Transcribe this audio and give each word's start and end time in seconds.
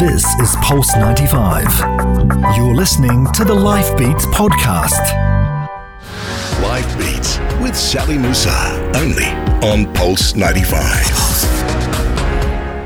This 0.00 0.24
is 0.40 0.56
Pulse 0.62 0.96
95. 0.96 2.56
You're 2.56 2.74
listening 2.74 3.26
to 3.32 3.44
the 3.44 3.52
Life 3.52 3.98
Beats 3.98 4.24
podcast. 4.24 4.98
Life 6.62 6.96
Beats 6.96 7.38
with 7.60 7.76
Sally 7.76 8.16
Musa, 8.16 8.50
only 8.96 9.26
on 9.60 9.92
Pulse 9.92 10.34
95. 10.34 10.80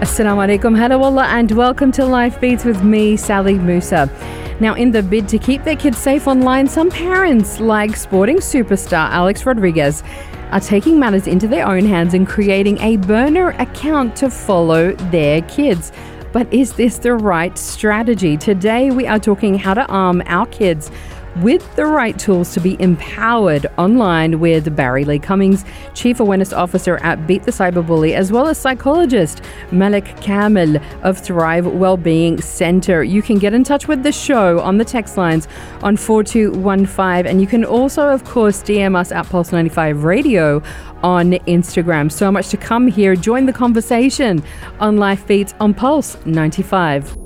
Assalamu 0.02 0.42
alaikum, 0.42 0.76
hello 0.76 1.04
Allah, 1.04 1.26
and 1.26 1.52
welcome 1.52 1.92
to 1.92 2.04
Life 2.04 2.40
Beats 2.40 2.64
with 2.64 2.82
me, 2.82 3.16
Sally 3.16 3.60
Musa. 3.60 4.10
Now, 4.58 4.74
in 4.74 4.90
the 4.90 5.00
bid 5.00 5.28
to 5.28 5.38
keep 5.38 5.62
their 5.62 5.76
kids 5.76 5.98
safe 5.98 6.26
online, 6.26 6.66
some 6.66 6.90
parents, 6.90 7.60
like 7.60 7.96
sporting 7.96 8.38
superstar 8.38 9.08
Alex 9.10 9.46
Rodriguez, 9.46 10.02
are 10.50 10.58
taking 10.58 10.98
matters 10.98 11.28
into 11.28 11.46
their 11.46 11.64
own 11.64 11.84
hands 11.84 12.12
and 12.12 12.26
creating 12.26 12.80
a 12.80 12.96
burner 12.96 13.50
account 13.60 14.16
to 14.16 14.30
follow 14.30 14.92
their 15.12 15.42
kids. 15.42 15.92
But 16.34 16.52
is 16.52 16.72
this 16.72 16.98
the 16.98 17.14
right 17.14 17.56
strategy? 17.56 18.36
Today, 18.36 18.90
we 18.90 19.06
are 19.06 19.20
talking 19.20 19.56
how 19.56 19.72
to 19.74 19.86
arm 19.86 20.20
our 20.26 20.46
kids 20.46 20.90
with 21.36 21.74
the 21.76 21.86
right 21.86 22.18
tools 22.18 22.52
to 22.54 22.60
be 22.60 22.80
empowered 22.80 23.66
online 23.78 24.40
with 24.40 24.74
Barry 24.76 25.04
Lee 25.04 25.18
Cummings, 25.18 25.64
Chief 25.94 26.20
Awareness 26.20 26.52
Officer 26.52 26.98
at 26.98 27.26
Beat 27.26 27.42
the 27.42 27.50
Cyberbully, 27.50 28.14
as 28.14 28.30
well 28.30 28.46
as 28.46 28.58
psychologist 28.58 29.42
Malik 29.70 30.20
Kamil 30.20 30.76
of 31.02 31.18
Thrive 31.18 31.66
Wellbeing 31.66 32.40
Center. 32.40 33.02
You 33.02 33.22
can 33.22 33.38
get 33.38 33.54
in 33.54 33.64
touch 33.64 33.88
with 33.88 34.02
the 34.02 34.12
show 34.12 34.60
on 34.60 34.78
the 34.78 34.84
text 34.84 35.16
lines 35.16 35.48
on 35.82 35.96
4215, 35.96 37.26
and 37.26 37.40
you 37.40 37.46
can 37.46 37.64
also, 37.64 38.08
of 38.08 38.24
course, 38.24 38.62
DM 38.62 38.96
us 38.96 39.10
at 39.12 39.26
Pulse 39.26 39.52
95 39.52 40.04
Radio 40.04 40.62
on 41.02 41.32
Instagram. 41.32 42.10
So 42.10 42.30
much 42.30 42.48
to 42.48 42.56
come 42.56 42.86
here. 42.86 43.16
Join 43.16 43.46
the 43.46 43.52
conversation 43.52 44.42
on 44.80 44.96
Life 44.96 45.26
Beats 45.26 45.54
on 45.60 45.74
Pulse 45.74 46.16
95. 46.24 47.23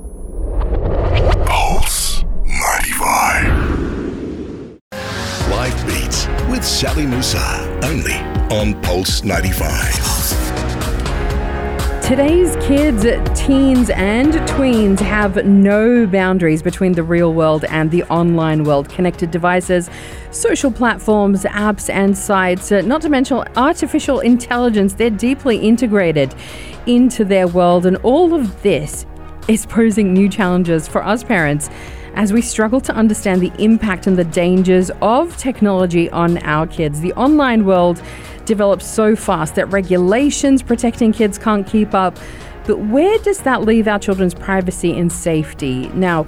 Sally 6.68 7.06
Musa, 7.06 7.80
only 7.82 8.12
on 8.54 8.80
Pulse 8.82 9.24
95. 9.24 9.94
Today's 12.06 12.56
kids, 12.56 13.04
teens, 13.34 13.88
and 13.88 14.34
tweens 14.50 15.00
have 15.00 15.46
no 15.46 16.06
boundaries 16.06 16.62
between 16.62 16.92
the 16.92 17.02
real 17.02 17.32
world 17.32 17.64
and 17.64 17.90
the 17.90 18.04
online 18.04 18.64
world. 18.64 18.90
Connected 18.90 19.30
devices, 19.30 19.88
social 20.30 20.70
platforms, 20.70 21.44
apps, 21.44 21.88
and 21.88 22.16
sites, 22.16 22.70
not 22.70 23.00
to 23.00 23.08
mention 23.08 23.38
artificial 23.56 24.20
intelligence, 24.20 24.92
they're 24.92 25.08
deeply 25.08 25.56
integrated 25.56 26.34
into 26.86 27.24
their 27.24 27.48
world. 27.48 27.86
And 27.86 27.96
all 27.98 28.34
of 28.34 28.62
this 28.62 29.06
is 29.48 29.64
posing 29.64 30.12
new 30.12 30.28
challenges 30.28 30.86
for 30.86 31.02
us 31.02 31.24
parents 31.24 31.70
as 32.18 32.32
we 32.32 32.42
struggle 32.42 32.80
to 32.80 32.92
understand 32.92 33.40
the 33.40 33.52
impact 33.62 34.08
and 34.08 34.18
the 34.18 34.24
dangers 34.24 34.90
of 35.00 35.36
technology 35.36 36.10
on 36.10 36.36
our 36.38 36.66
kids. 36.66 37.00
The 37.00 37.12
online 37.12 37.64
world 37.64 38.02
develops 38.44 38.84
so 38.84 39.14
fast 39.14 39.54
that 39.54 39.66
regulations 39.66 40.60
protecting 40.60 41.12
kids 41.12 41.38
can't 41.38 41.64
keep 41.64 41.94
up. 41.94 42.18
But 42.66 42.80
where 42.80 43.18
does 43.20 43.38
that 43.42 43.62
leave 43.62 43.86
our 43.86 44.00
children's 44.00 44.34
privacy 44.34 44.98
and 44.98 45.12
safety? 45.12 45.88
Now, 45.90 46.24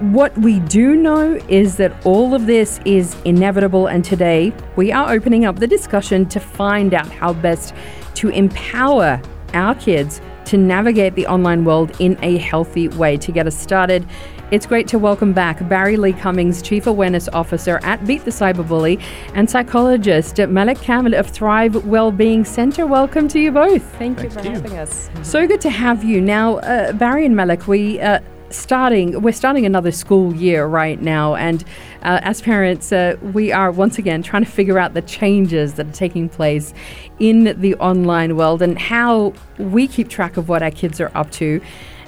what 0.00 0.36
we 0.36 0.58
do 0.60 0.96
know 0.96 1.38
is 1.48 1.76
that 1.76 1.94
all 2.04 2.34
of 2.34 2.46
this 2.46 2.80
is 2.84 3.14
inevitable, 3.24 3.86
and 3.86 4.04
today 4.04 4.52
we 4.74 4.90
are 4.90 5.12
opening 5.12 5.44
up 5.44 5.60
the 5.60 5.66
discussion 5.68 6.26
to 6.30 6.40
find 6.40 6.92
out 6.92 7.08
how 7.08 7.34
best 7.34 7.72
to 8.14 8.30
empower 8.30 9.22
our 9.54 9.76
kids 9.76 10.20
to 10.46 10.56
navigate 10.56 11.14
the 11.14 11.26
online 11.28 11.64
world 11.64 11.92
in 12.00 12.18
a 12.22 12.38
healthy 12.38 12.88
way. 12.88 13.16
To 13.18 13.30
get 13.30 13.46
us 13.46 13.56
started, 13.56 14.04
it's 14.50 14.66
great 14.66 14.88
to 14.88 14.98
welcome 14.98 15.32
back 15.32 15.66
Barry 15.68 15.96
Lee 15.96 16.12
Cummings, 16.12 16.60
Chief 16.60 16.88
Awareness 16.88 17.28
Officer 17.28 17.78
at 17.84 18.04
Beat 18.04 18.24
the 18.24 18.32
Cyberbully, 18.32 19.00
and 19.34 19.48
psychologist 19.48 20.38
Malik 20.38 20.78
Kamil 20.78 21.14
of 21.14 21.28
Thrive 21.28 21.84
Wellbeing 21.84 22.44
Center. 22.44 22.84
Welcome 22.84 23.28
to 23.28 23.38
you 23.38 23.52
both. 23.52 23.84
Thank, 23.96 24.20
you 24.20 24.30
for 24.30 24.42
having 24.42 24.76
us. 24.76 25.08
So 25.22 25.46
good 25.46 25.60
to 25.60 25.70
have 25.70 26.02
you. 26.02 26.20
Now, 26.20 26.56
uh, 26.58 26.92
Barry 26.92 27.26
and 27.26 27.36
Malik, 27.36 27.66
we. 27.68 28.00
Uh, 28.00 28.20
starting 28.52 29.22
we're 29.22 29.30
starting 29.30 29.64
another 29.64 29.92
school 29.92 30.34
year 30.34 30.66
right 30.66 31.00
now 31.00 31.36
and 31.36 31.62
uh, 32.02 32.18
as 32.24 32.42
parents 32.42 32.90
uh, 32.90 33.16
we 33.32 33.52
are 33.52 33.70
once 33.70 33.96
again 33.96 34.24
trying 34.24 34.44
to 34.44 34.50
figure 34.50 34.76
out 34.76 34.92
the 34.92 35.02
changes 35.02 35.74
that 35.74 35.86
are 35.86 35.92
taking 35.92 36.28
place 36.28 36.74
in 37.20 37.44
the 37.60 37.76
online 37.76 38.34
world 38.34 38.60
and 38.60 38.76
how 38.76 39.32
we 39.58 39.86
keep 39.86 40.08
track 40.08 40.36
of 40.36 40.48
what 40.48 40.64
our 40.64 40.70
kids 40.72 41.00
are 41.00 41.12
up 41.14 41.30
to 41.30 41.60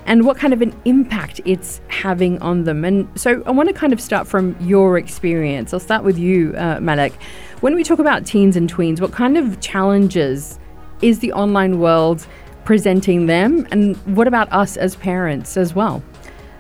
and 0.07 0.25
what 0.25 0.37
kind 0.37 0.53
of 0.53 0.63
an 0.63 0.75
impact 0.85 1.41
it's 1.45 1.81
having 1.89 2.41
on 2.43 2.65
them. 2.65 2.85
And 2.85 3.09
so 3.19 3.43
I 3.47 3.51
want 3.51 3.69
to 3.69 3.75
kind 3.75 3.93
of 3.93 4.01
start 4.01 4.27
from 4.27 4.57
your 4.61 4.99
experience. 4.99 5.73
I'll 5.73 5.81
start 5.81 6.05
with 6.05 6.19
you, 6.19 6.55
uh, 6.57 6.81
Malik. 6.81 7.13
When 7.61 7.75
we 7.75 7.85
talk 7.85 7.99
about 7.99 8.27
teens 8.27 8.57
and 8.57 8.73
tweens, 8.73 9.01
what 9.01 9.13
kind 9.13 9.39
of 9.39 9.61
challenges 9.61 10.59
is 11.01 11.21
the 11.21 11.33
online 11.33 11.79
world 11.79 12.27
presenting 12.65 13.27
them? 13.27 13.67
And 13.71 13.97
what 14.17 14.27
about 14.27 14.53
us 14.53 14.77
as 14.77 14.97
parents 14.97 15.57
as 15.57 15.75
well? 15.75 16.03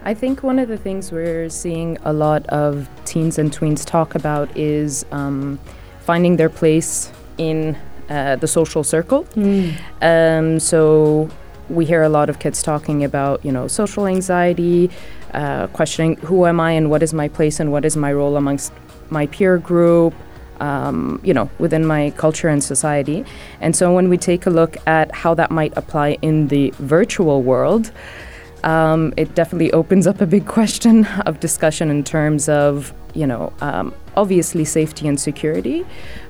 I 0.04 0.14
think 0.14 0.42
one 0.42 0.58
of 0.58 0.68
the 0.68 0.76
things 0.76 1.12
we're 1.12 1.48
seeing 1.48 1.96
a 2.02 2.12
lot 2.12 2.44
of 2.46 2.88
teens 3.04 3.38
and 3.38 3.52
tweens 3.52 3.84
talk 3.84 4.14
about 4.14 4.56
is 4.56 5.06
um, 5.12 5.60
finding 6.00 6.36
their 6.36 6.48
place 6.48 7.12
in 7.38 7.76
uh, 8.10 8.36
the 8.36 8.48
social 8.48 8.82
circle. 8.82 9.24
Mm. 9.34 9.78
Um, 10.00 10.60
so 10.60 11.30
we 11.68 11.84
hear 11.84 12.02
a 12.02 12.08
lot 12.08 12.28
of 12.28 12.38
kids 12.38 12.62
talking 12.62 13.04
about, 13.04 13.44
you 13.44 13.52
know, 13.52 13.68
social 13.68 14.06
anxiety, 14.06 14.90
uh, 15.32 15.66
questioning 15.68 16.16
who 16.16 16.46
am 16.46 16.60
I 16.60 16.72
and 16.72 16.90
what 16.90 17.02
is 17.02 17.14
my 17.14 17.28
place 17.28 17.60
and 17.60 17.72
what 17.72 17.84
is 17.84 17.96
my 17.96 18.12
role 18.12 18.36
amongst 18.36 18.72
my 19.10 19.26
peer 19.26 19.58
group, 19.58 20.14
um, 20.60 21.20
you 21.24 21.34
know, 21.34 21.50
within 21.58 21.84
my 21.84 22.10
culture 22.16 22.48
and 22.48 22.62
society. 22.62 23.24
And 23.60 23.74
so 23.74 23.92
when 23.92 24.08
we 24.08 24.16
take 24.16 24.46
a 24.46 24.50
look 24.50 24.76
at 24.86 25.12
how 25.14 25.34
that 25.34 25.50
might 25.50 25.76
apply 25.76 26.18
in 26.22 26.48
the 26.48 26.70
virtual 26.78 27.42
world, 27.42 27.90
um, 28.64 29.12
it 29.16 29.34
definitely 29.34 29.72
opens 29.72 30.06
up 30.06 30.20
a 30.20 30.26
big 30.26 30.46
question 30.46 31.04
of 31.26 31.40
discussion 31.40 31.90
in 31.90 32.04
terms 32.04 32.48
of, 32.48 32.94
you 33.14 33.26
know, 33.26 33.52
um, 33.60 33.92
obviously 34.16 34.64
safety 34.64 35.08
and 35.08 35.20
security, 35.20 35.84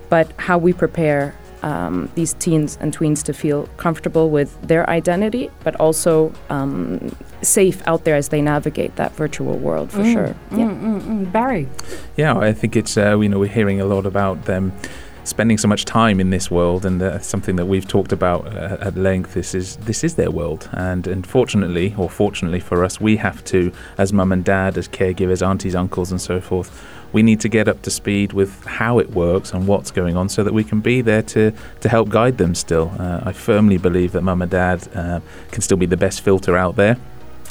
but 0.09 0.32
how 0.38 0.56
we 0.56 0.72
prepare 0.72 1.34
um, 1.62 2.11
these 2.15 2.34
teens 2.34 2.77
and 2.81 2.97
tweens 2.97 3.23
to 3.25 3.33
feel 3.33 3.67
comfortable 3.77 4.31
with 4.31 4.61
their 4.62 4.89
identity, 4.91 5.50
but 5.65 5.77
also 5.77 6.33
um, 6.50 7.15
safe 7.43 7.87
out 7.87 8.05
there 8.05 8.17
as 8.17 8.28
they 8.28 8.43
navigate 8.43 8.97
that 8.97 9.12
virtual 9.12 9.56
world 9.59 9.91
for 9.91 10.00
mm, 10.00 10.12
sure. 10.12 10.34
Mm, 10.50 10.59
yeah. 10.59 10.65
Mm, 10.65 11.00
mm, 11.03 11.33
Barry. 11.33 11.69
Yeah, 12.17 12.37
I 12.37 12.53
think 12.53 12.77
it's 12.77 12.97
uh, 12.97 13.19
you 13.19 13.28
know 13.28 13.39
we're 13.39 13.47
hearing 13.47 13.81
a 13.81 13.87
lot 13.87 14.06
about 14.06 14.45
them 14.45 14.73
spending 15.25 15.56
so 15.56 15.69
much 15.69 15.84
time 15.84 16.19
in 16.19 16.31
this 16.31 16.50
world, 16.50 16.84
and 16.84 17.00
uh, 17.00 17.19
something 17.21 17.56
that 17.56 17.67
we've 17.67 17.87
talked 17.87 18.12
about 18.12 18.47
uh, 18.56 18.77
at 18.81 18.97
length. 18.97 19.34
This 19.34 19.55
is 19.55 19.77
this 19.77 20.05
is 20.05 20.17
their 20.17 20.31
world, 20.31 20.69
and 20.73 21.06
unfortunately, 21.06 21.94
or 21.97 22.11
fortunately 22.11 22.61
for 22.61 22.84
us, 22.84 23.00
we 23.00 23.17
have 23.17 23.44
to, 23.44 23.73
as 23.99 24.12
mum 24.12 24.33
and 24.33 24.44
dad, 24.44 24.77
as 24.77 24.89
caregivers, 24.89 25.47
aunties, 25.47 25.75
uncles, 25.75 26.11
and 26.11 26.21
so 26.21 26.41
forth, 26.41 26.71
we 27.12 27.23
need 27.23 27.41
to 27.41 27.49
get 27.49 27.69
up 27.69 27.83
to 27.83 27.91
speed 27.91 28.33
with 28.33 28.65
how 28.65 28.99
it 28.99 29.11
works 29.11 29.53
and 29.53 29.67
what's 29.67 29.91
going 29.91 30.17
on, 30.17 30.28
so 30.28 30.43
that 30.45 30.55
we 30.55 30.65
can 30.65 30.81
be 30.81 31.00
there 31.00 31.23
to 31.23 31.53
to 31.81 31.89
help 31.89 32.09
guide 32.09 32.39
them. 32.39 32.55
Still, 32.55 32.93
uh, 32.99 33.21
I 33.25 33.33
firmly 33.33 33.78
believe 33.78 34.12
that 34.12 34.23
mum 34.23 34.43
and 34.43 34.50
dad 34.50 34.89
uh, 34.95 35.21
can 35.50 35.62
still 35.62 35.77
be 35.77 35.87
the 35.87 35.97
best 35.97 36.21
filter 36.21 36.56
out 36.56 36.77
there 36.77 36.97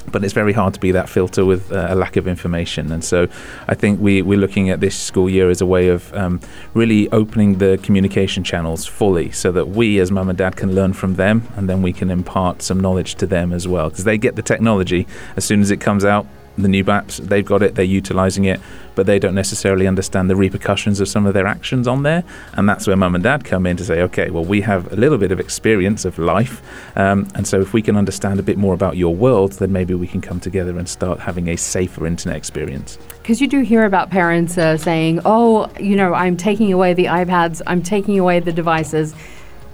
but 0.07 0.23
it's 0.23 0.33
very 0.33 0.53
hard 0.53 0.73
to 0.73 0.79
be 0.79 0.91
that 0.91 1.09
filter 1.09 1.45
with 1.45 1.71
uh, 1.71 1.87
a 1.89 1.95
lack 1.95 2.15
of 2.15 2.27
information. 2.27 2.91
And 2.91 3.03
so 3.03 3.27
I 3.67 3.75
think 3.75 3.99
we, 3.99 4.21
we're 4.21 4.39
looking 4.39 4.69
at 4.69 4.79
this 4.79 4.97
school 4.97 5.29
year 5.29 5.49
as 5.49 5.61
a 5.61 5.65
way 5.65 5.89
of 5.89 6.13
um, 6.13 6.39
really 6.73 7.09
opening 7.11 7.59
the 7.59 7.79
communication 7.83 8.43
channels 8.43 8.85
fully 8.85 9.31
so 9.31 9.51
that 9.51 9.69
we 9.69 9.99
as 9.99 10.11
mum 10.11 10.29
and 10.29 10.37
dad 10.37 10.55
can 10.55 10.73
learn 10.73 10.93
from 10.93 11.15
them 11.15 11.47
and 11.55 11.69
then 11.69 11.81
we 11.81 11.93
can 11.93 12.09
impart 12.09 12.61
some 12.61 12.79
knowledge 12.79 13.15
to 13.15 13.27
them 13.27 13.53
as 13.53 13.67
well. 13.67 13.89
Because 13.89 14.05
they 14.05 14.17
get 14.17 14.35
the 14.35 14.41
technology 14.41 15.07
as 15.35 15.45
soon 15.45 15.61
as 15.61 15.71
it 15.71 15.77
comes 15.77 16.03
out, 16.03 16.25
the 16.57 16.67
new 16.67 16.83
apps, 16.83 17.17
they've 17.17 17.45
got 17.45 17.63
it, 17.63 17.75
they're 17.75 17.85
utilizing 17.85 18.45
it, 18.45 18.59
but 18.95 19.05
they 19.05 19.19
don't 19.19 19.35
necessarily 19.35 19.87
understand 19.87 20.29
the 20.29 20.35
repercussions 20.35 20.99
of 20.99 21.07
some 21.07 21.25
of 21.25 21.33
their 21.33 21.47
actions 21.47 21.87
on 21.87 22.03
there. 22.03 22.23
And 22.53 22.67
that's 22.67 22.87
where 22.87 22.95
mum 22.95 23.15
and 23.15 23.23
dad 23.23 23.45
come 23.45 23.65
in 23.65 23.77
to 23.77 23.85
say, 23.85 24.01
okay, 24.01 24.29
well, 24.29 24.43
we 24.43 24.61
have 24.61 24.91
a 24.91 24.95
little 24.95 25.17
bit 25.17 25.31
of 25.31 25.39
experience 25.39 26.05
of 26.05 26.19
life. 26.19 26.61
Um, 26.97 27.27
and 27.35 27.47
so 27.47 27.61
if 27.61 27.73
we 27.73 27.81
can 27.81 27.95
understand 27.95 28.39
a 28.39 28.43
bit 28.43 28.57
more 28.57 28.73
about 28.73 28.97
your 28.97 29.15
world, 29.15 29.53
then 29.53 29.71
maybe 29.71 29.93
we 29.93 30.07
can 30.07 30.21
come 30.21 30.39
together 30.39 30.77
and 30.77 30.87
start 30.87 31.19
having 31.19 31.47
a 31.47 31.55
safer 31.55 32.05
internet 32.05 32.37
experience. 32.37 32.97
Because 33.21 33.39
you 33.39 33.47
do 33.47 33.61
hear 33.61 33.85
about 33.85 34.09
parents 34.09 34.57
uh, 34.57 34.77
saying, 34.77 35.21
oh, 35.25 35.71
you 35.79 35.95
know, 35.95 36.13
I'm 36.13 36.37
taking 36.37 36.73
away 36.73 36.93
the 36.93 37.05
iPads, 37.05 37.61
I'm 37.67 37.81
taking 37.81 38.19
away 38.19 38.39
the 38.39 38.51
devices. 38.51 39.15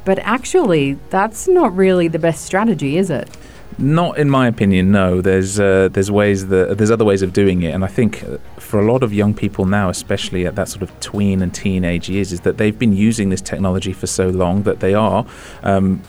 But 0.05 0.19
actually, 0.19 0.93
that's 1.09 1.49
not 1.49 1.75
really 1.75 2.07
the 2.07 2.19
best 2.19 2.45
strategy, 2.45 2.97
is 2.97 3.09
it? 3.09 3.29
Not 3.79 4.17
in 4.17 4.29
my 4.29 4.47
opinion. 4.47 4.91
No, 4.91 5.21
there's 5.21 5.59
uh, 5.59 5.89
there's 5.91 6.09
ways 6.09 6.47
that 6.47 6.77
there's 6.77 6.89
other 6.89 7.05
ways 7.05 7.21
of 7.21 7.31
doing 7.31 7.61
it, 7.61 7.75
and 7.75 7.83
I 7.83 7.87
think 7.87 8.23
uh, 8.23 8.37
for 8.57 8.79
a 8.79 8.91
lot 8.91 9.03
of 9.03 9.13
young 9.13 9.33
people 9.35 9.65
now, 9.65 9.89
especially 9.89 10.47
at 10.47 10.55
that 10.55 10.67
sort 10.67 10.81
of 10.81 10.99
tween 10.99 11.41
and 11.43 11.53
teenage 11.53 12.09
years, 12.09 12.31
is 12.33 12.41
that 12.41 12.57
they've 12.57 12.77
been 12.77 12.93
using 12.93 13.29
this 13.29 13.41
technology 13.41 13.93
for 13.93 14.07
so 14.07 14.29
long 14.29 14.63
that 14.63 14.79
they 14.79 14.93
are 14.95 15.25
um, 15.61 16.01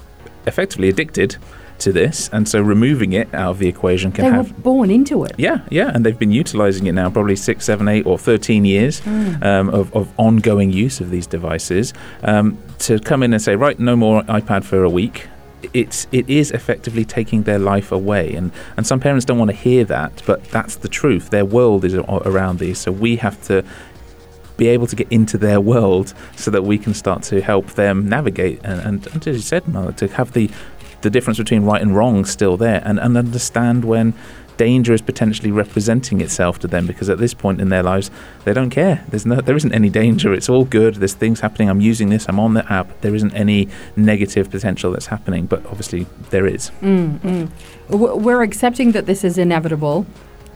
effectively 0.46 0.88
addicted 0.88 1.36
to 1.80 1.92
this, 1.92 2.28
and 2.32 2.48
so 2.48 2.60
removing 2.60 3.12
it 3.12 3.32
out 3.34 3.50
of 3.52 3.58
the 3.58 3.68
equation 3.68 4.10
can 4.12 4.24
They 4.24 4.30
have 4.30 4.50
were 4.50 4.58
born 4.62 4.90
into 4.90 5.24
it. 5.24 5.32
yeah, 5.38 5.60
yeah, 5.70 5.92
and 5.94 6.04
they've 6.04 6.18
been 6.18 6.32
utilizing 6.32 6.86
it 6.86 6.92
now 6.92 7.08
probably 7.10 7.36
six, 7.36 7.64
seven, 7.66 7.86
eight, 7.86 8.04
or 8.06 8.18
13 8.18 8.64
years 8.64 9.00
um, 9.06 9.68
of, 9.68 9.94
of 9.94 10.12
ongoing 10.18 10.72
use 10.72 11.00
of 11.00 11.10
these 11.10 11.26
devices. 11.26 11.92
Um, 12.22 12.58
to 12.80 12.98
come 12.98 13.22
in 13.22 13.32
and 13.32 13.40
say, 13.42 13.54
right, 13.56 13.78
no 13.78 13.94
more 13.94 14.22
iPad 14.22 14.64
for 14.64 14.82
a 14.82 14.90
week. 14.90 15.28
It's 15.72 16.06
it 16.12 16.28
is 16.30 16.50
effectively 16.52 17.04
taking 17.04 17.42
their 17.42 17.58
life 17.58 17.90
away, 17.92 18.34
and 18.34 18.52
and 18.76 18.86
some 18.86 19.00
parents 19.00 19.24
don't 19.24 19.38
want 19.38 19.50
to 19.50 19.56
hear 19.56 19.84
that, 19.84 20.22
but 20.26 20.44
that's 20.44 20.76
the 20.76 20.88
truth. 20.88 21.30
Their 21.30 21.44
world 21.44 21.84
is 21.84 21.94
around 21.94 22.58
these, 22.58 22.78
so 22.78 22.92
we 22.92 23.16
have 23.16 23.42
to 23.44 23.64
be 24.56 24.68
able 24.68 24.86
to 24.88 24.96
get 24.96 25.10
into 25.10 25.38
their 25.38 25.60
world 25.60 26.14
so 26.36 26.50
that 26.50 26.62
we 26.62 26.78
can 26.78 26.92
start 26.92 27.22
to 27.22 27.40
help 27.40 27.66
them 27.74 28.08
navigate. 28.08 28.60
And, 28.64 28.80
and, 28.80 29.06
and 29.14 29.28
as 29.28 29.36
you 29.36 29.42
said, 29.42 29.66
Mother, 29.68 29.92
to 29.92 30.08
have 30.08 30.32
the 30.32 30.50
the 31.00 31.10
difference 31.10 31.38
between 31.38 31.62
right 31.62 31.80
and 31.80 31.94
wrong 31.94 32.24
still 32.24 32.56
there 32.56 32.82
and, 32.84 32.98
and 32.98 33.16
understand 33.16 33.84
when 33.84 34.14
danger 34.58 34.92
is 34.92 35.00
potentially 35.00 35.50
representing 35.50 36.20
itself 36.20 36.58
to 36.58 36.66
them 36.68 36.86
because 36.86 37.08
at 37.08 37.18
this 37.18 37.32
point 37.32 37.60
in 37.60 37.68
their 37.70 37.82
lives 37.82 38.10
they 38.44 38.52
don't 38.52 38.70
care 38.70 39.02
there's 39.10 39.24
no 39.24 39.36
there 39.40 39.56
isn't 39.56 39.72
any 39.72 39.88
danger 39.88 40.34
it's 40.34 40.48
all 40.48 40.64
good 40.64 40.96
there's 40.96 41.14
things 41.14 41.40
happening 41.40 41.70
i'm 41.70 41.80
using 41.80 42.08
this 42.10 42.28
i'm 42.28 42.38
on 42.38 42.52
the 42.54 42.64
app 42.72 42.88
there 43.00 43.14
isn't 43.14 43.32
any 43.34 43.66
negative 43.96 44.50
potential 44.50 44.92
that's 44.92 45.06
happening 45.06 45.46
but 45.46 45.64
obviously 45.66 46.06
there 46.30 46.46
is 46.46 46.70
W- 47.88 48.16
We're 48.16 48.42
accepting 48.42 48.92
that 48.92 49.06
this 49.06 49.24
is 49.24 49.38
inevitable. 49.38 50.04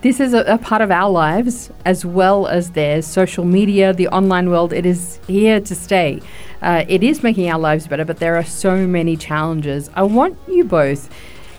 This 0.02 0.18
is 0.20 0.34
a, 0.34 0.40
a 0.56 0.58
part 0.58 0.82
of 0.82 0.90
our 0.90 1.10
lives 1.10 1.70
as 1.84 2.04
well 2.04 2.46
as 2.46 2.72
theirs. 2.72 3.06
Social 3.06 3.44
media, 3.44 3.92
the 3.92 4.08
online 4.08 4.50
world, 4.50 4.72
it 4.72 4.84
is 4.84 5.18
here 5.28 5.60
to 5.60 5.74
stay. 5.74 6.20
Uh, 6.60 6.84
it 6.88 7.02
is 7.02 7.22
making 7.22 7.48
our 7.52 7.58
lives 7.58 7.86
better, 7.86 8.04
but 8.04 8.18
there 8.18 8.36
are 8.36 8.44
so 8.44 8.72
many 8.98 9.16
challenges. 9.16 9.88
I 9.94 10.02
want 10.02 10.36
you 10.48 10.64
both 10.64 11.08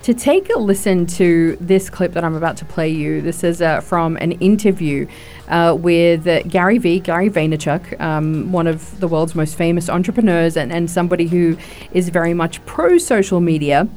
to 0.04 0.14
take 0.14 0.54
a 0.54 0.60
listen 0.60 1.06
to 1.06 1.58
this 1.62 1.90
clip 1.90 2.12
that 2.12 2.26
I'm 2.26 2.36
about 2.36 2.58
to 2.58 2.66
play 2.66 2.90
you. 2.90 3.22
This 3.22 3.42
is 3.42 3.62
uh, 3.62 3.80
from 3.80 4.18
an 4.18 4.34
interview 4.34 5.08
uh, 5.48 5.78
with 5.80 6.28
uh, 6.28 6.44
Gary 6.44 6.78
V, 6.78 7.00
Gary 7.00 7.30
Vaynerchuk, 7.30 8.00
um, 8.02 8.52
one 8.52 8.68
of 8.68 9.00
the 9.00 9.08
world's 9.08 9.34
most 9.34 9.56
famous 9.56 9.90
entrepreneurs 9.90 10.58
and, 10.58 10.74
and 10.74 10.92
somebody 10.92 11.28
who 11.28 11.58
is 11.94 12.10
very 12.10 12.34
much 12.34 12.64
pro 12.66 12.98
social 12.98 13.40
media 13.40 13.88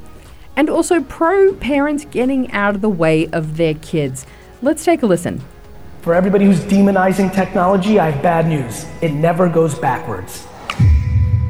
and 0.55 0.69
also 0.69 1.01
pro 1.01 1.53
parents 1.55 2.05
getting 2.05 2.49
out 2.53 2.73
of 2.73 2.79
the 2.79 2.89
way 2.89 3.27
of 3.31 3.57
their 3.57 3.73
kids. 3.75 4.25
Let's 4.61 4.85
take 4.85 5.03
a 5.03 5.05
listen. 5.05 5.43
For 6.03 6.13
everybody 6.13 6.45
who's 6.45 6.61
demonizing 6.61 7.35
technology, 7.35 7.99
I 7.99 8.11
have 8.11 8.23
bad 8.23 8.47
news. 8.47 8.85
It 9.01 9.11
never 9.11 9.49
goes 9.49 9.77
backwards. 9.77 10.47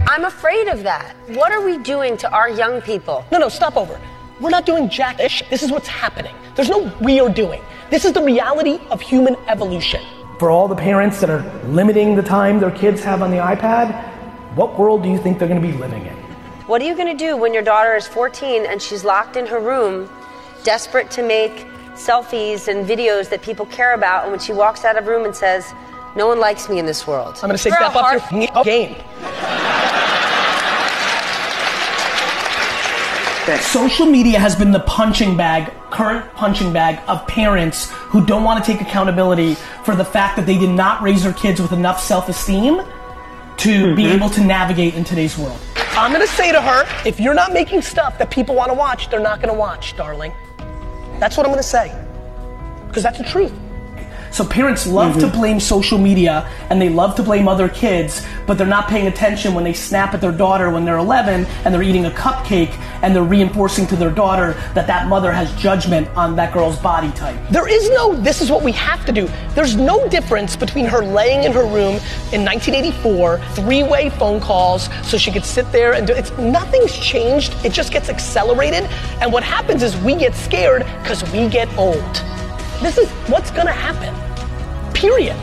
I'm 0.07 0.25
afraid 0.25 0.68
of 0.68 0.81
that. 0.81 1.15
What 1.27 1.51
are 1.51 1.63
we 1.63 1.77
doing 1.77 2.18
to 2.18 2.31
our 2.31 2.50
young 2.50 2.81
people? 2.81 3.24
No, 3.31 3.38
no, 3.38 3.50
stop 3.50 3.77
over. 3.77 4.00
We're 4.39 4.50
not 4.51 4.66
doing 4.66 4.89
jack 4.89 5.19
ish. 5.19 5.42
This 5.50 5.63
is 5.63 5.72
what's 5.72 5.88
happening. 5.88 6.36
There's 6.56 6.69
no 6.69 6.92
we 7.01 7.19
are 7.19 7.30
doing. 7.30 7.62
This 7.89 8.06
is 8.06 8.13
the 8.13 8.22
reality 8.22 8.80
of 8.92 9.01
human 9.01 9.36
evolution. 9.48 10.01
For 10.39 10.51
all 10.51 10.68
the 10.68 10.75
parents 10.75 11.19
that 11.22 11.30
are 11.30 11.42
limiting 11.66 12.16
the 12.16 12.22
time 12.22 12.60
their 12.60 12.72
kids 12.72 13.04
have 13.04 13.22
on 13.24 13.31
the 13.31 13.38
iPad, 13.38 13.95
what 14.56 14.78
world 14.78 15.01
do 15.01 15.10
you 15.10 15.18
think 15.18 15.39
they're 15.39 15.48
going 15.48 15.62
to 15.62 15.68
be 15.68 15.74
living 15.74 16.06
in? 16.06 16.13
What 16.68 16.81
are 16.81 16.86
you 16.86 16.95
going 16.95 17.07
to 17.18 17.25
do 17.25 17.36
when 17.38 17.54
your 17.54 17.63
daughter 17.63 17.95
is 17.95 18.07
14 18.07 18.66
and 18.66 18.80
she's 18.81 19.04
locked 19.04 19.38
in 19.38 19.48
her 19.48 19.60
room, 19.60 20.10
desperate 20.63 21.10
to 21.12 21.24
make 21.24 21.66
selfies 21.95 22.68
and 22.68 22.86
videos 22.88 23.30
that 23.30 23.42
people 23.42 23.66
care 23.68 23.94
about, 23.94 24.24
and 24.24 24.31
when 24.31 24.39
she 24.39 24.54
walks 24.54 24.86
out 24.86 24.98
of 24.98 25.07
room 25.07 25.25
and 25.25 25.36
says, 25.36 25.74
No 26.16 26.28
one 26.28 26.39
likes 26.39 26.69
me 26.69 26.78
in 26.78 26.86
this 26.86 27.07
world? 27.07 27.36
I'm 27.42 27.48
gonna 27.50 27.57
say 27.57 27.72
For 27.72 27.78
a 27.78 27.89
step 27.89 27.95
up 27.95 28.12
your 28.12 28.19
heart- 28.19 28.34
f***ing 28.34 28.63
game. 28.63 28.95
Social 33.56 34.06
media 34.06 34.40
has 34.40 34.58
been 34.58 34.72
the 34.72 34.82
punching 34.82 35.38
bag, 35.38 35.72
current 35.90 36.30
punching 36.34 36.74
bag 36.74 37.00
of 37.08 37.26
parents 37.28 37.90
who 37.92 38.26
don't 38.26 38.44
want 38.44 38.64
to 38.64 38.72
take 38.72 38.82
accountability 38.82 39.56
for 39.86 39.96
the 39.96 40.04
fact 40.04 40.36
that 40.36 40.46
they 40.46 40.58
did 40.58 40.70
not 40.70 41.02
raise 41.02 41.24
their 41.24 41.32
kids 41.32 41.62
with 41.62 41.72
enough 41.72 42.02
self-esteem 42.02 42.82
to 43.56 43.96
be 43.96 44.04
mm-hmm. 44.04 44.16
able 44.16 44.30
to 44.30 44.44
navigate 44.44 44.96
in 44.96 45.06
today's 45.06 45.38
world. 45.38 45.58
I'm 45.92 46.12
gonna 46.12 46.28
say 46.28 46.52
to 46.52 46.62
her, 46.62 46.86
if 47.06 47.22
you're 47.22 47.34
not 47.34 47.54
making 47.54 47.82
stuff 47.82 48.18
that 48.18 48.30
people 48.30 48.54
want 48.54 48.70
to 48.70 48.74
watch, 48.74 49.10
they're 49.10 49.22
not 49.22 49.40
gonna 49.40 49.54
watch, 49.54 49.96
darling. 49.96 50.34
That's 51.20 51.38
what 51.38 51.46
I'm 51.46 51.52
gonna 51.54 51.64
say. 51.64 51.90
Because 52.88 53.04
that's 53.04 53.18
the 53.18 53.24
truth. 53.24 53.54
So 54.31 54.45
parents 54.45 54.85
love 54.85 55.15
to 55.15 55.27
mm-hmm. 55.27 55.38
blame 55.38 55.59
social 55.59 55.97
media 55.97 56.50
and 56.69 56.81
they 56.81 56.89
love 56.89 57.15
to 57.15 57.24
blame 57.24 57.47
other 57.47 57.69
kids, 57.69 58.25
but 58.45 58.57
they're 58.57 58.68
not 58.68 58.88
paying 58.88 59.07
attention 59.07 59.53
when 59.53 59.63
they 59.63 59.74
snap 59.74 60.13
at 60.13 60.21
their 60.21 60.31
daughter 60.31 60.69
when 60.69 60.85
they're 60.85 60.97
11 60.97 61.45
and 61.45 61.74
they're 61.74 61.83
eating 61.83 62.06
a 62.06 62.12
cupcake 62.12 62.71
and 63.01 63.15
they're 63.15 63.24
reinforcing 63.24 63.88
to 63.88 63.95
their 63.95 64.12
daughter 64.12 64.53
that 64.74 64.88
that 64.88 65.07
mother 65.07 65.31
has 65.31 65.53
judgment 65.56 66.07
on 66.09 66.35
that 66.35 66.53
girl's 66.53 66.77
body 66.79 67.12
type. 67.12 67.38
There 67.50 67.68
is 67.68 67.89
no 67.91 68.15
this 68.15 68.41
is 68.41 68.51
what 68.51 68.63
we 68.63 68.71
have 68.74 69.06
to 69.06 69.12
do. 69.12 69.29
There's 69.56 69.75
no 69.75 70.07
difference 70.09 70.56
between 70.56 70.85
her 70.85 71.03
laying 71.03 71.44
in 71.44 71.51
her 71.51 71.65
room 71.65 71.95
in 72.33 72.44
1984, 72.44 73.39
three-way 73.53 74.09
phone 74.12 74.39
calls 74.39 74.89
so 75.03 75.18
she 75.18 75.31
could 75.31 75.45
sit 75.45 75.71
there 75.71 75.94
and 75.94 76.07
do 76.07 76.13
it's 76.13 76.31
nothing's 76.38 76.95
changed. 76.97 77.53
It 77.65 77.74
just 77.74 77.91
gets 77.91 78.09
accelerated 78.09 78.83
and 79.21 79.31
what 79.31 79.44
happens 79.44 79.83
is 79.83 79.97
we 79.97 80.15
get 80.15 80.35
scared 80.35 80.85
cuz 81.03 81.24
we 81.31 81.47
get 81.47 81.68
old. 81.77 82.24
This 82.81 83.00
is 83.00 83.09
what's 83.27 83.50
going 83.50 83.65
to 83.65 83.74
happen. 83.74 84.13
Period. 84.94 85.35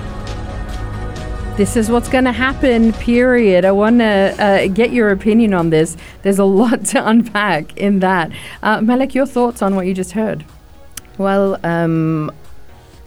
This 1.57 1.77
is 1.77 1.91
what's 1.91 2.09
going 2.09 2.25
to 2.25 2.33
happen, 2.33 2.93
period. 2.93 3.65
I 3.65 3.73
want 3.73 3.99
to 3.99 4.37
uh, 4.39 4.67
get 4.69 4.93
your 4.93 5.11
opinion 5.11 5.53
on 5.53 5.71
this. 5.71 5.97
There's 6.23 6.39
a 6.39 6.45
lot 6.63 6.85
to 6.87 7.09
unpack 7.09 7.77
in 7.77 7.99
that. 8.01 8.31
Uh, 8.63 8.81
Malik, 8.81 9.17
your 9.17 9.27
thoughts 9.27 9.63
on 9.63 9.75
what 9.75 9.87
you 9.87 9.95
just 9.95 10.13
heard? 10.13 10.45
Well, 11.19 11.59
um, 11.65 12.31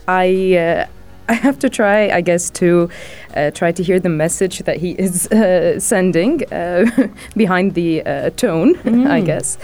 I 0.09 0.55
uh, 0.55 0.87
I 1.29 1.33
have 1.33 1.59
to 1.59 1.69
try, 1.69 2.09
I 2.09 2.21
guess, 2.21 2.49
to 2.51 2.89
uh, 3.35 3.51
try 3.51 3.73
to 3.73 3.83
hear 3.83 3.99
the 3.99 4.09
message 4.09 4.59
that 4.59 4.77
he 4.77 4.91
is 4.91 5.27
uh, 5.27 5.77
sending 5.77 6.43
uh, 6.53 6.85
behind 7.35 7.73
the 7.73 8.01
uh, 8.05 8.29
tone, 8.31 8.77
I 9.07 9.19
guess. 9.21 9.57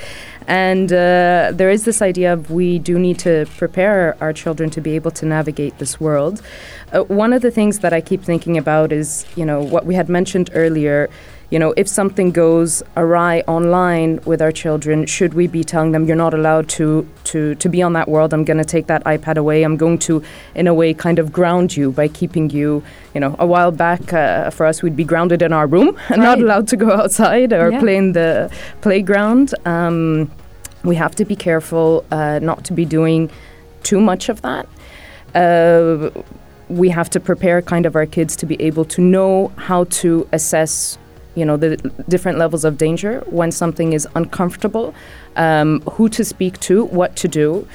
And 0.47 0.91
uh, 0.91 1.51
there 1.53 1.69
is 1.69 1.85
this 1.85 2.01
idea 2.01 2.33
of 2.33 2.51
we 2.51 2.79
do 2.79 2.99
need 2.99 3.19
to 3.19 3.45
prepare 3.57 4.17
our 4.21 4.33
children 4.33 4.69
to 4.71 4.81
be 4.81 4.95
able 4.95 5.11
to 5.11 5.25
navigate 5.25 5.77
this 5.77 5.99
world. 5.99 6.41
Uh, 6.91 7.03
one 7.03 7.33
of 7.33 7.41
the 7.41 7.51
things 7.51 7.79
that 7.79 7.93
I 7.93 8.01
keep 8.01 8.23
thinking 8.23 8.57
about 8.57 8.91
is, 8.91 9.25
you 9.35 9.45
know, 9.45 9.61
what 9.61 9.85
we 9.85 9.95
had 9.95 10.09
mentioned 10.09 10.49
earlier. 10.53 11.09
You 11.53 11.59
know, 11.59 11.71
if 11.77 11.87
something 11.87 12.31
goes 12.31 12.81
awry 12.97 13.43
online 13.47 14.19
with 14.25 14.41
our 14.41 14.51
children, 14.51 15.05
should 15.05 15.35
we 15.35 15.45
be 15.45 15.63
telling 15.63 15.91
them 15.91 16.05
you're 16.07 16.23
not 16.27 16.33
allowed 16.33 16.67
to 16.69 17.07
to 17.25 17.53
to 17.63 17.69
be 17.69 17.83
on 17.83 17.93
that 17.93 18.07
world? 18.09 18.33
I'm 18.33 18.43
going 18.43 18.57
to 18.57 18.65
take 18.65 18.87
that 18.87 19.03
iPad 19.03 19.37
away. 19.37 19.61
I'm 19.61 19.77
going 19.77 19.99
to, 19.99 20.23
in 20.55 20.65
a 20.65 20.73
way, 20.73 20.95
kind 20.95 21.19
of 21.19 21.31
ground 21.31 21.77
you 21.77 21.91
by 21.91 22.07
keeping 22.07 22.49
you. 22.49 22.81
You 23.13 23.21
know, 23.21 23.35
a 23.37 23.45
while 23.45 23.71
back 23.71 24.11
uh, 24.13 24.49
for 24.49 24.65
us, 24.65 24.81
we'd 24.81 24.95
be 24.95 25.03
grounded 25.03 25.43
in 25.43 25.53
our 25.53 25.67
room 25.67 25.95
and 26.09 26.23
not 26.23 26.39
allowed 26.41 26.67
to 26.69 26.75
go 26.75 26.89
outside 26.91 27.53
or 27.53 27.69
Yeah. 27.69 27.79
play 27.79 27.97
in 27.97 28.13
the 28.13 28.49
playground. 28.81 29.53
Um, 29.63 30.31
we 30.83 30.95
have 30.95 31.13
to 31.21 31.23
be 31.23 31.35
careful 31.35 32.03
uh, 32.09 32.39
not 32.41 32.63
to 32.65 32.73
be 32.73 32.83
doing 32.83 33.29
too 33.83 34.01
much 34.01 34.27
of 34.27 34.41
that. 34.41 34.65
Uh, 35.35 36.09
we 36.67 36.89
have 36.89 37.11
to 37.11 37.19
prepare 37.19 37.61
kind 37.61 37.85
of 37.85 37.95
our 37.95 38.07
kids 38.07 38.35
to 38.37 38.47
be 38.47 38.55
able 38.59 38.85
to 38.85 39.01
know 39.01 39.51
how 39.69 39.83
to 40.01 40.27
assess 40.31 40.97
you 41.35 41.45
know 41.45 41.57
the 41.57 41.77
different 42.09 42.37
levels 42.37 42.63
of 42.65 42.77
danger. 42.77 43.23
When 43.27 43.51
something 43.51 43.93
is 43.93 44.07
uncomfortable 44.15 44.93
um, 45.35 45.81
who 45.91 46.09
to 46.09 46.23
speak 46.23 46.59
to 46.61 46.85
what 46.85 47.15
to 47.17 47.27
do. 47.27 47.67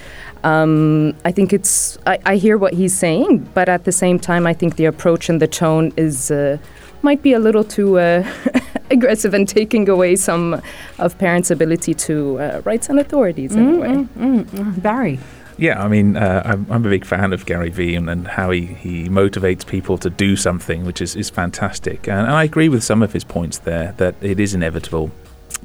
Um, 0.45 1.17
i 1.25 1.33
think 1.33 1.53
it's 1.53 1.99
I, 2.07 2.21
I 2.25 2.37
hear 2.37 2.57
what 2.59 2.73
he's 2.73 2.97
saying 2.97 3.38
but 3.55 3.69
at 3.69 3.83
the 3.83 3.91
same 3.91 4.21
time 4.21 4.47
i 4.47 4.55
think 4.55 4.77
the 4.77 4.85
approach 4.85 5.29
and 5.29 5.43
the 5.43 5.49
tone 5.49 5.93
is 5.97 6.31
uh, 6.31 6.59
might 7.03 7.23
be 7.23 7.33
a 7.33 7.41
little 7.41 7.65
too 7.65 7.99
uh, 7.99 8.25
aggressive 8.93 9.35
and 9.35 9.49
taking 9.49 9.88
away 9.88 10.15
some 10.15 10.62
of 11.00 11.19
parents 11.19 11.50
ability 11.50 11.93
to 11.95 12.38
uh, 12.38 12.62
rights 12.65 12.88
and 12.88 13.00
authorities 13.00 13.57
in 13.57 13.75
a 13.75 13.79
way 13.79 14.07
Barry. 14.81 15.19
Yeah, 15.59 15.83
I 15.83 15.88
mean, 15.88 16.17
uh, 16.17 16.43
I'm, 16.45 16.67
I'm 16.71 16.87
a 16.87 16.88
big 16.88 17.05
fan 17.05 17.33
of 17.33 17.45
Gary 17.45 17.71
Vee 17.71 17.97
and, 17.97 18.09
and 18.09 18.29
how 18.29 18.50
he, 18.53 18.67
he 18.67 19.09
motivates 19.09 19.67
people 19.67 19.99
to 19.99 20.09
do 20.09 20.37
something, 20.37 20.85
which 20.85 21.00
is, 21.00 21.17
is 21.17 21.31
fantastic. 21.31 22.09
And, 22.09 22.21
and 22.21 22.31
I 22.31 22.45
agree 22.45 22.69
with 22.69 22.85
some 22.85 23.03
of 23.03 23.12
his 23.12 23.25
points 23.25 23.59
there 23.59 23.93
that 23.97 24.15
it 24.21 24.38
is 24.38 24.55
inevitable. 24.55 25.11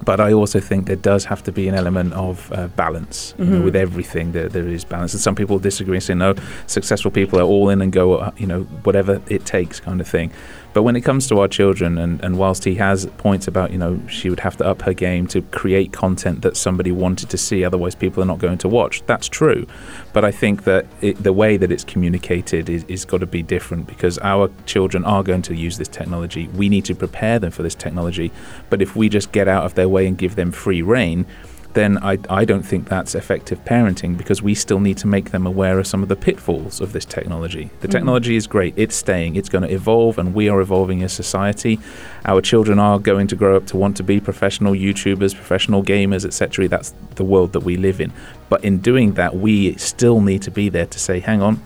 But 0.04 0.20
I 0.20 0.34
also 0.34 0.60
think 0.60 0.88
there 0.88 0.96
does 0.96 1.26
have 1.26 1.44
to 1.44 1.52
be 1.52 1.68
an 1.68 1.76
element 1.76 2.14
of 2.14 2.52
uh, 2.52 2.68
balance 2.70 3.36
you 3.38 3.46
know, 3.46 3.62
with 3.62 3.76
everything. 3.76 4.32
There, 4.32 4.50
there 4.50 4.68
is 4.68 4.84
balance, 4.84 5.14
and 5.14 5.22
some 5.22 5.36
people 5.36 5.60
disagree 5.60 5.98
and 5.98 6.04
say 6.04 6.16
no. 6.16 6.34
Successful 6.66 7.12
people 7.12 7.40
are 7.40 7.44
all 7.44 7.70
in 7.70 7.80
and 7.80 7.92
go, 7.92 8.16
uh, 8.16 8.32
you 8.36 8.48
know, 8.48 8.64
whatever 8.84 9.22
it 9.28 9.46
takes, 9.46 9.80
kind 9.80 10.02
of 10.02 10.08
thing. 10.08 10.32
But 10.74 10.84
when 10.84 10.96
it 10.96 11.02
comes 11.02 11.28
to 11.28 11.40
our 11.40 11.48
children, 11.48 11.98
and, 11.98 12.24
and 12.24 12.38
whilst 12.38 12.64
he 12.64 12.76
has 12.76 13.06
points 13.18 13.48
about, 13.48 13.72
you 13.72 13.78
know, 13.78 14.02
she 14.08 14.30
would 14.30 14.40
have 14.40 14.58
to 14.58 14.66
up 14.66 14.82
her 14.82 14.94
game 14.94 15.28
to 15.28 15.42
create 15.42 15.94
content 15.94 16.42
that 16.42 16.58
somebody 16.58 16.92
wanted 16.92 17.30
to 17.30 17.38
see, 17.38 17.64
otherwise 17.64 17.94
people 17.94 18.24
are 18.24 18.26
not 18.26 18.40
going 18.40 18.58
to 18.60 18.68
watch. 18.68 19.04
That's 19.06 19.30
true. 19.30 19.68
But 20.14 20.26
I 20.26 20.32
think 20.32 20.64
that 20.64 20.88
it, 21.02 21.22
the 21.22 21.34
way 21.34 21.58
that 21.58 21.72
it's 21.72 21.84
communicated 21.84 22.70
is, 22.70 22.84
is 22.88 23.06
got 23.06 23.20
to 23.20 23.28
be 23.28 23.44
different 23.44 23.86
because 23.86 24.18
our 24.20 24.50
children 24.66 25.06
are 25.06 25.22
going 25.22 25.44
to 25.44 25.56
use 25.56 25.78
this 25.78 25.88
technology. 25.88 26.48
We 26.50 26.70
need 26.70 26.86
to 26.86 26.96
prepare 26.96 27.38
them 27.38 27.52
for 27.52 27.62
this 27.62 27.76
technology. 27.76 28.32
But 28.70 28.82
if 28.82 28.96
we 28.96 29.10
just 29.10 29.32
get 29.32 29.48
out 29.48 29.66
of 29.66 29.76
their 29.76 29.90
way 29.90 30.08
and 30.08 30.18
give 30.18 30.36
them 30.36 30.52
free 30.52 30.82
reign, 30.82 31.26
then 31.74 31.98
I, 32.04 32.18
I 32.30 32.46
don't 32.46 32.64
think 32.64 32.88
that's 32.88 33.16
effective 33.16 33.64
parenting 33.66 34.18
because 34.18 34.42
we 34.42 34.54
still 34.54 34.80
need 34.80 34.98
to 35.00 35.08
make 35.08 35.32
them 35.32 35.48
aware 35.48 35.80
of 35.80 35.88
some 35.88 36.04
of 36.04 36.10
the 36.10 36.16
pitfalls 36.16 36.80
of 36.80 36.94
this 36.94 37.06
technology. 37.06 37.70
The 37.82 37.88
Mm. 37.88 37.92
technology 37.92 38.36
is 38.36 38.46
great, 38.48 38.74
it's 38.78 38.96
staying, 38.96 39.36
it's 39.36 39.50
going 39.50 39.64
to 39.68 39.74
evolve, 39.74 40.18
and 40.18 40.34
we 40.36 40.50
are 40.50 40.62
evolving 40.62 41.02
as 41.04 41.14
society. 41.14 41.80
Our 42.26 42.42
children 42.42 42.80
are 42.80 43.00
going 43.00 43.28
to 43.28 43.36
grow 43.36 43.58
up 43.58 43.66
to 43.68 43.78
want 43.78 43.98
to 43.98 44.04
be 44.04 44.20
professional 44.20 44.74
YouTubers, 44.74 45.34
professional 45.36 45.84
gamers, 45.84 46.26
etc. 46.26 46.68
That's 46.68 46.94
the 47.16 47.24
world 47.24 47.54
that 47.54 47.62
we 47.62 47.76
live 47.78 48.00
in. 48.00 48.12
But 48.50 48.64
in 48.64 48.78
doing 48.80 49.14
that, 49.14 49.36
we 49.36 49.76
still 49.78 50.22
need 50.22 50.42
to 50.44 50.52
be 50.52 50.70
there 50.70 50.86
to 50.86 51.00
say, 51.00 51.20
hang 51.20 51.42
on, 51.42 51.60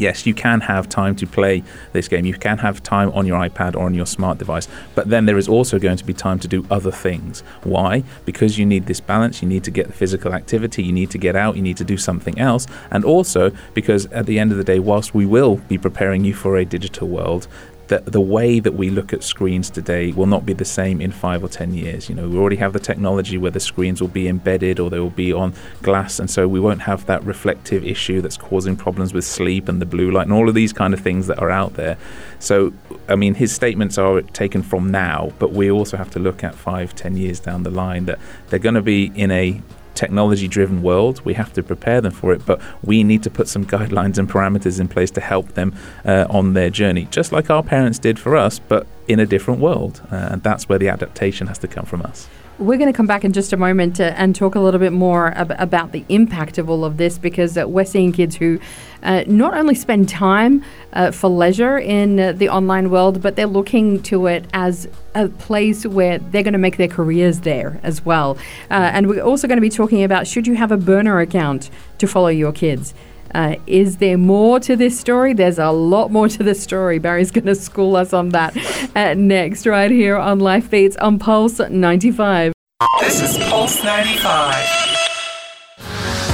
yes, 0.00 0.26
you 0.26 0.34
can 0.34 0.60
have 0.62 0.88
time 0.88 1.14
to 1.16 1.26
play 1.26 1.62
this 1.92 2.08
game. 2.08 2.24
You 2.24 2.34
can 2.34 2.58
have 2.58 2.82
time 2.82 3.12
on 3.12 3.26
your 3.26 3.38
iPad 3.38 3.76
or 3.76 3.84
on 3.84 3.94
your 3.94 4.06
smart 4.06 4.38
device. 4.38 4.66
But 4.94 5.10
then 5.10 5.26
there 5.26 5.38
is 5.38 5.48
also 5.48 5.78
going 5.78 5.98
to 5.98 6.04
be 6.04 6.14
time 6.14 6.38
to 6.40 6.48
do 6.48 6.66
other 6.70 6.90
things. 6.90 7.42
Why? 7.62 8.02
Because 8.24 8.58
you 8.58 8.66
need 8.66 8.86
this 8.86 9.00
balance. 9.00 9.42
You 9.42 9.48
need 9.48 9.64
to 9.64 9.70
get 9.70 9.86
the 9.86 9.92
physical 9.92 10.32
activity. 10.34 10.82
You 10.82 10.92
need 10.92 11.10
to 11.10 11.18
get 11.18 11.36
out. 11.36 11.56
You 11.56 11.62
need 11.62 11.76
to 11.76 11.84
do 11.84 11.98
something 11.98 12.38
else. 12.38 12.66
And 12.90 13.04
also 13.04 13.52
because 13.74 14.06
at 14.06 14.26
the 14.26 14.38
end 14.38 14.52
of 14.52 14.58
the 14.58 14.64
day, 14.64 14.78
whilst 14.78 15.14
we 15.14 15.26
will 15.26 15.56
be 15.56 15.78
preparing 15.78 16.24
you 16.24 16.34
for 16.34 16.56
a 16.56 16.64
digital 16.64 17.08
world, 17.08 17.46
the, 17.90 17.98
the 18.08 18.20
way 18.20 18.60
that 18.60 18.74
we 18.74 18.88
look 18.88 19.12
at 19.12 19.24
screens 19.24 19.68
today 19.68 20.12
will 20.12 20.26
not 20.26 20.46
be 20.46 20.52
the 20.52 20.64
same 20.64 21.00
in 21.00 21.10
five 21.10 21.42
or 21.42 21.48
ten 21.48 21.74
years. 21.74 22.08
You 22.08 22.14
know, 22.14 22.28
we 22.28 22.38
already 22.38 22.56
have 22.56 22.72
the 22.72 22.78
technology 22.78 23.36
where 23.36 23.50
the 23.50 23.58
screens 23.58 24.00
will 24.00 24.08
be 24.08 24.28
embedded 24.28 24.78
or 24.78 24.90
they 24.90 25.00
will 25.00 25.10
be 25.10 25.32
on 25.32 25.54
glass, 25.82 26.20
and 26.20 26.30
so 26.30 26.46
we 26.46 26.60
won't 26.60 26.82
have 26.82 27.06
that 27.06 27.22
reflective 27.24 27.84
issue 27.84 28.20
that's 28.20 28.36
causing 28.36 28.76
problems 28.76 29.12
with 29.12 29.24
sleep 29.24 29.68
and 29.68 29.82
the 29.82 29.86
blue 29.86 30.12
light 30.12 30.22
and 30.28 30.32
all 30.32 30.48
of 30.48 30.54
these 30.54 30.72
kind 30.72 30.94
of 30.94 31.00
things 31.00 31.26
that 31.26 31.40
are 31.40 31.50
out 31.50 31.74
there. 31.74 31.98
So, 32.38 32.72
I 33.08 33.16
mean, 33.16 33.34
his 33.34 33.52
statements 33.52 33.98
are 33.98 34.22
taken 34.22 34.62
from 34.62 34.92
now, 34.92 35.32
but 35.40 35.50
we 35.52 35.68
also 35.68 35.96
have 35.96 36.10
to 36.10 36.20
look 36.20 36.44
at 36.44 36.54
five, 36.54 36.94
ten 36.94 37.16
years 37.16 37.40
down 37.40 37.64
the 37.64 37.70
line 37.70 38.04
that 38.04 38.20
they're 38.48 38.60
going 38.60 38.76
to 38.76 38.82
be 38.82 39.10
in 39.16 39.32
a 39.32 39.60
technology 39.94 40.48
driven 40.48 40.82
world. 40.82 41.24
We 41.24 41.34
have 41.34 41.52
to 41.54 41.62
prepare 41.62 42.00
them 42.00 42.12
for 42.12 42.32
it, 42.32 42.44
but 42.46 42.60
we 42.82 43.04
need 43.04 43.22
to 43.22 43.30
put 43.30 43.48
some 43.48 43.64
guidelines 43.64 44.18
and 44.18 44.28
parameters 44.28 44.80
in 44.80 44.88
place 44.88 45.10
to 45.12 45.20
help 45.20 45.54
them 45.54 45.74
uh, 46.04 46.26
on 46.30 46.54
their 46.54 46.70
journey, 46.70 47.06
just 47.10 47.32
like 47.32 47.50
our 47.50 47.62
parents 47.62 47.98
did 47.98 48.18
for 48.18 48.36
us, 48.36 48.58
but 48.58 48.86
in 49.08 49.20
a 49.20 49.26
different 49.26 49.60
world. 49.60 50.00
Uh, 50.10 50.30
and 50.32 50.42
that's 50.42 50.68
where 50.68 50.78
the 50.78 50.88
adaptation 50.88 51.46
has 51.46 51.58
to 51.58 51.68
come 51.68 51.84
from 51.84 52.02
us. 52.02 52.28
We're 52.60 52.76
going 52.76 52.92
to 52.92 52.96
come 52.96 53.06
back 53.06 53.24
in 53.24 53.32
just 53.32 53.54
a 53.54 53.56
moment 53.56 54.00
uh, 54.00 54.12
and 54.18 54.36
talk 54.36 54.54
a 54.54 54.60
little 54.60 54.78
bit 54.78 54.92
more 54.92 55.28
ab- 55.28 55.54
about 55.58 55.92
the 55.92 56.04
impact 56.10 56.58
of 56.58 56.68
all 56.68 56.84
of 56.84 56.98
this 56.98 57.16
because 57.16 57.56
uh, 57.56 57.66
we're 57.66 57.86
seeing 57.86 58.12
kids 58.12 58.36
who 58.36 58.60
uh, 59.02 59.24
not 59.26 59.54
only 59.54 59.74
spend 59.74 60.10
time 60.10 60.62
uh, 60.92 61.10
for 61.10 61.30
leisure 61.30 61.78
in 61.78 62.20
uh, 62.20 62.32
the 62.32 62.50
online 62.50 62.90
world, 62.90 63.22
but 63.22 63.34
they're 63.34 63.46
looking 63.46 64.02
to 64.02 64.26
it 64.26 64.44
as 64.52 64.86
a 65.14 65.28
place 65.28 65.86
where 65.86 66.18
they're 66.18 66.42
going 66.42 66.52
to 66.52 66.58
make 66.58 66.76
their 66.76 66.86
careers 66.86 67.40
there 67.40 67.80
as 67.82 68.04
well. 68.04 68.36
And 68.68 69.08
we're 69.08 69.22
also 69.22 69.48
going 69.48 69.56
to 69.56 69.62
be 69.62 69.70
talking 69.70 70.04
about 70.04 70.26
should 70.26 70.46
you 70.46 70.54
have 70.56 70.70
a 70.70 70.76
burner 70.76 71.18
account 71.18 71.70
to 71.96 72.06
follow 72.06 72.28
your 72.28 72.52
kids? 72.52 72.92
Uh, 73.34 73.56
is 73.66 73.98
there 73.98 74.18
more 74.18 74.58
to 74.60 74.76
this 74.76 74.98
story? 74.98 75.32
There's 75.32 75.58
a 75.58 75.70
lot 75.70 76.10
more 76.10 76.28
to 76.28 76.42
this 76.42 76.62
story. 76.62 76.98
Barry's 76.98 77.30
going 77.32 77.46
to 77.46 77.54
school 77.54 77.96
us 77.96 78.12
on 78.12 78.30
that 78.30 78.56
uh, 78.96 79.14
next, 79.14 79.66
right 79.66 79.90
here 79.90 80.16
on 80.16 80.40
Life 80.40 80.70
Beats 80.70 80.96
on 80.96 81.18
Pulse 81.18 81.60
95. 81.60 82.52
This 83.00 83.22
is 83.22 83.38
Pulse 83.48 83.82
95. 83.84 84.54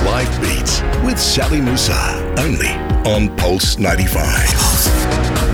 Life 0.04 0.40
Beats 0.40 0.80
with 1.04 1.18
Sally 1.18 1.60
Musa, 1.60 2.34
only 2.38 2.70
on 3.10 3.36
Pulse 3.36 3.78
95. 3.78 4.24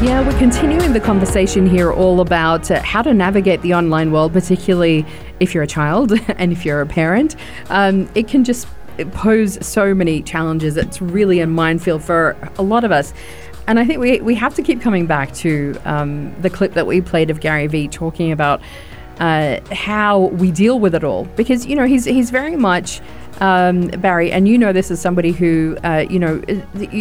Yeah, 0.02 0.26
we're 0.26 0.38
continuing 0.38 0.92
the 0.92 1.00
conversation 1.00 1.64
here 1.64 1.92
all 1.92 2.20
about 2.20 2.70
uh, 2.70 2.82
how 2.82 3.02
to 3.02 3.14
navigate 3.14 3.62
the 3.62 3.72
online 3.72 4.10
world, 4.10 4.32
particularly 4.32 5.06
if 5.40 5.54
you're 5.54 5.62
a 5.62 5.68
child 5.68 6.12
and 6.28 6.52
if 6.52 6.64
you're 6.64 6.80
a 6.80 6.86
parent. 6.86 7.36
Um, 7.70 8.08
it 8.14 8.28
can 8.28 8.44
just 8.44 8.66
pose 9.12 9.64
so 9.66 9.94
many 9.94 10.22
challenges. 10.22 10.76
It's 10.76 11.00
really 11.00 11.40
a 11.40 11.46
minefield 11.46 12.02
for 12.02 12.36
a 12.58 12.62
lot 12.62 12.84
of 12.84 12.92
us. 12.92 13.12
And 13.66 13.78
I 13.78 13.84
think 13.84 14.00
we, 14.00 14.20
we 14.20 14.34
have 14.34 14.54
to 14.56 14.62
keep 14.62 14.80
coming 14.80 15.06
back 15.06 15.32
to 15.34 15.78
um, 15.84 16.34
the 16.42 16.50
clip 16.50 16.74
that 16.74 16.86
we 16.86 17.00
played 17.00 17.30
of 17.30 17.40
Gary 17.40 17.68
Vee 17.68 17.88
talking 17.88 18.32
about 18.32 18.60
uh, 19.20 19.60
how 19.70 20.20
we 20.20 20.50
deal 20.50 20.80
with 20.80 20.94
it 20.94 21.04
all. 21.04 21.26
Because, 21.36 21.64
you 21.66 21.76
know, 21.76 21.86
he's, 21.86 22.04
he's 22.04 22.30
very 22.30 22.56
much 22.56 23.00
um, 23.40 23.88
Barry, 23.88 24.30
and 24.30 24.46
you 24.46 24.58
know 24.58 24.72
this 24.72 24.90
as 24.90 25.00
somebody 25.00 25.32
who, 25.32 25.76
uh, 25.84 26.04
you 26.08 26.18
know, 26.18 26.42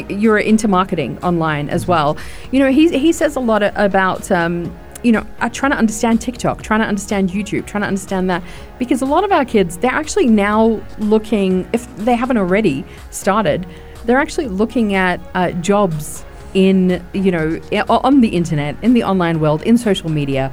you're 0.10 0.40
into 0.40 0.68
marketing 0.68 1.20
online 1.24 1.70
as 1.70 1.88
well. 1.88 2.18
You 2.52 2.60
know, 2.60 2.72
he, 2.72 2.98
he 2.98 3.12
says 3.12 3.36
a 3.36 3.40
lot 3.40 3.64
about, 3.64 4.32
um, 4.32 4.76
you 5.04 5.12
know, 5.12 5.26
uh, 5.40 5.50
trying 5.50 5.72
to 5.72 5.78
understand 5.78 6.22
TikTok, 6.22 6.62
trying 6.62 6.82
to 6.82 6.86
understand 6.86 7.30
YouTube, 7.30 7.66
trying 7.66 7.82
to 7.82 7.88
understand 7.88 8.30
that. 8.30 8.44
Because 8.80 9.02
a 9.02 9.06
lot 9.06 9.24
of 9.24 9.32
our 9.32 9.46
kids, 9.46 9.78
they're 9.78 9.92
actually 9.92 10.28
now 10.28 10.82
looking, 11.00 11.68
if 11.74 11.94
they 11.98 12.16
haven't 12.16 12.38
already 12.38 12.86
started, 13.10 13.66
they're 14.06 14.20
actually 14.20 14.48
looking 14.48 14.96
at 14.96 15.20
uh, 15.36 15.52
jobs 15.54 16.26
in, 16.54 17.04
you 17.14 17.32
know, 17.32 17.60
on 17.88 18.22
the 18.22 18.30
internet, 18.30 18.76
in 18.82 18.94
the 18.94 19.04
online 19.04 19.40
world, 19.40 19.62
in 19.64 19.78
social 19.78 20.10
media. 20.10 20.52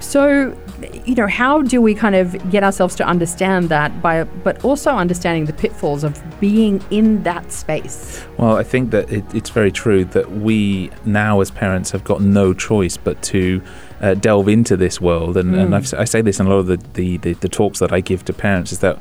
So, 0.00 0.56
you 1.04 1.14
know, 1.14 1.26
how 1.26 1.62
do 1.62 1.80
we 1.80 1.94
kind 1.94 2.14
of 2.14 2.50
get 2.50 2.64
ourselves 2.64 2.94
to 2.96 3.06
understand 3.06 3.68
that 3.68 4.02
by, 4.02 4.24
but 4.24 4.64
also 4.64 4.92
understanding 4.92 5.44
the 5.44 5.52
pitfalls 5.52 6.04
of 6.04 6.20
being 6.40 6.82
in 6.90 7.22
that 7.22 7.52
space? 7.52 8.24
Well, 8.38 8.56
I 8.56 8.62
think 8.62 8.90
that 8.90 9.10
it, 9.12 9.24
it's 9.34 9.50
very 9.50 9.70
true 9.70 10.04
that 10.06 10.30
we 10.32 10.90
now, 11.04 11.40
as 11.40 11.50
parents, 11.50 11.90
have 11.90 12.02
got 12.02 12.22
no 12.22 12.54
choice 12.54 12.96
but 12.96 13.22
to 13.24 13.62
uh, 14.00 14.14
delve 14.14 14.48
into 14.48 14.76
this 14.76 15.00
world. 15.00 15.36
And, 15.36 15.54
and 15.54 15.74
I've, 15.74 15.86
si 15.86 16.06
say 16.06 16.22
this 16.22 16.40
in 16.40 16.46
a 16.46 16.50
lot 16.50 16.58
of 16.58 16.66
the, 16.66 16.78
the, 16.94 17.16
the, 17.18 17.32
the 17.34 17.48
talks 17.48 17.78
that 17.80 17.92
I 17.92 18.00
give 18.00 18.24
to 18.24 18.32
parents 18.32 18.72
is 18.72 18.78
that 18.78 18.98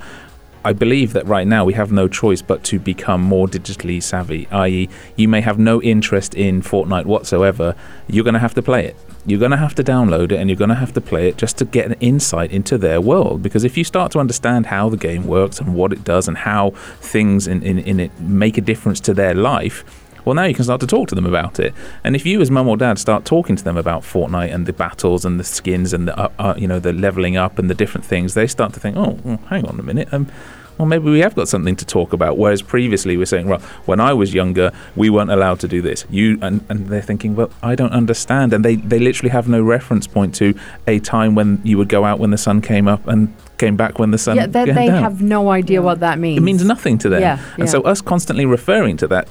I 0.65 0.73
believe 0.73 1.13
that 1.13 1.25
right 1.25 1.47
now 1.47 1.63
we 1.63 1.73
have 1.73 1.91
no 1.91 2.09
choice 2.09 2.41
but 2.41 2.65
to 2.65 2.79
become 2.79 3.21
more 3.21 3.47
digitally 3.47 4.03
savvy, 4.03 4.45
i.e., 4.51 4.89
you 5.15 5.29
may 5.29 5.39
have 5.39 5.57
no 5.57 5.81
interest 5.81 6.35
in 6.35 6.61
Fortnite 6.61 7.05
whatsoever, 7.05 7.75
you're 8.07 8.25
going 8.25 8.33
to 8.33 8.41
have 8.41 8.53
to 8.55 8.61
play 8.61 8.85
it. 8.85 8.97
You're 9.29 9.39
going 9.39 9.51
to 9.51 9.57
have 9.57 9.75
to 9.75 9.83
download 9.83 10.31
it 10.31 10.37
and 10.37 10.49
you're 10.49 10.57
going 10.57 10.69
to 10.69 10.75
have 10.75 10.93
to 10.93 11.01
play 11.01 11.27
it 11.27 11.37
just 11.37 11.57
to 11.59 11.65
get 11.65 11.85
an 11.85 11.93
insight 11.99 12.51
into 12.51 12.77
their 12.77 12.99
world. 12.99 13.43
Because 13.43 13.63
if 13.63 13.77
you 13.77 13.83
start 13.83 14.11
to 14.13 14.19
understand 14.19 14.67
how 14.67 14.89
the 14.89 14.97
game 14.97 15.25
works 15.25 15.59
and 15.59 15.75
what 15.75 15.93
it 15.93 16.03
does 16.03 16.27
and 16.27 16.37
how 16.37 16.71
things 17.01 17.47
in, 17.47 17.61
in, 17.63 17.79
in 17.79 17.99
it 17.99 18.19
make 18.19 18.57
a 18.57 18.61
difference 18.61 18.99
to 19.01 19.13
their 19.13 19.33
life, 19.33 19.83
well, 20.25 20.35
now 20.35 20.43
you 20.43 20.53
can 20.53 20.63
start 20.63 20.81
to 20.81 20.87
talk 20.87 21.07
to 21.09 21.15
them 21.15 21.25
about 21.25 21.59
it. 21.59 21.73
And 22.03 22.15
if 22.15 22.25
you, 22.25 22.41
as 22.41 22.51
mum 22.51 22.67
or 22.67 22.77
dad, 22.77 22.99
start 22.99 23.25
talking 23.25 23.55
to 23.55 23.63
them 23.63 23.77
about 23.77 24.03
Fortnite 24.03 24.53
and 24.53 24.65
the 24.65 24.73
battles 24.73 25.25
and 25.25 25.39
the 25.39 25.43
skins 25.43 25.93
and 25.93 26.07
the 26.07 26.17
uh, 26.17 26.29
uh, 26.37 26.53
you 26.57 26.67
know 26.67 26.79
the 26.79 26.93
leveling 26.93 27.37
up 27.37 27.57
and 27.57 27.69
the 27.69 27.73
different 27.73 28.05
things, 28.05 28.33
they 28.33 28.45
start 28.47 28.73
to 28.73 28.79
think, 28.79 28.97
oh, 28.97 29.17
well, 29.23 29.39
hang 29.47 29.65
on 29.65 29.79
a 29.79 29.83
minute, 29.83 30.13
um, 30.13 30.27
well, 30.79 30.87
maybe 30.87 31.11
we 31.11 31.19
have 31.19 31.35
got 31.35 31.49
something 31.49 31.75
to 31.75 31.85
talk 31.85 32.13
about. 32.13 32.37
Whereas 32.37 32.61
previously 32.61 33.17
we're 33.17 33.25
saying, 33.25 33.47
well, 33.47 33.59
when 33.85 33.99
I 33.99 34.13
was 34.13 34.33
younger, 34.33 34.71
we 34.95 35.09
weren't 35.09 35.29
allowed 35.29 35.59
to 35.59 35.67
do 35.67 35.81
this. 35.81 36.05
You 36.09 36.39
and, 36.41 36.65
and 36.69 36.87
they're 36.87 37.01
thinking, 37.01 37.35
well, 37.35 37.51
I 37.61 37.75
don't 37.75 37.91
understand, 37.91 38.53
and 38.53 38.63
they 38.63 38.75
they 38.77 38.97
literally 38.97 39.29
have 39.29 39.49
no 39.49 39.61
reference 39.61 40.07
point 40.07 40.33
to 40.35 40.57
a 40.87 40.99
time 40.99 41.35
when 41.35 41.61
you 41.65 41.77
would 41.77 41.89
go 41.89 42.05
out 42.05 42.17
when 42.17 42.31
the 42.31 42.37
sun 42.37 42.61
came 42.61 42.87
up 42.87 43.05
and 43.07 43.35
came 43.57 43.75
back 43.75 43.99
when 43.99 44.11
the 44.11 44.17
sun 44.17 44.37
yeah, 44.37 44.47
they, 44.47 44.71
they 44.71 44.87
have 44.87 45.21
no 45.21 45.49
idea 45.49 45.81
what 45.81 45.99
that 45.99 46.17
means. 46.17 46.37
It 46.37 46.41
means 46.41 46.63
nothing 46.63 46.97
to 46.99 47.09
them. 47.09 47.21
Yeah, 47.21 47.43
And 47.57 47.65
yeah. 47.65 47.65
so 47.65 47.81
us 47.81 47.99
constantly 48.01 48.45
referring 48.45 48.95
to 48.97 49.07
that, 49.09 49.27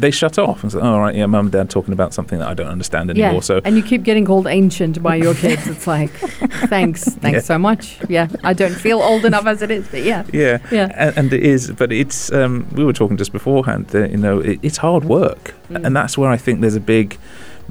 they 0.00 0.10
shut 0.10 0.38
off 0.38 0.62
and 0.62 0.72
say, 0.72 0.78
oh, 0.78 0.92
all 0.94 1.00
right, 1.00 1.14
yeah, 1.14 1.26
mum 1.26 1.46
and 1.46 1.52
dad 1.52 1.70
talking 1.70 1.92
about 1.92 2.12
something 2.14 2.38
that 2.38 2.48
I 2.48 2.54
don't 2.54 2.68
understand 2.68 3.10
anymore. 3.10 3.34
Yeah, 3.34 3.40
So 3.40 3.60
and 3.64 3.76
you 3.76 3.82
keep 3.82 4.02
getting 4.02 4.24
called 4.24 4.46
ancient 4.46 5.02
by 5.02 5.16
your 5.16 5.34
kids. 5.34 5.66
It's 5.66 5.86
like, 5.86 6.10
thanks, 6.10 7.04
thanks 7.24 7.36
Yeah. 7.36 7.40
so 7.40 7.58
much. 7.58 7.98
Yeah, 8.08 8.28
I 8.44 8.52
don't 8.52 8.74
feel 8.74 9.00
old 9.00 9.24
enough 9.24 9.46
as 9.46 9.62
it 9.62 9.70
is, 9.70 9.86
but 9.88 10.02
yeah. 10.02 10.24
yeah, 10.32 10.58
Yeah. 10.70 10.90
And, 10.96 11.16
and 11.18 11.32
it 11.32 11.42
is, 11.42 11.70
but 11.72 11.92
it's. 11.92 12.32
Um, 12.32 12.66
we 12.74 12.84
were 12.84 12.92
talking 12.92 13.16
just 13.16 13.32
beforehand. 13.32 13.88
That, 13.88 14.10
you 14.10 14.16
know, 14.16 14.40
it, 14.40 14.58
it's 14.62 14.78
hard 14.78 15.04
work, 15.04 15.54
Mm. 15.70 15.84
and 15.86 15.96
that's 15.96 16.18
where 16.18 16.28
I 16.30 16.36
think 16.36 16.60
there's 16.62 16.74
a 16.74 16.80
big, 16.80 17.16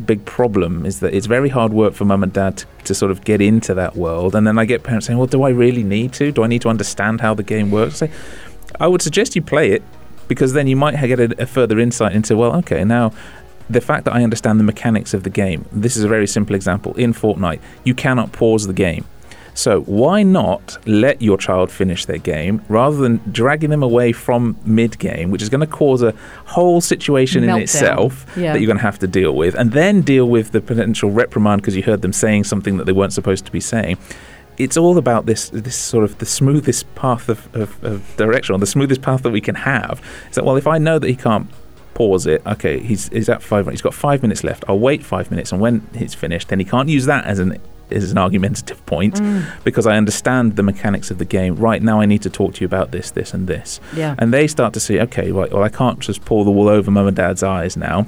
big 0.05 0.23
problem. 0.25 0.85
Is 0.85 1.01
that 1.01 1.13
it's 1.13 1.25
very 1.27 1.49
hard 1.49 1.73
work 1.73 1.93
for 1.93 2.05
mum 2.05 2.23
and 2.23 2.31
dad 2.31 2.57
to, 2.57 2.65
to 2.85 2.93
sort 2.95 3.11
of 3.11 3.23
get 3.25 3.41
into 3.41 3.73
that 3.73 3.95
world, 3.97 4.35
and 4.35 4.47
then 4.47 4.57
I 4.57 4.65
get 4.65 4.83
parents 4.83 5.07
saying, 5.07 5.17
"Well, 5.19 5.27
do 5.27 5.43
I 5.43 5.49
really 5.49 5.83
need 5.83 6.13
to? 6.13 6.31
Do 6.31 6.43
I 6.43 6.47
need 6.47 6.61
to 6.61 6.69
understand 6.69 7.19
how 7.21 7.33
the 7.33 7.43
game 7.43 7.71
works?" 7.71 8.01
I 8.01 8.07
say, 8.07 8.13
I 8.79 8.87
would 8.87 9.01
suggest 9.01 9.35
you 9.35 9.41
play 9.41 9.71
it 9.71 9.83
because 10.29 10.53
then 10.53 10.67
you 10.67 10.77
might 10.77 10.95
get 10.95 11.19
a, 11.19 11.41
a 11.41 11.45
further 11.45 11.77
insight 11.77 12.13
into. 12.13 12.37
Well, 12.37 12.55
okay, 12.59 12.85
now. 12.85 13.11
The 13.71 13.81
fact 13.81 14.05
that 14.05 14.15
I 14.15 14.23
understand 14.23 14.59
the 14.59 14.63
mechanics 14.63 15.13
of 15.13 15.21
the 15.21 15.29
game. 15.29 15.63
This 15.71 15.95
is 15.95 16.03
a 16.03 16.07
very 16.07 16.25
simple 16.25 16.55
example. 16.55 16.95
In 16.95 17.13
Fortnite, 17.13 17.59
you 17.83 17.93
cannot 17.93 18.31
pause 18.31 18.65
the 18.65 18.73
game. 18.73 19.05
So 19.53 19.81
why 19.81 20.23
not 20.23 20.77
let 20.87 21.21
your 21.21 21.37
child 21.37 21.69
finish 21.69 22.05
their 22.05 22.17
game 22.17 22.63
rather 22.67 22.97
than 22.97 23.17
dragging 23.31 23.69
them 23.69 23.83
away 23.83 24.11
from 24.11 24.57
mid-game, 24.65 25.29
which 25.29 25.43
is 25.43 25.49
going 25.49 25.61
to 25.61 25.67
cause 25.67 26.01
a 26.01 26.15
whole 26.45 26.81
situation 26.81 27.43
in 27.43 27.49
itself 27.57 28.25
Yeah. 28.35 28.53
that 28.53 28.59
you're 28.59 28.65
going 28.73 28.77
to 28.77 28.83
have 28.83 28.97
to 28.99 29.07
deal 29.07 29.35
with, 29.35 29.53
and 29.53 29.71
then 29.73 30.01
deal 30.01 30.27
with 30.27 30.51
the 30.51 30.61
potential 30.61 31.11
reprimand 31.11 31.61
because 31.61 31.75
you 31.75 31.83
heard 31.83 32.01
them 32.01 32.13
saying 32.13 32.45
something 32.45 32.77
that 32.77 32.85
they 32.85 32.91
weren't 32.93 33.13
supposed 33.13 33.45
to 33.45 33.51
be 33.51 33.59
saying. 33.59 33.97
It's 34.59 34.77
all 34.77 34.97
about 34.97 35.25
this 35.25 35.49
this 35.49 35.75
sort 35.75 36.03
of 36.03 36.17
the 36.19 36.25
smoothest 36.25 36.93
path 36.95 37.29
of, 37.29 37.53
of, 37.55 37.83
of 37.83 38.15
direction, 38.17 38.53
or 38.55 38.59
the 38.59 38.67
smoothest 38.67 39.01
path 39.01 39.23
that 39.23 39.31
we 39.31 39.41
can 39.41 39.55
have. 39.55 40.01
Is 40.29 40.35
that 40.35 40.45
well, 40.45 40.57
if 40.57 40.67
I 40.67 40.77
know 40.77 40.99
that 40.99 41.07
he 41.07 41.15
can't 41.15 41.49
pause 41.95 42.25
it. 42.27 42.41
Okay, 42.47 42.79
he's 42.79 43.09
he's 43.09 43.27
at 43.29 43.41
five. 43.43 43.67
He's 43.67 43.81
got 43.81 43.93
five 43.93 44.21
minutes 44.21 44.43
left. 44.43 44.63
I'll 44.69 44.79
wait 44.79 45.03
five 45.03 45.29
minutes, 45.31 45.51
and 45.51 45.59
when 45.59 45.85
he's 45.95 46.13
finished, 46.13 46.47
then 46.47 46.59
he 46.59 46.65
can't 46.65 46.87
use 46.87 47.05
that 47.07 47.25
as 47.25 47.39
an 47.39 47.57
is 47.89 48.11
an 48.11 48.17
argumentative 48.19 48.85
point 48.85 49.15
Mm. 49.15 49.43
because 49.63 49.87
I 49.87 49.97
understand 49.97 50.55
the 50.55 50.61
mechanics 50.63 51.09
of 51.09 51.17
the 51.17 51.25
game. 51.25 51.55
Right 51.55 51.81
now, 51.81 51.99
I 51.99 52.05
need 52.05 52.21
to 52.21 52.29
talk 52.29 52.53
to 52.53 52.61
you 52.61 52.65
about 52.67 52.91
this, 52.91 53.09
this, 53.11 53.33
and 53.33 53.47
this. 53.47 53.79
Yeah. 53.95 54.13
And 54.19 54.31
they 54.31 54.45
start 54.47 54.73
to 54.75 54.79
see, 54.79 54.99
okay, 54.99 55.31
right, 55.31 55.51
well, 55.51 55.63
I 55.63 55.69
can't 55.69 55.99
just 55.99 56.23
pull 56.23 56.43
the 56.43 56.51
wool 56.51 56.69
over 56.69 56.91
mum 56.91 57.07
and 57.07 57.17
dad's 57.17 57.41
eyes 57.41 57.75
now. 57.75 58.05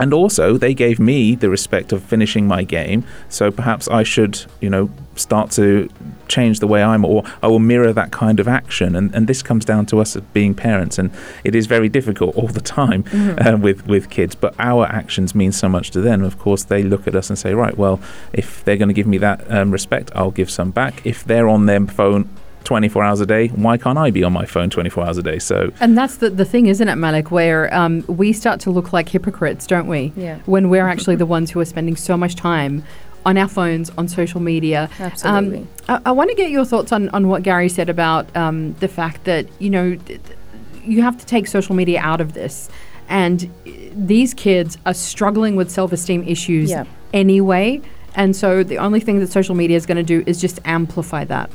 And 0.00 0.14
also, 0.14 0.56
they 0.56 0.72
gave 0.72 0.98
me 0.98 1.34
the 1.34 1.50
respect 1.50 1.92
of 1.92 2.02
finishing 2.02 2.48
my 2.48 2.64
game, 2.64 3.04
so 3.28 3.50
perhaps 3.50 3.86
I 3.86 4.02
should, 4.02 4.44
you 4.60 4.70
know, 4.70 4.88
start 5.14 5.50
to 5.52 5.90
change 6.26 6.60
the 6.60 6.66
way 6.66 6.82
I'm, 6.82 7.04
or 7.04 7.22
I 7.42 7.48
will 7.48 7.58
mirror 7.58 7.92
that 7.92 8.10
kind 8.10 8.40
of 8.40 8.48
action. 8.48 8.96
And, 8.96 9.14
and 9.14 9.26
this 9.26 9.42
comes 9.42 9.64
down 9.66 9.84
to 9.86 10.00
us 10.00 10.16
as 10.16 10.22
being 10.32 10.54
parents, 10.54 10.98
and 10.98 11.10
it 11.44 11.54
is 11.54 11.66
very 11.66 11.90
difficult 11.90 12.34
all 12.34 12.48
the 12.48 12.62
time 12.62 13.04
uh, 13.38 13.58
with 13.60 13.86
with 13.86 14.08
kids. 14.08 14.34
But 14.34 14.54
our 14.58 14.86
actions 14.86 15.34
mean 15.34 15.52
so 15.52 15.68
much 15.68 15.90
to 15.90 16.00
them. 16.00 16.22
Of 16.22 16.38
course, 16.38 16.64
they 16.64 16.82
look 16.82 17.06
at 17.06 17.14
us 17.14 17.28
and 17.28 17.38
say, 17.38 17.52
right, 17.52 17.76
well, 17.76 18.00
if 18.32 18.64
they're 18.64 18.78
going 18.78 18.88
to 18.88 18.94
give 18.94 19.06
me 19.06 19.18
that 19.18 19.38
um, 19.50 19.70
respect, 19.70 20.10
I'll 20.14 20.30
give 20.30 20.50
some 20.50 20.70
back. 20.70 21.04
If 21.04 21.24
they're 21.24 21.48
on 21.48 21.66
their 21.66 21.86
phone 21.86 22.28
24 22.64 23.02
hours 23.02 23.20
a 23.20 23.26
day, 23.26 23.48
why 23.48 23.76
can't 23.76 23.98
I 23.98 24.10
be 24.10 24.22
on 24.22 24.32
my 24.32 24.44
phone 24.44 24.70
24 24.70 25.06
hours 25.06 25.18
a 25.18 25.22
day? 25.22 25.38
So 25.38 25.72
And 25.80 25.96
that's 25.96 26.18
the, 26.18 26.30
the 26.30 26.44
thing, 26.44 26.66
isn't 26.66 26.88
it, 26.88 26.96
Malik, 26.96 27.30
where 27.30 27.72
um, 27.74 28.04
we 28.06 28.32
start 28.32 28.60
to 28.60 28.70
look 28.70 28.92
like 28.92 29.08
hypocrites, 29.08 29.66
don't 29.66 29.86
we? 29.86 30.12
Yeah. 30.16 30.38
When 30.46 30.68
we're 30.68 30.86
actually 30.94 31.16
the 31.16 31.26
ones 31.26 31.50
who 31.50 31.60
are 31.60 31.64
spending 31.64 31.96
so 31.96 32.16
much 32.16 32.34
time 32.36 32.84
on 33.26 33.36
our 33.36 33.48
phones, 33.48 33.90
on 33.98 34.08
social 34.08 34.40
media. 34.40 34.88
Absolutely. 34.98 35.58
Um, 35.58 35.68
I, 36.04 36.10
I 36.10 36.12
want 36.12 36.30
to 36.30 36.36
get 36.36 36.50
your 36.50 36.64
thoughts 36.64 36.90
on, 36.92 37.08
on 37.10 37.28
what 37.28 37.42
Gary 37.42 37.68
said 37.68 37.88
about 37.90 38.34
um, 38.36 38.74
the 38.74 38.88
fact 38.88 39.24
that, 39.24 39.46
you 39.60 39.68
know, 39.70 39.96
th- 39.96 40.22
th- 40.22 40.38
you 40.84 41.02
have 41.02 41.18
to 41.18 41.26
take 41.26 41.46
social 41.46 41.74
media 41.74 42.00
out 42.00 42.20
of 42.20 42.32
this. 42.32 42.70
And 43.08 43.50
uh, 43.66 43.70
these 43.94 44.32
kids 44.32 44.78
are 44.86 44.94
struggling 44.94 45.56
with 45.56 45.70
self 45.70 45.92
esteem 45.92 46.22
issues 46.26 46.70
Yeah. 46.70 46.84
anyway. 47.12 47.82
And 48.14 48.34
so 48.34 48.62
the 48.64 48.78
only 48.78 49.00
thing 49.00 49.20
that 49.20 49.30
social 49.30 49.54
media 49.54 49.76
is 49.76 49.86
going 49.86 49.96
to 49.96 50.02
do 50.02 50.24
is 50.26 50.40
just 50.40 50.58
amplify 50.64 51.24
that. 51.24 51.50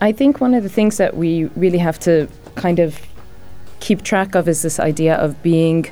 I 0.00 0.12
think 0.12 0.40
one 0.40 0.54
of 0.54 0.62
the 0.62 0.68
things 0.68 0.96
that 0.98 1.16
we 1.16 1.44
really 1.56 1.78
have 1.78 1.98
to 2.00 2.28
kind 2.54 2.78
of 2.78 3.00
keep 3.80 4.02
track 4.02 4.34
of 4.34 4.48
is 4.48 4.62
this 4.62 4.78
idea 4.78 5.16
of 5.16 5.42
being 5.42 5.86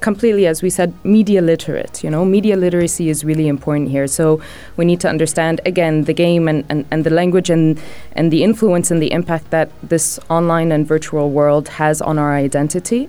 completely, 0.00 0.46
as 0.46 0.62
we 0.62 0.70
said, 0.70 0.92
media 1.04 1.42
literate. 1.42 2.02
You 2.02 2.10
know, 2.10 2.24
media 2.24 2.56
literacy 2.56 3.08
is 3.08 3.24
really 3.24 3.48
important 3.48 3.90
here. 3.90 4.06
So 4.06 4.40
we 4.76 4.84
need 4.84 5.00
to 5.00 5.08
understand 5.08 5.60
again 5.66 6.04
the 6.04 6.12
game 6.12 6.48
and, 6.48 6.64
and, 6.68 6.84
and 6.90 7.04
the 7.04 7.10
language 7.10 7.50
and 7.50 7.78
and 8.12 8.32
the 8.32 8.42
influence 8.42 8.90
and 8.90 9.00
the 9.02 9.12
impact 9.12 9.50
that 9.50 9.70
this 9.82 10.18
online 10.28 10.72
and 10.72 10.86
virtual 10.86 11.30
world 11.30 11.68
has 11.68 12.00
on 12.00 12.18
our 12.18 12.34
identity. 12.34 13.08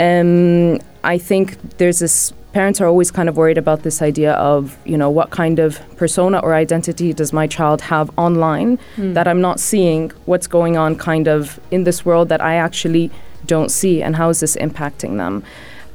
Um, 0.00 0.78
I 1.04 1.18
think 1.18 1.78
there's 1.78 2.00
this. 2.00 2.32
Parents 2.56 2.80
are 2.80 2.86
always 2.86 3.10
kind 3.10 3.28
of 3.28 3.36
worried 3.36 3.58
about 3.58 3.82
this 3.82 4.00
idea 4.00 4.32
of, 4.32 4.78
you 4.86 4.96
know, 4.96 5.10
what 5.10 5.28
kind 5.28 5.58
of 5.58 5.78
persona 5.98 6.38
or 6.38 6.54
identity 6.54 7.12
does 7.12 7.30
my 7.30 7.46
child 7.46 7.82
have 7.82 8.10
online 8.16 8.78
that 9.12 9.28
I'm 9.28 9.42
not 9.42 9.60
seeing 9.60 10.10
what's 10.24 10.46
going 10.46 10.74
on 10.78 10.96
kind 10.96 11.28
of 11.28 11.60
in 11.70 11.84
this 11.84 12.06
world 12.06 12.30
that 12.30 12.40
I 12.40 12.54
actually 12.54 13.10
don't 13.44 13.70
see, 13.70 14.02
and 14.02 14.16
how 14.16 14.30
is 14.30 14.40
this 14.40 14.56
impacting 14.56 15.18
them? 15.18 15.44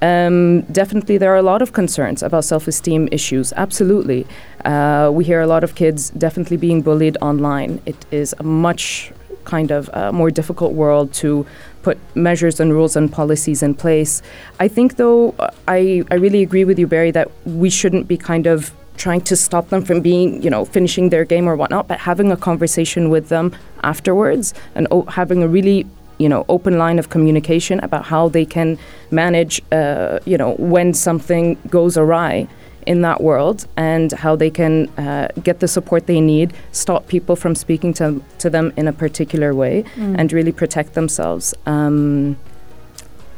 Um, 0.04 0.62
definitely, 0.72 1.18
there 1.18 1.34
are 1.34 1.42
a 1.46 1.48
lot 1.54 1.64
of 1.64 1.74
concerns 1.74 2.22
about 2.22 2.46
self 2.46 2.68
esteem 2.68 3.10
issues. 3.12 3.54
Absolutely. 3.54 4.28
Uh, 4.64 5.10
we 5.12 5.24
hear 5.24 5.42
a 5.42 5.48
lot 5.48 5.64
of 5.64 5.74
kids 5.74 6.12
definitely 6.12 6.58
being 6.58 6.84
bullied 6.84 7.18
online. 7.22 7.82
It 7.88 8.06
is 8.12 8.36
a 8.38 8.44
much 8.44 9.12
kind 9.46 9.72
of 9.72 9.90
uh, 9.94 10.12
more 10.12 10.30
difficult 10.30 10.74
world 10.74 11.12
to 11.14 11.44
put 11.84 11.98
measures 12.16 12.60
and 12.60 12.74
rules 12.74 12.96
and 12.96 13.12
policies 13.12 13.64
in 13.64 13.74
place. 13.76 14.22
I 14.60 14.68
think, 14.68 14.98
though, 14.98 15.36
I, 15.68 16.04
I 16.12 16.16
really 16.16 16.42
agree 16.42 16.66
with 16.66 16.80
you, 16.80 16.88
Barry, 16.88 17.12
that 17.12 17.30
we 17.46 17.70
shouldn't 17.70 18.08
be 18.08 18.18
kind 18.18 18.48
of 18.48 18.72
trying 18.98 19.22
to 19.22 19.36
stop 19.36 19.70
them 19.70 19.84
from 19.84 20.02
being, 20.02 20.42
you 20.44 20.50
know, 20.50 20.66
finishing 20.66 21.10
their 21.10 21.26
game 21.26 21.48
or 21.48 21.56
whatnot, 21.56 21.88
but 21.88 22.00
having 22.00 22.32
a 22.32 22.38
conversation 22.38 23.10
with 23.10 23.30
them 23.30 23.56
afterwards 23.84 24.54
and 24.76 24.88
o- 24.92 25.04
having 25.04 25.42
a 25.44 25.48
really 25.48 25.86
you 26.18 26.30
know 26.30 26.46
open 26.50 26.78
line 26.78 27.00
of 27.00 27.10
communication 27.10 27.80
about 27.80 28.06
how 28.06 28.30
they 28.30 28.46
can 28.46 28.78
manage 29.10 29.60
uh, 29.72 30.20
you 30.26 30.38
know 30.38 30.54
when 30.60 30.94
something 30.94 31.58
goes 31.70 31.98
awry 31.98 32.48
in 32.88 33.02
that 33.02 33.22
world 33.22 33.66
and 33.78 34.12
how 34.12 34.36
they 34.36 34.50
can 34.50 34.88
uh, 34.98 35.28
get 35.44 35.60
the 35.60 35.68
support 35.68 36.08
they 36.08 36.22
need 36.22 36.54
stop 36.72 37.08
people 37.08 37.36
from 37.36 37.56
speaking 37.56 37.94
to, 37.94 38.22
to 38.40 38.50
them 38.50 38.72
in 38.78 38.88
a 38.88 38.94
particular 38.94 39.54
way 39.54 39.84
and 39.98 40.32
really 40.34 40.52
protect 40.52 40.94
themselves 40.94 41.54
um, 41.66 42.36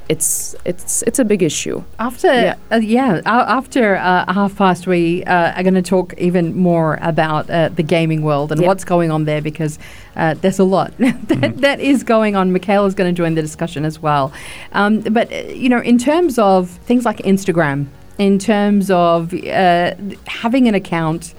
it's 0.10 0.53
it's 0.65 1.01
it's 1.03 1.17
a 1.17 1.23
big 1.23 1.41
issue 1.41 1.82
After 1.97 2.27
Yeah. 2.27 2.56
uh, 2.71 2.75
yeah 2.75 3.21
a- 3.25 3.49
after 3.60 3.95
uh, 3.95 4.32
half 4.34 4.53
past, 4.58 4.86
we 4.86 5.23
uh, 5.23 5.53
are 5.58 5.63
going 5.63 5.75
to 5.75 5.82
talk 5.82 6.13
even 6.17 6.53
more 6.58 6.99
about 7.01 7.49
uh, 7.49 7.69
the 7.69 7.84
gaming 7.84 8.21
world 8.21 8.51
and 8.51 8.60
Yep. 8.60 8.67
what's 8.67 8.84
going 8.84 9.12
on 9.12 9.23
there 9.23 9.41
because 9.41 9.79
uh, 10.17 10.34
there's 10.41 10.60
a 10.60 10.65
lot 10.65 10.91
that, 10.99 11.53
that 11.62 11.79
is 11.79 12.03
going 12.03 12.36
on. 12.36 12.51
Mikhail's 12.51 12.95
going 12.95 13.15
to 13.15 13.17
join 13.17 13.36
the 13.36 13.41
discussion 13.41 13.86
as 13.86 14.01
well. 14.01 14.34
Um, 14.73 14.99
but 14.99 15.32
uh, 15.32 15.36
you 15.53 15.69
know, 15.69 15.79
in 15.79 15.97
terms 15.97 16.38
of 16.38 16.69
things 16.86 17.06
like 17.06 17.17
Instagram, 17.19 17.88
in 18.17 18.39
terms 18.39 18.91
of 18.91 19.34
uh, 19.34 19.93
having 20.28 20.67
an 20.67 20.76
account 20.76 21.34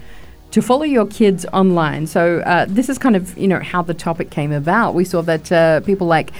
to 0.51 0.61
follow 0.61 0.83
your 0.83 1.05
kids 1.07 1.45
online. 1.53 2.07
So 2.07 2.39
uh, 2.39 2.65
this 2.67 2.89
is 2.89 2.97
kind 2.97 3.15
of 3.15 3.37
you 3.37 3.47
know 3.47 3.59
how 3.59 3.81
the 3.81 3.93
topic 3.93 4.29
came 4.29 4.51
about. 4.51 4.93
We 4.93 5.05
saw 5.05 5.21
that 5.23 5.51
uh, 5.51 5.79
people 5.81 6.07
like 6.07 6.31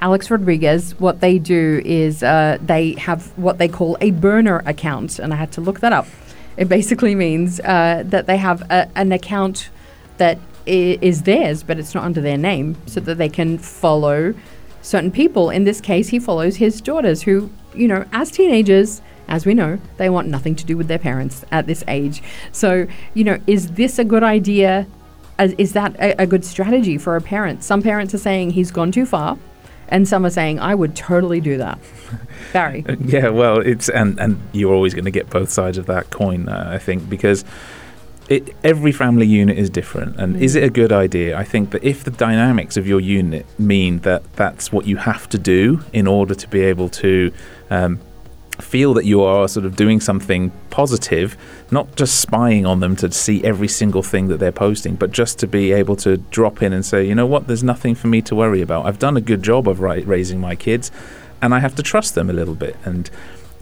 Alex 0.00 0.30
Rodriguez, 0.30 0.98
what 1.00 1.20
they 1.20 1.38
do 1.38 1.80
is 1.84 2.22
uh, 2.22 2.58
they 2.60 2.92
have 2.94 3.26
what 3.38 3.58
they 3.58 3.68
call 3.68 3.96
a 4.00 4.10
burner 4.10 4.62
account, 4.66 5.18
and 5.18 5.32
I 5.32 5.36
had 5.36 5.52
to 5.52 5.60
look 5.60 5.80
that 5.80 5.92
up. 5.92 6.06
It 6.56 6.68
basically 6.68 7.14
means 7.26 7.60
uh, 7.60 8.02
that 8.06 8.26
they 8.26 8.36
have 8.36 8.62
a, 8.70 8.88
an 8.96 9.12
account 9.12 9.70
that 10.18 10.38
i- 10.66 10.98
is 11.00 11.22
theirs, 11.22 11.62
but 11.62 11.78
it's 11.78 11.94
not 11.94 12.04
under 12.04 12.20
their 12.20 12.36
name, 12.38 12.76
so 12.86 13.00
that 13.00 13.16
they 13.18 13.28
can 13.28 13.58
follow 13.58 14.34
certain 14.82 15.10
people. 15.10 15.48
In 15.50 15.64
this 15.64 15.80
case, 15.80 16.08
he 16.08 16.18
follows 16.18 16.56
his 16.56 16.80
daughters, 16.80 17.22
who, 17.22 17.50
you 17.74 17.88
know, 17.88 18.04
as 18.12 18.30
teenagers, 18.30 19.00
as 19.28 19.46
we 19.46 19.54
know, 19.54 19.78
they 19.96 20.10
want 20.10 20.28
nothing 20.28 20.54
to 20.56 20.64
do 20.64 20.76
with 20.76 20.88
their 20.88 20.98
parents 20.98 21.44
at 21.50 21.66
this 21.66 21.82
age. 21.88 22.22
So, 22.52 22.86
you 23.14 23.24
know, 23.24 23.38
is 23.46 23.72
this 23.72 23.98
a 23.98 24.04
good 24.04 24.22
idea? 24.22 24.86
Is 25.38 25.72
that 25.72 25.96
a, 25.96 26.22
a 26.22 26.26
good 26.26 26.44
strategy 26.44 26.98
for 26.98 27.16
a 27.16 27.20
parent? 27.20 27.64
Some 27.64 27.82
parents 27.82 28.14
are 28.14 28.18
saying 28.18 28.50
he's 28.50 28.70
gone 28.70 28.92
too 28.92 29.06
far, 29.06 29.38
and 29.88 30.06
some 30.06 30.24
are 30.24 30.30
saying 30.30 30.60
I 30.60 30.74
would 30.74 30.94
totally 30.94 31.40
do 31.40 31.58
that. 31.58 31.78
Barry. 32.52 32.84
Yeah, 33.00 33.28
well, 33.30 33.58
it's 33.58 33.88
and 33.88 34.18
and 34.20 34.40
you're 34.52 34.74
always 34.74 34.94
going 34.94 35.06
to 35.06 35.10
get 35.10 35.30
both 35.30 35.50
sides 35.50 35.78
of 35.78 35.86
that 35.86 36.10
coin, 36.10 36.48
uh, 36.48 36.70
I 36.72 36.78
think, 36.78 37.08
because 37.08 37.44
it 38.28 38.54
every 38.64 38.92
family 38.92 39.26
unit 39.26 39.58
is 39.58 39.70
different. 39.70 40.16
And 40.16 40.36
is 40.36 40.54
it 40.54 40.62
a 40.62 40.70
good 40.70 40.92
idea? 40.92 41.36
I 41.36 41.44
think 41.44 41.70
that 41.70 41.84
if 41.84 42.04
the 42.04 42.10
dynamics 42.10 42.76
of 42.76 42.86
your 42.86 43.00
unit 43.00 43.46
mean 43.58 43.98
that 44.00 44.32
that's 44.34 44.72
what 44.72 44.86
you 44.86 44.96
have 44.96 45.28
to 45.30 45.38
do 45.38 45.82
in 45.92 46.06
order 46.06 46.34
to 46.34 46.48
be 46.48 46.60
able 46.60 46.88
to 46.90 47.32
um, 47.70 48.00
feel 48.74 48.92
that 48.92 49.04
you 49.04 49.22
are 49.22 49.46
sort 49.46 49.64
of 49.64 49.76
doing 49.76 50.00
something 50.00 50.50
positive, 50.68 51.36
not 51.70 51.94
just 51.94 52.20
spying 52.20 52.66
on 52.66 52.80
them 52.80 52.96
to 52.96 53.08
see 53.12 53.44
every 53.44 53.68
single 53.68 54.02
thing 54.02 54.26
that 54.26 54.38
they're 54.38 54.50
posting, 54.50 54.96
but 54.96 55.12
just 55.12 55.38
to 55.38 55.46
be 55.46 55.70
able 55.70 55.94
to 55.94 56.16
drop 56.38 56.60
in 56.60 56.72
and 56.72 56.84
say, 56.84 57.06
you 57.06 57.14
know 57.14 57.24
what, 57.24 57.46
there's 57.46 57.62
nothing 57.62 57.94
for 57.94 58.08
me 58.08 58.20
to 58.20 58.34
worry 58.34 58.60
about. 58.60 58.84
I've 58.84 58.98
done 58.98 59.16
a 59.16 59.20
good 59.20 59.44
job 59.44 59.68
of 59.68 59.78
raising 59.78 60.40
my 60.40 60.56
kids, 60.56 60.90
and 61.40 61.54
I 61.54 61.60
have 61.60 61.76
to 61.76 61.84
trust 61.84 62.16
them 62.16 62.28
a 62.28 62.32
little 62.32 62.56
bit. 62.56 62.74
And 62.84 63.08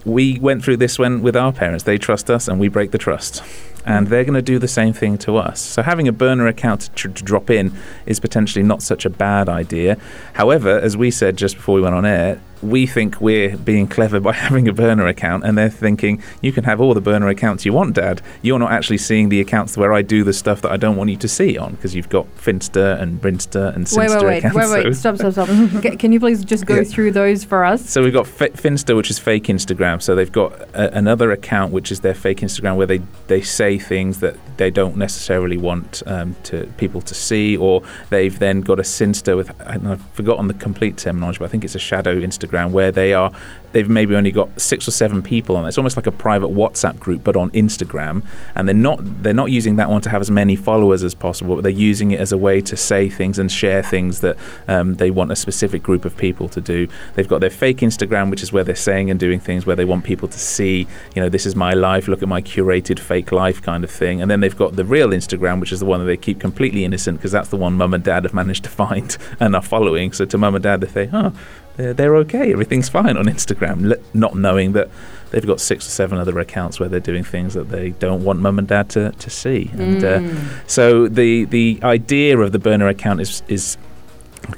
we 0.03 0.39
went 0.39 0.63
through 0.63 0.77
this 0.77 0.97
when 0.97 1.21
with 1.21 1.35
our 1.35 1.53
parents. 1.53 1.83
They 1.83 1.99
trust 1.99 2.31
us, 2.31 2.47
and 2.47 2.59
we 2.59 2.67
break 2.67 2.89
the 2.89 2.97
trust. 2.97 3.43
And 3.85 4.07
they're 4.07 4.23
going 4.23 4.33
to 4.33 4.41
do 4.41 4.57
the 4.57 4.67
same 4.67 4.93
thing 4.93 5.19
to 5.19 5.37
us. 5.37 5.61
So 5.61 5.83
having 5.83 6.07
a 6.07 6.11
burner 6.11 6.47
account 6.47 6.89
to, 6.95 7.07
to 7.07 7.23
drop 7.23 7.51
in 7.51 7.71
is 8.07 8.19
potentially 8.19 8.63
not 8.63 8.81
such 8.81 9.05
a 9.05 9.11
bad 9.11 9.47
idea. 9.47 9.95
However, 10.33 10.79
as 10.79 10.97
we 10.97 11.11
said 11.11 11.37
just 11.37 11.57
before 11.57 11.75
we 11.75 11.81
went 11.81 11.93
on 11.93 12.03
air, 12.03 12.41
we 12.63 12.87
think 12.87 13.21
we're 13.21 13.57
being 13.57 13.87
clever 13.87 14.19
by 14.19 14.33
having 14.47 14.67
a 14.67 14.73
burner 14.73 15.05
account, 15.07 15.43
and 15.45 15.57
they're 15.57 15.69
thinking 15.69 16.21
you 16.41 16.51
can 16.51 16.63
have 16.63 16.81
all 16.81 16.93
the 16.93 17.01
burner 17.01 17.27
accounts 17.27 17.65
you 17.65 17.73
want, 17.73 17.95
Dad. 17.95 18.21
You're 18.41 18.59
not 18.59 18.71
actually 18.71 18.97
seeing 18.99 19.29
the 19.29 19.39
accounts 19.41 19.77
where 19.77 19.93
I 19.93 20.01
do 20.01 20.23
the 20.23 20.33
stuff 20.33 20.61
that 20.61 20.71
I 20.71 20.77
don't 20.77 20.95
want 20.95 21.09
you 21.09 21.17
to 21.17 21.27
see 21.27 21.57
on 21.57 21.73
because 21.75 21.93
you've 21.93 22.09
got 22.09 22.25
Finsta 22.37 22.99
and 23.01 23.21
Brinster 23.21 23.75
and 23.75 23.85
Sinsta 23.85 23.97
Wait, 23.97 24.09
wait, 24.09 24.23
wait, 24.25 24.37
accounts. 24.39 24.55
wait, 24.57 24.85
wait. 24.85 24.95
so- 24.95 25.13
Stop, 25.15 25.33
stop, 25.33 25.47
stop. 25.47 25.81
Ca- 25.83 25.97
Can 25.97 26.11
you 26.11 26.19
please 26.19 26.43
just 26.45 26.65
go 26.65 26.75
Yeah. 26.77 26.83
through 26.83 27.11
those 27.11 27.43
for 27.43 27.65
us? 27.65 27.89
So 27.89 28.01
we've 28.01 28.13
got 28.13 28.25
F- 28.27 28.53
Finsta, 28.53 28.95
which 28.95 29.09
is 29.09 29.19
fake 29.19 29.45
Instagram. 29.45 30.01
So 30.01 30.15
they've 30.15 30.31
got 30.31 30.53
a, 30.73 30.95
another 30.97 31.31
account, 31.31 31.73
which 31.73 31.91
is 31.91 31.99
their 31.99 32.13
fake 32.13 32.39
Instagram, 32.39 32.77
where 32.77 32.87
they, 32.87 33.01
they 33.27 33.41
say 33.41 33.77
things 33.77 34.19
that 34.21 34.35
they 34.57 34.69
don't 34.71 34.95
necessarily 34.95 35.57
want 35.57 36.01
um, 36.05 36.35
to 36.43 36.65
people 36.77 37.01
to 37.01 37.13
see, 37.13 37.57
or 37.57 37.83
they've 38.09 38.37
then 38.39 38.61
got 38.61 38.79
a 38.79 38.83
Sinsta 38.83 39.35
with 39.35 39.51
I've 39.61 40.01
forgotten 40.11 40.47
the 40.47 40.53
complete 40.53 40.97
terminology, 40.97 41.39
but 41.39 41.45
I 41.45 41.47
think 41.49 41.63
it's 41.65 41.75
a 41.75 41.79
shadow 41.79 42.19
Instagram 42.19 42.52
where 42.71 42.91
they 42.91 43.13
are 43.13 43.31
they've 43.73 43.89
maybe 43.89 44.15
only 44.15 44.31
got 44.31 44.49
six 44.61 44.87
or 44.87 44.91
seven 44.91 45.21
people 45.21 45.57
on 45.57 45.65
it. 45.65 45.67
It's 45.67 45.77
almost 45.77 45.97
like 45.97 46.07
a 46.07 46.11
private 46.11 46.49
WhatsApp 46.49 46.99
group, 46.99 47.23
but 47.23 47.35
on 47.35 47.49
Instagram, 47.51 48.23
and 48.55 48.67
they're 48.67 48.73
not 48.73 48.99
they're 49.21 49.33
not 49.33 49.51
using 49.51 49.75
that 49.75 49.89
one 49.89 50.01
to 50.01 50.09
have 50.09 50.21
as 50.21 50.31
many 50.31 50.55
followers 50.55 51.03
as 51.03 51.13
possible, 51.13 51.55
but 51.55 51.63
they're 51.63 51.71
using 51.71 52.11
it 52.11 52.19
as 52.19 52.31
a 52.31 52.37
way 52.37 52.61
to 52.61 52.77
say 52.77 53.09
things 53.09 53.37
and 53.37 53.51
share 53.51 53.83
things 53.83 54.21
that 54.21 54.37
um, 54.67 54.95
they 54.95 55.11
want 55.11 55.31
a 55.31 55.35
specific 55.35 55.83
group 55.83 56.05
of 56.05 56.15
people 56.15 56.47
to 56.49 56.61
do. 56.61 56.87
They've 57.15 57.27
got 57.27 57.41
their 57.41 57.49
fake 57.49 57.77
Instagram, 57.77 58.29
which 58.29 58.43
is 58.43 58.53
where 58.53 58.63
they're 58.63 58.75
saying 58.75 59.09
and 59.09 59.19
doing 59.19 59.39
things 59.39 59.65
where 59.65 59.75
they 59.75 59.85
want 59.85 60.05
people 60.05 60.27
to 60.27 60.39
see, 60.39 60.87
you 61.15 61.21
know, 61.21 61.29
this 61.29 61.45
is 61.45 61.55
my 61.55 61.73
life. 61.73 62.07
Look 62.07 62.21
at 62.21 62.29
my 62.29 62.41
curated 62.41 62.99
fake 62.99 63.31
life 63.31 63.61
kind 63.61 63.83
of 63.83 63.91
thing. 63.91 64.21
And 64.21 64.29
then 64.29 64.39
they've 64.39 64.55
got 64.55 64.75
the 64.75 64.85
real 64.85 65.09
Instagram, 65.09 65.59
which 65.59 65.71
is 65.71 65.79
the 65.79 65.85
one 65.85 65.99
that 65.99 66.05
they 66.05 66.17
keep 66.17 66.39
completely 66.39 66.85
innocent 66.85 67.17
because 67.17 67.31
that's 67.31 67.49
the 67.49 67.57
one 67.57 67.73
mum 67.73 67.93
and 67.93 68.03
dad 68.03 68.23
have 68.23 68.33
managed 68.33 68.63
to 68.65 68.69
find 68.83 69.17
and 69.39 69.55
are 69.55 69.61
following. 69.61 70.13
So 70.13 70.25
to 70.25 70.37
mum 70.37 70.55
and 70.55 70.63
dad, 70.63 70.81
they 70.81 70.87
say, 70.87 71.09
oh, 71.11 71.33
they're, 71.77 71.93
they're 71.93 72.15
okay, 72.17 72.51
everything's 72.51 72.89
fine 72.89 73.17
on 73.17 73.25
Instagram, 73.25 73.99
not 74.13 74.35
knowing 74.35 74.73
that 74.73 74.89
they've 75.31 75.45
got 75.45 75.59
six 75.59 75.87
or 75.87 75.89
seven 75.89 76.19
other 76.19 76.37
accounts 76.39 76.79
where 76.79 76.87
they're 76.87 76.99
doing 76.99 77.23
things 77.23 77.55
that 77.55 77.69
they 77.69 77.89
don't 77.91 78.23
want 78.23 78.39
mum 78.39 78.59
and 78.59 78.67
dad 78.67 78.89
to, 78.89 79.11
to 79.11 79.29
see. 79.29 79.71
And 79.73 80.03
uh, 80.03 80.21
so 80.67 81.07
the 81.07 81.45
the 81.45 81.79
idea 81.83 82.37
of 82.37 82.51
the 82.51 82.59
burner 82.59 82.87
account 82.87 83.21
is 83.21 83.41
is 83.47 83.77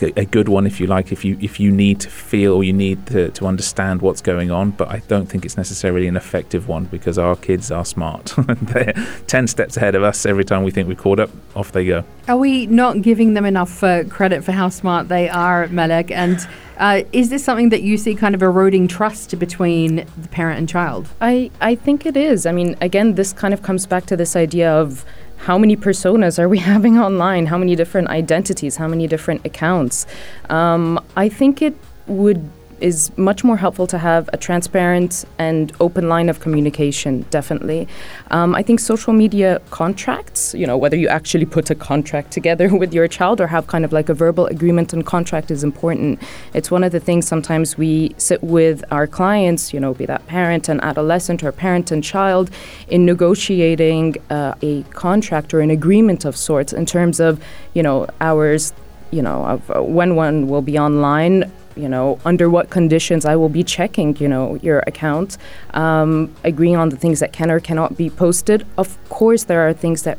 a, 0.02 0.20
a 0.20 0.26
good 0.26 0.50
one 0.50 0.66
if 0.66 0.80
you 0.80 0.88
like 0.88 1.12
if 1.12 1.24
you 1.24 1.38
if 1.42 1.60
you 1.60 1.72
need 1.72 2.00
to 2.00 2.10
feel 2.10 2.54
or 2.54 2.64
you 2.64 2.74
need 2.74 3.06
to, 3.08 3.30
to 3.32 3.46
understand 3.46 4.02
what's 4.02 4.22
going 4.22 4.52
on 4.52 4.72
but 4.72 4.88
i 4.90 5.00
don't 5.08 5.28
think 5.28 5.46
it's 5.46 5.58
necessarily 5.58 6.08
an 6.08 6.16
effective 6.16 6.68
one 6.68 6.86
because 6.86 7.18
our 7.18 7.36
kids 7.36 7.72
are 7.72 7.86
smart 7.86 8.34
they're 8.62 8.94
10 9.28 9.48
steps 9.48 9.78
ahead 9.78 9.96
of 9.96 10.04
us 10.04 10.26
every 10.26 10.44
time 10.44 10.64
we 10.64 10.72
think 10.72 10.88
we've 10.88 10.98
caught 10.98 11.20
up 11.20 11.30
off 11.56 11.72
they 11.72 11.86
go 11.86 12.04
Are 12.28 12.38
we 12.38 12.66
not 12.66 13.04
giving 13.04 13.36
them 13.36 13.46
enough 13.46 13.84
uh, 13.84 14.04
credit 14.06 14.44
for 14.44 14.52
how 14.52 14.70
smart 14.70 15.10
they 15.10 15.30
are, 15.30 15.68
Malik? 15.68 16.10
And 16.10 16.40
uh, 16.78 17.04
is 17.12 17.30
this 17.30 17.44
something 17.44 17.70
that 17.70 17.84
you 17.84 17.98
see 17.98 18.16
kind 18.16 18.34
of 18.34 18.42
eroding 18.42 18.88
trust 18.88 19.38
between 19.38 20.08
the 20.18 20.28
parent 20.30 20.58
and 20.58 20.68
child? 20.68 21.08
I, 21.22 21.52
I 21.62 21.76
think 21.76 22.06
it 22.06 22.18
is. 22.18 22.48
I 22.48 22.52
mean, 22.52 22.76
again, 22.82 23.14
this 23.14 23.32
kind 23.32 23.54
of 23.54 23.62
comes 23.62 23.86
back 23.86 24.08
to 24.08 24.18
this 24.18 24.36
idea 24.36 24.72
of 24.74 25.06
how 25.38 25.58
many 25.58 25.76
personas 25.76 26.40
are 26.40 26.50
we 26.50 26.58
having 26.74 26.98
online? 26.98 27.48
How 27.48 27.58
many 27.58 27.76
different 27.76 28.08
identities? 28.10 28.78
How 28.78 28.88
many 28.88 29.08
different 29.08 29.46
accounts? 29.46 30.06
Um, 30.50 31.00
I 31.16 31.30
think 31.30 31.62
it 31.62 31.76
would 32.08 32.50
is 32.80 33.16
much 33.18 33.44
more 33.44 33.58
helpful 33.58 33.88
to 33.88 33.98
have 33.98 34.30
a 34.34 34.38
transparent 34.38 35.26
and 35.38 35.72
open 35.80 36.10
line 36.10 36.30
of 36.30 36.40
communication. 36.40 37.26
Definitely, 37.30 37.88
um, 38.32 38.56
I 38.56 38.64
think 38.64 38.80
social 38.80 39.14
media 39.14 39.62
contracts. 39.70 40.54
You 40.54 40.68
know, 40.68 40.78
whether 40.78 40.98
you 40.98 41.08
actually 41.08 41.46
put 41.46 41.70
a 41.70 41.76
contract 41.76 42.32
together 42.32 42.76
with 42.82 42.94
your 42.94 43.08
child 43.08 43.42
or 43.42 43.48
have 43.48 43.68
kind 43.68 43.86
of 43.86 43.94
like 43.94 44.10
a 44.10 44.14
verbal 44.14 44.46
agreement 44.48 44.94
and 44.94 45.06
contract 45.06 45.52
is 45.52 45.64
important. 45.64 46.22
It's 46.54 46.72
one 46.72 46.84
of 46.84 46.92
the 46.92 47.00
things 47.00 47.28
sometimes 47.28 47.78
we 47.78 48.14
sit 48.18 48.44
with 48.44 48.84
our 48.92 49.08
clients. 49.08 49.74
You 49.74 49.80
know, 49.80 49.94
be 49.94 50.06
that 50.06 50.26
parent 50.28 50.70
and 50.70 50.82
adolescent 50.84 51.44
or 51.44 51.52
parent 51.52 51.92
and 51.92 52.04
child 52.04 52.50
in 52.88 53.06
negotiating 53.06 54.16
uh, 54.30 54.56
a 54.62 54.84
contract 54.84 55.54
or 55.54 55.62
an 55.62 55.72
agreement 55.72 56.26
of 56.26 56.36
sorts 56.36 56.74
in 56.74 56.86
terms 56.86 57.20
of 57.20 57.44
you 57.74 57.84
know 57.84 58.08
hours 58.22 58.74
you 59.12 59.22
know, 59.22 59.46
of 59.46 59.72
uh, 59.72 59.82
when 59.82 60.16
one 60.16 60.48
will 60.48 60.62
be 60.62 60.78
online, 60.78 61.52
you 61.76 61.90
know, 61.90 62.20
under 62.26 62.50
what 62.50 62.70
conditions 62.70 63.26
I 63.26 63.36
will 63.36 63.50
be 63.50 63.64
checking, 63.64 64.16
you 64.18 64.28
know, 64.28 64.56
your 64.62 64.80
account, 64.88 65.38
um, 65.74 66.34
agreeing 66.44 66.76
on 66.76 66.90
the 66.90 66.98
things 66.98 67.20
that 67.20 67.34
can 67.34 67.52
or 67.52 67.60
cannot 67.60 67.98
be 67.98 68.10
posted. 68.10 68.66
Of 68.78 68.98
course, 69.10 69.44
there 69.46 69.68
are 69.68 69.74
things 69.74 70.04
that 70.04 70.18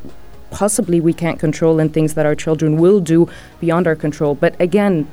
possibly 0.51 1.01
we 1.01 1.13
can't 1.13 1.39
control 1.39 1.81
and 1.81 1.93
things 1.93 2.15
that 2.15 2.27
our 2.27 2.35
children 2.35 2.77
will 2.77 3.01
do 3.01 3.29
beyond 3.61 3.87
our 3.87 3.97
control. 3.97 4.35
But 4.35 4.59
again, 4.61 5.07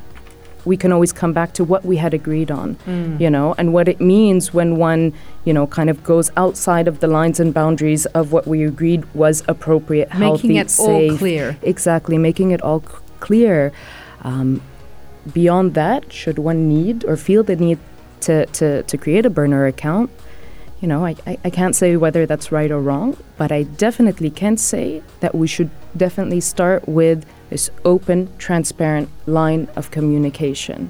we 0.66 0.78
can 0.78 0.92
always 0.94 1.12
come 1.12 1.34
back 1.34 1.54
to 1.54 1.64
what 1.64 1.84
we 1.84 1.98
had 1.98 2.14
agreed 2.14 2.50
on, 2.50 2.78
you 3.20 3.30
know, 3.30 3.54
and 3.58 3.74
what 3.74 3.88
it 3.90 4.00
means 4.00 4.54
when 4.54 4.78
one, 4.78 5.14
you 5.44 5.54
know, 5.54 5.68
kind 5.68 5.90
of 5.90 6.04
goes 6.04 6.32
outside 6.38 6.88
of 6.88 7.02
the 7.02 7.08
lines 7.08 7.40
and 7.40 7.54
boundaries 7.54 8.06
of 8.08 8.32
what 8.32 8.48
we 8.48 8.64
agreed 8.64 9.04
was 9.14 9.44
appropriate, 9.50 10.08
Making 10.14 10.56
healthy, 10.56 10.58
it 10.58 10.80
all 10.80 11.18
clear. 11.18 11.58
Exactly, 11.64 12.18
making 12.18 12.52
it 12.52 12.62
all 12.62 12.80
c- 12.82 12.88
clear. 13.20 13.74
Um, 14.22 14.62
beyond 15.32 15.74
that, 15.76 16.12
should 16.12 16.40
one 16.40 16.68
need 16.68 17.06
or 17.06 17.16
feel 17.16 17.44
the 17.44 17.56
need 17.56 17.80
to, 18.22 18.46
to, 18.48 18.84
to 18.84 18.98
create 18.98 19.26
a 19.26 19.30
burner 19.30 19.66
account, 19.66 20.10
you 20.82 20.88
know, 20.88 21.06
I, 21.06 21.16
I, 21.26 21.38
I 21.46 21.50
can't 21.50 21.76
say 21.76 21.96
whether 21.96 22.26
that's 22.26 22.52
right 22.52 22.70
or 22.70 22.82
wrong, 22.82 23.18
but 23.38 23.52
I 23.52 23.64
definitely 23.64 24.30
can 24.30 24.58
say 24.58 25.02
that 25.20 25.36
we 25.36 25.48
should 25.48 25.70
definitely 25.96 26.42
start 26.42 26.88
with 26.88 27.26
this 27.54 27.70
open, 27.86 28.28
transparent 28.40 29.08
line 29.28 29.68
of 29.76 29.92
communication 29.92 30.90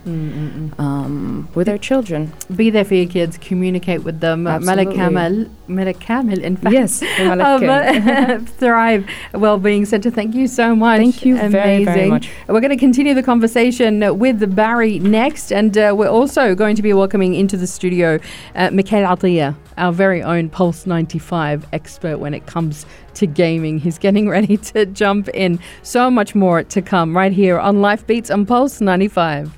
um, 0.78 1.50
with 1.56 1.68
our 1.68 1.78
children. 1.78 2.32
Be 2.56 2.70
there 2.70 2.86
for 2.86 2.96
your 2.96 3.08
kids, 3.08 3.38
communicate 3.38 4.04
with 4.04 4.22
them. 4.22 4.48
Uh. 4.48 4.60
Kamil, 4.60 5.50
Malik 5.68 6.00
in 6.00 6.56
fact. 6.56 6.74
Yes, 6.74 7.00
Kamil. 7.18 7.42
uh, 7.42 8.40
Thrive 8.46 9.06
Wellbeing 9.34 9.86
Centre. 9.86 10.10
Thank 10.10 10.36
you 10.36 10.48
so 10.48 10.74
much. 10.74 11.00
Thank 11.00 11.26
you 11.26 11.36
very, 11.36 11.84
very 11.84 12.10
much. 12.10 12.30
We're 12.48 12.62
going 12.62 12.70
to 12.70 12.78
continue 12.78 13.14
the 13.14 13.24
conversation 13.24 14.18
with 14.18 14.56
Barry 14.56 15.00
next, 15.00 15.52
and 15.52 15.78
uh, 15.78 15.94
we're 15.98 16.08
also 16.08 16.56
going 16.56 16.78
to 16.78 16.82
be 16.82 16.94
welcoming 16.94 17.34
into 17.34 17.58
the 17.58 17.68
studio 17.68 18.20
uh, 18.56 18.72
Mikhail 18.72 19.04
our 19.78 19.92
very 19.92 20.22
own 20.22 20.50
Pulse 20.50 20.86
95 20.86 21.68
expert 21.74 22.18
when 22.18 22.34
it 22.34 22.43
comes 22.46 22.86
to 23.16 23.28
gaming. 23.28 23.80
He's 23.80 23.98
getting 23.98 24.30
ready 24.36 24.58
to 24.58 24.86
jump 24.86 25.30
in. 25.30 25.60
So 25.82 26.10
much 26.10 26.36
more 26.36 26.64
to 26.64 26.82
come 26.82 27.16
right 27.16 27.32
here 27.32 27.60
on 27.60 27.82
Life 27.82 28.06
Beats 28.08 28.30
on 28.32 28.46
Pulse 28.46 28.82
95. 28.82 29.58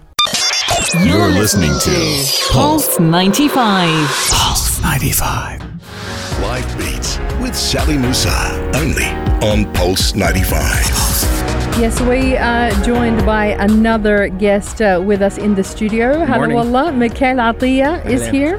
You're 1.04 1.30
listening 1.30 1.72
to 1.80 2.26
Pulse 2.52 3.00
95. 3.00 4.08
Pulse 4.32 4.82
95. 4.82 5.62
Life 6.42 6.78
Beats 6.78 7.18
with 7.42 7.56
Sally 7.56 7.98
Musa. 7.98 8.72
Only 8.76 9.06
on 9.46 9.72
Pulse 9.74 10.16
95. 10.16 10.62
Yes, 11.78 12.00
we 12.02 12.38
are 12.38 12.72
joined 12.84 13.26
by 13.26 13.48
another 13.60 14.30
guest 14.30 14.82
uh, 14.82 15.02
with 15.06 15.22
us 15.22 15.38
in 15.38 15.56
the 15.56 15.64
studio. 15.64 16.26
Hello, 16.26 16.48
Morning. 16.48 16.58
Allah. 16.58 16.92
Mikhail 16.94 17.36
Atiya 17.38 18.06
is 18.06 18.26
here. 18.28 18.58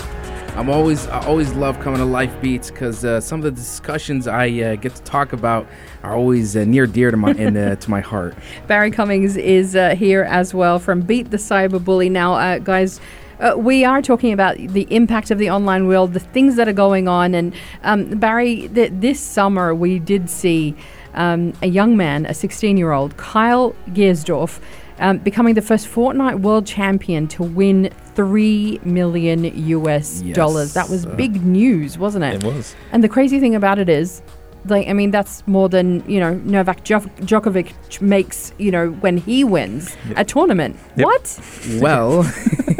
I'm 0.57 0.71
always 0.71 1.07
I 1.09 1.23
always 1.27 1.53
love 1.53 1.79
coming 1.81 1.99
to 1.99 2.07
Life 2.07 2.35
Beats 2.41 2.71
because 2.71 3.05
uh, 3.05 3.21
some 3.21 3.41
of 3.41 3.45
the 3.45 3.51
discussions 3.51 4.27
I 4.27 4.49
uh, 4.49 4.77
get 4.77 4.95
to 4.95 5.03
talk 5.03 5.35
about 5.35 5.67
are 6.03 6.17
always 6.17 6.57
uh, 6.57 6.65
near 6.65 6.87
dear 6.87 7.11
to 7.11 7.17
my 7.19 7.33
uh, 7.33 7.77
to 7.77 7.91
my 7.91 8.01
heart. 8.01 8.35
Barry 8.67 8.91
Cummings 8.91 9.37
is 9.37 9.77
uh, 9.77 9.95
here 9.95 10.23
as 10.23 10.55
well 10.55 10.79
from 10.79 11.03
Beat 11.03 11.31
the 11.31 11.37
Cyberbully. 11.37 12.11
Now, 12.11 12.37
uh, 12.37 12.59
guys, 12.59 13.03
uh, 13.39 13.53
we 13.59 13.85
are 13.85 14.01
talking 14.01 14.33
about 14.33 14.57
the 14.57 14.87
impact 14.89 15.31
of 15.31 15.37
the 15.37 15.51
online 15.51 15.89
world, 15.89 16.15
the 16.15 16.21
things 16.21 16.57
that 16.57 16.69
are 16.69 16.73
going 16.73 17.07
on. 17.07 17.35
And 17.35 17.55
um, 17.83 18.19
Barry, 18.19 18.69
th- 18.69 18.93
this 18.95 19.21
summer 19.21 19.75
we 19.75 19.99
did 19.99 20.31
see 20.31 20.75
um, 21.13 21.53
a 21.61 21.67
young 21.67 21.99
man, 21.99 22.25
a 22.25 22.33
16 22.33 22.79
year 22.79 22.93
old, 22.93 23.19
Kyle 23.19 23.77
Giersdorf, 23.91 24.59
um, 24.99 25.19
becoming 25.19 25.55
the 25.55 25.63
first 25.63 25.87
Fortnite 25.89 26.41
world 26.41 26.67
champion 26.67 27.29
to 27.29 27.43
win 27.43 27.91
3 28.15 28.81
million 28.85 29.45
US 29.69 30.23
Yes, 30.23 30.37
dollars. 30.37 30.75
That 30.75 30.89
was 30.89 31.07
uh, 31.07 31.15
big 31.17 31.45
news, 31.45 31.99
wasn't 31.99 32.25
it? 32.25 32.43
it 32.43 32.45
was 32.45 32.75
And 32.93 33.05
the 33.05 33.09
crazy 33.09 33.41
thing 33.41 33.55
about 33.55 33.79
it 33.79 33.89
is, 33.89 34.23
like, 34.67 34.89
I 34.89 34.95
mean, 34.95 35.11
that's 35.11 35.47
more 35.47 35.69
than, 35.69 36.03
you 36.11 36.19
know, 36.19 36.35
Novak 36.35 36.85
Djokovic 36.85 38.01
makes, 38.01 38.53
you 38.59 38.71
know, 38.71 38.89
when 38.91 39.17
he 39.17 39.45
wins 39.45 39.97
a 40.17 40.25
tournament. 40.25 40.77
Yep. 40.97 41.05
What? 41.07 41.41
Well, 41.81 42.23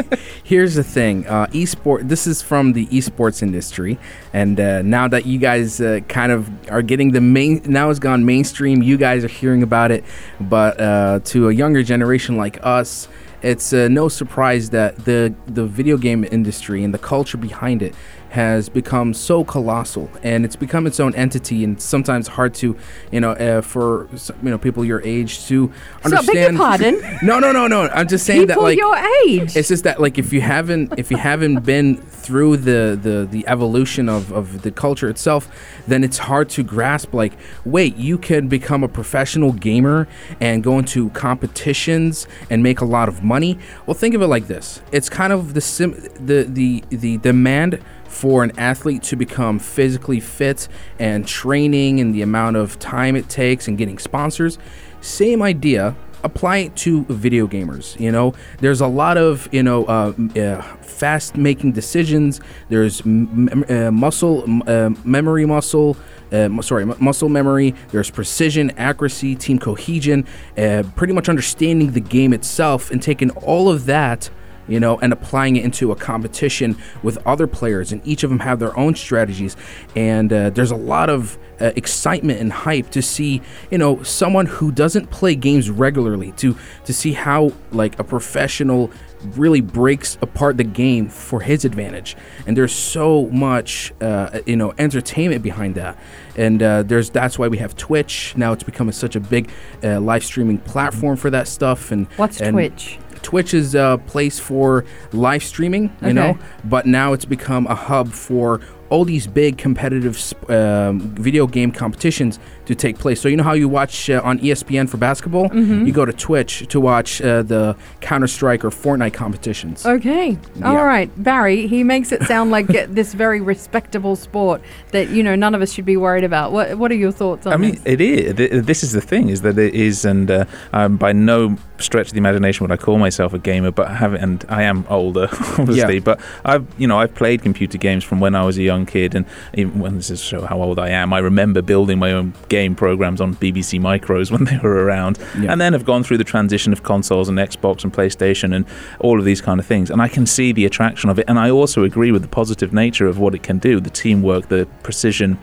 here's 0.47 0.77
the 0.77 0.85
thing. 0.85 1.27
Uh, 1.27 1.47
esport. 1.49 2.09
This 2.09 2.27
is 2.27 2.41
from 2.41 2.73
the 2.73 2.87
esports 2.87 3.43
industry, 3.43 3.99
and 4.33 4.59
uh, 4.59 4.83
now 4.83 5.09
that 5.09 5.27
you 5.27 5.39
guys 5.39 5.81
uh, 5.81 6.01
kind 6.09 6.31
of 6.31 6.49
are 6.71 6.83
getting 6.83 7.11
the 7.11 7.21
main, 7.21 7.63
now 7.67 7.91
it's 7.91 7.99
gone 7.99 8.25
mainstream. 8.25 8.83
You 8.83 8.97
guys 8.97 9.25
are 9.25 9.29
hearing 9.29 9.63
about 9.63 9.91
it, 9.91 10.05
but 10.41 10.81
uh, 10.81 11.21
to 11.25 11.49
a 11.49 11.53
younger 11.53 11.83
generation 11.83 12.37
like 12.37 12.65
us, 12.65 13.09
it's 13.43 13.73
uh, 13.73 13.89
no 13.89 14.09
surprise 14.09 14.71
that 14.71 15.05
the 15.05 15.35
the 15.47 15.67
video 15.67 15.97
game 15.97 16.25
industry 16.31 16.85
and 16.85 16.95
the 16.95 16.99
culture 16.99 17.37
behind 17.37 17.83
it 17.83 17.95
has 18.37 18.69
become 18.69 19.15
so 19.15 19.43
colossal 19.45 20.11
and 20.23 20.45
it's 20.45 20.57
become 20.57 20.87
its 20.87 21.01
own 21.01 21.15
entity 21.15 21.65
and 21.65 21.77
it's 21.77 21.85
sometimes 21.85 22.29
hard 22.29 22.53
to 22.53 22.77
you 23.11 23.19
know 23.19 23.33
uh, 23.33 23.63
for 23.63 24.09
you 24.43 24.51
know 24.51 24.59
people 24.59 24.85
your 24.85 25.01
age 25.05 25.47
to 25.47 25.73
So, 26.05 26.11
beg 26.11 26.35
your 26.35 26.49
understand 26.49 26.57
pardon? 26.59 26.95
no 27.23 27.39
no 27.39 27.51
no 27.51 27.67
no 27.67 27.89
i'm 27.89 28.07
just 28.07 28.27
saying 28.27 28.47
that 28.49 28.61
like 28.61 28.77
your 28.77 28.95
age. 29.25 29.57
it's 29.57 29.69
just 29.69 29.85
that 29.85 30.03
like 30.03 30.19
if 30.19 30.35
you 30.35 30.43
haven't 30.43 30.99
if 30.99 31.11
you 31.11 31.17
haven't 31.17 31.65
been 31.65 31.97
through 31.97 32.59
the 32.59 32.99
the 33.07 33.27
the 33.31 33.43
evolution 33.49 34.07
of 34.11 34.31
of 34.33 34.61
the 34.61 34.71
culture 34.71 35.09
itself 35.09 35.49
then 35.87 36.05
it's 36.05 36.19
hard 36.19 36.51
to 36.51 36.63
grasp 36.63 37.15
like 37.15 37.33
wait 37.65 37.97
you 37.97 38.19
can 38.19 38.49
become 38.49 38.85
a 38.85 38.89
professional 38.89 39.53
gamer 39.53 40.07
and 40.43 40.63
go 40.63 40.79
into 40.79 41.09
competitions 41.11 42.29
and 42.51 42.63
make 42.63 42.83
a 42.83 42.85
lot 42.85 43.09
of 43.09 43.23
money 43.25 43.59
well 43.87 43.95
think 43.95 44.15
of 44.15 44.21
it 44.21 44.27
like 44.27 44.47
this 44.47 44.83
it's 44.93 45.09
kind 45.09 45.33
of 45.33 45.55
the 45.55 45.61
sim 45.63 45.93
the 46.21 46.45
the 46.49 46.85
the 46.91 47.17
demand 47.19 47.81
for 48.09 48.45
an 48.45 48.53
athlete 48.59 49.03
to 49.03 49.17
become 49.17 49.59
physically 49.59 50.21
fit 50.21 50.69
and 50.99 51.27
training 51.27 52.01
and 52.01 52.15
the 52.15 52.23
amount 52.23 52.57
of 52.57 52.79
time 52.79 53.17
it 53.17 53.29
takes 53.29 53.69
and 53.69 53.79
getting 53.79 53.99
sponsors 53.99 54.59
same 55.01 55.43
idea 55.43 55.95
apply 56.25 56.59
it 56.59 56.77
to 56.77 57.05
video 57.05 57.47
gamers 57.47 57.99
you 58.01 58.11
know 58.11 58.35
there's 58.59 58.81
a 58.81 58.87
lot 58.87 59.17
of 59.17 59.49
you 59.53 59.63
know 59.63 59.85
uh, 59.85 60.13
uh, 60.37 60.63
fast 60.83 61.37
making 61.37 61.73
decisions 61.73 62.41
there's 62.69 63.03
m- 63.03 63.65
uh, 63.69 63.91
muscle 63.91 64.45
uh, 64.67 64.91
memory 65.05 65.45
muscle 65.45 65.97
uh, 66.33 66.61
sorry, 66.61 66.85
mu- 66.85 66.97
muscle 66.99 67.29
memory. 67.29 67.75
There's 67.91 68.11
precision, 68.11 68.73
accuracy, 68.73 69.37
team 69.37 69.59
cohesion, 69.59 70.27
uh, 70.59 70.83
pretty 70.97 71.13
much 71.13 71.29
understanding 71.29 71.93
the 71.93 72.01
game 72.01 72.33
itself 72.33 72.91
and 72.91 73.03
taking 73.03 73.31
all 73.31 73.69
of 73.69 73.87
that 73.87 74.29
you 74.69 74.81
know, 74.81 74.99
and 74.99 75.13
applying 75.13 75.57
it 75.57 75.65
into 75.65 75.93
a 75.93 75.97
competition 75.97 76.77
with 77.03 77.19
other 77.27 77.47
players, 77.47 77.93
and 77.93 78.07
each 78.07 78.23
of 78.25 78.31
them 78.31 78.41
have 78.41 78.59
their 78.59 78.77
own 78.79 78.95
strategies. 78.95 79.57
And 79.95 80.33
uh, 80.33 80.51
there's 80.51 80.71
a 80.71 80.77
lot 80.77 81.11
of 81.11 81.39
uh, 81.61 81.73
excitement 81.77 82.41
and 82.41 82.53
hype 82.53 82.91
to 82.91 83.03
see, 83.03 83.43
you 83.71 83.79
know, 83.79 84.03
someone 84.03 84.47
who 84.47 84.71
doesn't 84.71 85.11
play 85.11 85.35
games 85.35 85.71
regularly 85.71 86.33
to 86.33 86.57
to 86.85 86.93
see 86.93 87.13
how 87.13 87.53
like 87.73 87.99
a 87.99 88.05
professional 88.05 88.91
really 89.35 89.61
breaks 89.61 90.19
apart 90.21 90.57
the 90.57 90.65
game 90.65 91.09
for 91.09 91.41
his 91.41 91.65
advantage. 91.65 92.17
And 92.47 92.57
there's 92.57 92.75
so 92.75 93.27
much, 93.29 93.93
uh, 94.01 94.41
you 94.47 94.57
know, 94.57 94.75
entertainment 94.79 95.43
behind 95.43 95.75
that. 95.77 95.99
And 96.37 96.63
uh, 96.63 96.83
there's 96.83 97.11
that's 97.11 97.39
why 97.39 97.49
we 97.49 97.59
have 97.59 97.77
Twitch 97.77 98.35
now. 98.37 98.53
It's 98.53 98.63
become 98.63 98.91
such 98.93 99.17
a 99.17 99.21
big 99.21 99.51
uh, 99.83 100.01
live 100.01 100.25
streaming 100.25 100.59
platform 100.59 101.17
for 101.17 101.31
that 101.31 101.49
stuff. 101.49 101.91
And 101.91 102.07
What's 102.17 102.41
and 102.41 102.55
Twitch? 102.55 102.99
Twitch 103.23 103.55
is 103.55 103.75
a 103.75 104.01
place 104.07 104.39
for 104.39 104.85
live 105.13 105.43
streaming, 105.43 105.95
you 106.03 106.13
know, 106.13 106.39
but 106.65 106.87
now 106.87 107.13
it's 107.13 107.25
become 107.25 107.67
a 107.67 107.75
hub 107.75 108.09
for 108.13 108.61
all 108.89 109.05
these 109.05 109.27
big 109.27 109.59
competitive 109.59 110.17
sp- 110.17 110.47
um, 110.49 111.01
video 111.01 111.45
game 111.49 111.73
competitions 111.73 112.39
to 112.67 112.75
take 112.77 112.97
place. 113.01 113.21
So 113.21 113.27
you 113.29 113.37
know 113.37 113.43
how 113.43 113.55
you 113.55 113.69
watch 113.69 114.09
uh, 114.09 114.21
on 114.23 114.39
ESPN 114.39 114.89
for 114.89 114.97
basketball, 114.97 115.49
Mhm. 115.51 115.87
you 115.89 115.93
go 115.93 116.05
to 116.05 116.13
Twitch 116.13 116.69
to 116.69 116.79
watch 116.79 117.21
uh, 117.21 117.43
the 117.43 117.75
Counter 118.01 118.29
Strike 118.29 118.65
or 118.65 118.71
Fortnite 118.71 119.13
competitions. 119.13 119.85
Okay. 119.85 120.39
Yeah. 120.55 120.69
All 120.71 120.85
right. 120.85 121.11
Barry, 121.21 121.67
he 121.67 121.83
makes 121.83 122.13
it 122.13 122.23
sound 122.25 122.53
like 122.53 122.69
this 122.69 123.13
very 123.13 123.41
respectable 123.41 124.15
sport 124.15 124.63
that, 124.93 125.11
you 125.11 125.25
know, 125.25 125.35
none 125.35 125.57
of 125.57 125.63
us 125.63 125.73
should 125.73 125.85
be 125.85 125.97
worried 125.97 126.23
about. 126.23 126.53
What 126.53 126.79
What 126.79 126.93
are 126.93 126.97
your 126.97 127.11
thoughts 127.13 127.45
on 127.45 127.55
I 127.55 127.57
mean, 127.57 127.73
this? 127.73 127.83
it 127.87 128.01
is. 128.01 128.67
This 128.67 128.85
is 128.85 128.93
the 128.93 129.01
thing: 129.01 129.31
is 129.31 129.43
that 129.43 129.59
it 129.59 129.75
is, 129.75 130.05
and 130.05 130.31
uh, 130.31 130.45
um, 130.73 130.97
by 130.97 131.13
no 131.13 131.57
stretch 131.79 132.07
of 132.09 132.13
the 132.13 132.19
imagination 132.19 132.65
would 132.65 132.73
I 132.73 132.77
call 132.83 132.99
myself 132.99 133.33
a 133.33 133.39
gamer, 133.39 133.71
but 133.71 133.91
have 133.91 134.15
and 134.15 134.45
I 134.49 134.63
am 134.63 134.87
older, 134.89 135.29
obviously. 135.59 135.95
Yeah. 135.95 136.01
But 136.01 136.21
I've, 136.45 136.67
you 136.79 136.87
know, 136.87 136.99
I've 136.99 137.15
played 137.15 137.43
computer 137.43 137.79
games 137.79 138.05
from 138.05 138.21
when 138.21 138.35
I 138.35 138.45
was 138.45 138.57
a 138.59 138.63
young 138.63 138.87
kid, 138.87 139.15
and 139.15 139.27
even 139.55 139.79
when 139.81 139.97
this 139.97 140.11
is 140.11 140.23
show 140.23 140.45
how 140.47 140.63
old 140.63 140.79
I 140.79 140.89
am, 140.91 141.13
I 141.13 141.19
remember 141.19 141.63
building 141.63 141.99
my 141.99 142.13
own 142.13 142.35
game 142.49 142.75
programs 142.75 143.21
on 143.21 143.35
BBC 143.37 143.81
Micros 143.81 144.31
when 144.33 144.45
they 144.45 144.59
were 144.59 144.85
around, 144.85 145.19
Yeah. 145.39 145.53
and 145.53 145.61
then 145.61 145.73
have 145.73 145.85
gone 145.85 146.03
through 146.03 146.19
the 146.19 146.25
transition 146.25 146.73
of 146.73 146.83
consoles 146.83 147.29
and 147.29 147.39
Xbox 147.39 147.85
and 147.85 147.93
PlayStation 147.93 148.55
and 148.55 148.65
all 149.01 149.19
of 149.19 149.25
these 149.25 149.41
kind 149.41 149.61
of 149.61 149.67
things, 149.67 149.91
and 149.91 150.01
I 150.01 150.09
can 150.09 150.27
see 150.27 150.53
the 150.53 150.65
attraction 150.65 151.11
of 151.11 151.19
it, 151.19 151.25
and 151.29 151.39
I 151.39 151.51
also 151.51 151.85
agree 151.85 152.13
with 152.13 152.23
the 152.23 152.29
positive 152.29 152.73
nature 152.73 153.07
of 153.07 153.19
what 153.19 153.35
it 153.35 153.43
can 153.43 153.59
do, 153.59 153.81
the 153.81 153.91
teamwork, 153.91 154.49
the 154.49 154.67
precision 154.83 155.39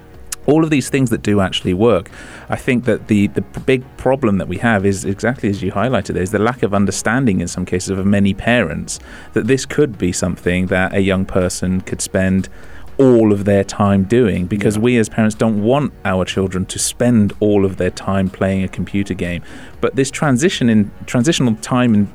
all 0.45 0.63
of 0.63 0.69
these 0.69 0.89
things 0.89 1.09
that 1.09 1.21
do 1.21 1.39
actually 1.39 1.73
work. 1.73 2.09
I 2.49 2.55
think 2.55 2.85
that 2.85 3.07
the 3.07 3.27
the 3.27 3.41
big 3.41 3.83
problem 3.97 4.37
that 4.37 4.47
we 4.47 4.57
have 4.57 4.85
is 4.85 5.05
exactly 5.05 5.49
as 5.49 5.61
you 5.63 5.71
highlighted 5.71 6.15
is 6.15 6.31
the 6.31 6.39
lack 6.39 6.63
of 6.63 6.73
understanding 6.73 7.41
in 7.41 7.47
some 7.47 7.65
cases 7.65 7.89
of 7.97 8.05
many 8.05 8.33
parents 8.33 8.99
that 9.33 9.47
this 9.47 9.65
could 9.65 9.97
be 9.97 10.11
something 10.11 10.67
that 10.67 10.93
a 10.93 11.01
young 11.01 11.25
person 11.25 11.81
could 11.81 12.01
spend 12.01 12.49
all 12.97 13.33
of 13.33 13.45
their 13.45 13.63
time 13.63 14.03
doing 14.03 14.45
because 14.45 14.77
we 14.77 14.97
as 14.97 15.09
parents 15.09 15.35
don't 15.35 15.63
want 15.63 15.91
our 16.05 16.23
children 16.23 16.65
to 16.65 16.77
spend 16.77 17.33
all 17.39 17.65
of 17.65 17.77
their 17.77 17.89
time 17.89 18.29
playing 18.29 18.63
a 18.63 18.67
computer 18.67 19.15
game 19.15 19.41
but 19.81 19.95
this 19.95 20.11
transition 20.11 20.69
in 20.69 20.91
transitional 21.07 21.55
time 21.55 21.95
in 21.95 22.13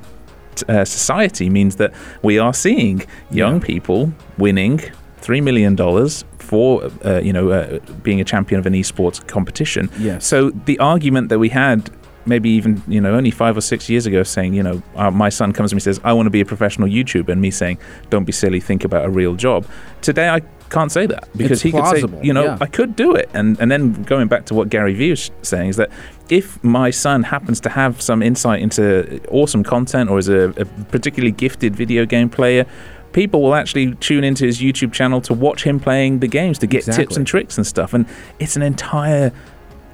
uh, 0.68 0.84
society 0.84 1.50
means 1.50 1.76
that 1.76 1.92
we 2.22 2.38
are 2.38 2.54
seeing 2.54 3.04
young 3.30 3.60
people 3.60 4.12
winning 4.38 4.80
three 5.28 5.42
million 5.42 5.74
dollars 5.74 6.24
for 6.38 6.90
uh, 7.04 7.18
you 7.18 7.34
know 7.34 7.50
uh, 7.50 7.78
being 8.02 8.18
a 8.18 8.24
champion 8.24 8.58
of 8.58 8.64
an 8.64 8.72
esports 8.72 9.18
competition. 9.26 9.90
Yes. 9.98 10.26
So 10.26 10.48
the 10.64 10.78
argument 10.78 11.28
that 11.28 11.38
we 11.38 11.50
had 11.50 11.90
maybe 12.24 12.48
even 12.48 12.82
you 12.88 12.98
know 12.98 13.14
only 13.14 13.30
five 13.30 13.54
or 13.54 13.60
six 13.60 13.90
years 13.90 14.06
ago 14.06 14.22
saying 14.22 14.54
you 14.54 14.62
know 14.62 14.82
uh, 14.96 15.10
my 15.10 15.28
son 15.28 15.52
comes 15.52 15.68
to 15.68 15.74
me 15.74 15.80
and 15.80 15.82
says 15.82 16.00
I 16.02 16.14
want 16.14 16.28
to 16.28 16.30
be 16.30 16.40
a 16.40 16.46
professional 16.46 16.88
YouTuber 16.88 17.28
and 17.28 17.42
me 17.42 17.50
saying 17.50 17.76
don't 18.08 18.24
be 18.24 18.32
silly 18.32 18.58
think 18.58 18.84
about 18.84 19.04
a 19.04 19.10
real 19.10 19.34
job. 19.34 19.66
Today 20.00 20.30
I 20.30 20.40
can't 20.70 20.90
say 20.90 21.04
that 21.06 21.28
because 21.36 21.58
It's 21.58 21.62
he 21.62 21.70
plausible, 21.72 22.08
could 22.08 22.20
say 22.20 22.26
you 22.26 22.32
know 22.32 22.44
yeah. 22.44 22.58
I 22.62 22.66
could 22.66 22.96
do 22.96 23.14
it 23.14 23.28
and 23.34 23.60
and 23.60 23.70
then 23.70 24.02
going 24.04 24.28
back 24.28 24.46
to 24.46 24.54
what 24.54 24.70
Gary 24.70 24.94
Vee 24.94 25.10
was 25.10 25.30
saying 25.42 25.68
is 25.68 25.76
that 25.76 25.90
if 26.30 26.62
my 26.64 26.90
son 26.90 27.22
happens 27.22 27.60
to 27.60 27.68
have 27.68 28.00
some 28.00 28.22
insight 28.22 28.62
into 28.62 29.20
awesome 29.28 29.62
content 29.62 30.08
or 30.08 30.18
is 30.18 30.28
a, 30.28 30.48
a 30.56 30.64
particularly 30.96 31.32
gifted 31.32 31.76
video 31.76 32.06
game 32.06 32.30
player 32.30 32.64
people 33.12 33.42
will 33.42 33.54
actually 33.54 33.94
tune 33.96 34.24
into 34.24 34.44
his 34.44 34.60
YouTube 34.60 34.92
channel 34.92 35.20
to 35.22 35.34
watch 35.34 35.64
him 35.64 35.80
playing 35.80 36.20
the 36.20 36.28
games 36.28 36.58
to 36.58 36.66
get 36.66 36.84
tips 36.84 37.16
and 37.16 37.26
tricks 37.26 37.56
and 37.56 37.66
stuff 37.66 37.94
and 37.94 38.06
it's 38.38 38.56
an 38.56 38.62
entire 38.62 39.32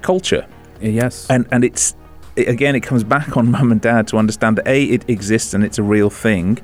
culture. 0.01 0.45
Yes. 0.81 1.27
And 1.29 1.47
and 1.51 1.63
it's 1.63 1.95
it, 2.35 2.47
again 2.47 2.75
it 2.75 2.81
comes 2.81 3.03
back 3.03 3.37
on 3.37 3.51
mum 3.55 3.71
and 3.71 3.81
dad 3.81 4.07
to 4.09 4.17
understand 4.17 4.57
that 4.57 4.67
a 4.67 4.83
it 4.83 5.09
exists 5.09 5.53
and 5.53 5.63
it's 5.63 5.77
a 5.77 5.83
real 5.83 6.09
thing 6.09 6.59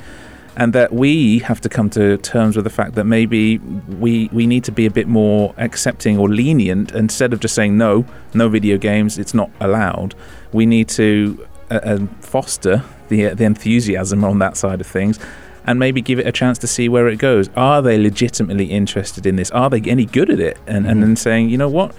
and 0.58 0.74
that 0.74 0.92
we 0.92 1.40
have 1.40 1.62
to 1.62 1.70
come 1.70 1.90
to 1.90 2.18
terms 2.18 2.58
with 2.58 2.66
the 2.66 2.70
fact 2.70 2.96
that 2.96 3.06
maybe 3.06 3.58
we 3.58 4.30
we 4.34 4.46
need 4.46 4.64
to 4.66 4.72
be 4.72 4.86
a 4.86 4.92
bit 4.92 5.08
more 5.08 5.54
accepting 5.58 6.18
or 6.18 6.28
lenient. 6.28 6.92
Instead 6.92 7.32
of 7.34 7.40
just 7.40 7.56
saying 7.56 7.78
no 7.78 8.06
no 8.34 8.50
video 8.50 8.78
games 8.78 9.18
it's 9.18 9.34
not 9.34 9.50
allowed 9.60 10.14
we 10.52 10.66
need 10.66 10.90
to 10.90 11.48
uh, 11.70 11.76
uh, 11.76 12.00
foster 12.20 12.84
the 13.08 13.30
the 13.34 13.46
enthusiasm 13.46 14.24
on 14.24 14.40
that 14.40 14.58
side 14.58 14.82
of 14.82 14.88
things 14.88 15.20
and 15.66 15.80
maybe 15.80 16.02
give 16.02 16.20
it 16.20 16.28
a 16.28 16.32
chance 16.32 16.58
to 16.60 16.68
see 16.68 16.90
where 16.90 17.08
it 17.08 17.18
goes. 17.18 17.50
Are 17.56 17.82
they 17.82 17.98
legitimately 17.98 18.66
interested 18.66 19.26
in 19.26 19.36
this? 19.36 19.52
Are 19.52 19.70
they 19.70 19.82
any 19.82 20.06
good 20.06 20.30
at 20.30 20.40
it? 20.40 20.58
And 20.68 20.88
and 20.88 21.02
then 21.02 21.16
saying 21.16 21.50
you 21.50 21.58
know 21.58 21.70
what? 21.70 21.94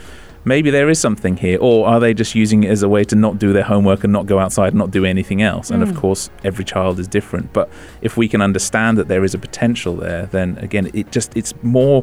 Maybe 0.45 0.71
there 0.71 0.91
is 0.91 0.99
something 0.99 1.37
here. 1.37 1.57
Or 1.61 1.87
are 1.87 2.01
they 2.01 2.13
just 2.15 2.35
using 2.35 2.65
it 2.65 2.71
as 2.71 2.83
a 2.83 2.89
way 2.89 3.05
to 3.05 3.15
not 3.15 3.39
do 3.39 3.53
their 3.53 3.63
homework 3.63 4.03
and 4.03 4.13
not 4.13 4.27
go 4.27 4.41
outside 4.41 4.69
and 4.73 4.79
not 4.79 4.91
do 4.91 5.05
anything 5.05 5.41
else? 5.41 5.71
And 5.71 5.83
of 5.85 5.91
Mm. 5.91 5.97
course 5.97 6.31
every 6.43 6.65
child 6.65 6.99
is 6.99 7.07
different. 7.07 7.53
But 7.53 7.69
if 8.01 8.17
we 8.17 8.27
can 8.27 8.43
understand 8.43 8.99
that 8.99 9.07
there 9.07 9.23
is 9.23 9.35
a 9.35 9.39
potential 9.39 9.95
there 9.97 10.27
then 10.33 10.59
again 10.61 10.91
it 10.93 11.13
just 11.13 11.37
it's 11.37 11.55
more 11.63 12.03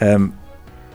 um, 0.00 0.38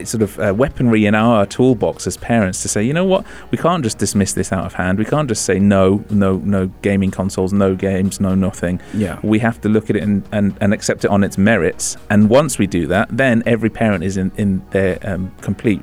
sort 0.06 0.22
of 0.22 0.40
uh, 0.40 0.54
weaponry 0.56 1.06
in 1.06 1.16
our 1.16 1.46
toolbox 1.46 2.08
as 2.08 2.18
parents 2.18 2.62
to 2.62 2.68
say 2.68 2.84
you 2.84 2.94
know 2.94 3.06
what? 3.06 3.26
We 3.52 3.58
can't 3.58 3.84
just 3.84 3.98
dismiss 3.98 4.34
this 4.34 4.52
out 4.52 4.66
of 4.66 4.74
hand. 4.74 4.98
We 5.00 5.06
can't 5.06 5.28
just 5.28 5.46
say 5.46 5.60
no 5.60 6.04
no 6.10 6.38
no 6.38 6.68
gaming 6.82 7.12
consoles 7.12 7.54
no 7.54 7.76
games 7.76 8.20
no 8.20 8.36
nothing. 8.36 8.80
Yeah. 8.94 9.20
we 9.24 9.40
have 9.40 9.62
to 9.62 9.70
look 9.70 9.90
at 9.90 9.96
it 9.96 10.04
and, 10.04 10.24
and, 10.32 10.58
and 10.62 10.74
accept 10.74 11.06
it 11.06 11.12
on 11.12 11.24
its 11.24 11.38
merits. 11.38 11.98
And 12.10 12.30
once 12.30 12.58
we 12.58 12.68
do 12.68 12.88
that 12.88 13.10
then 13.12 13.44
every 13.46 13.70
parent 13.70 14.04
is 14.04 14.18
in, 14.18 14.32
in 14.38 14.66
their 14.72 15.00
um, 15.04 15.34
complete 15.42 15.82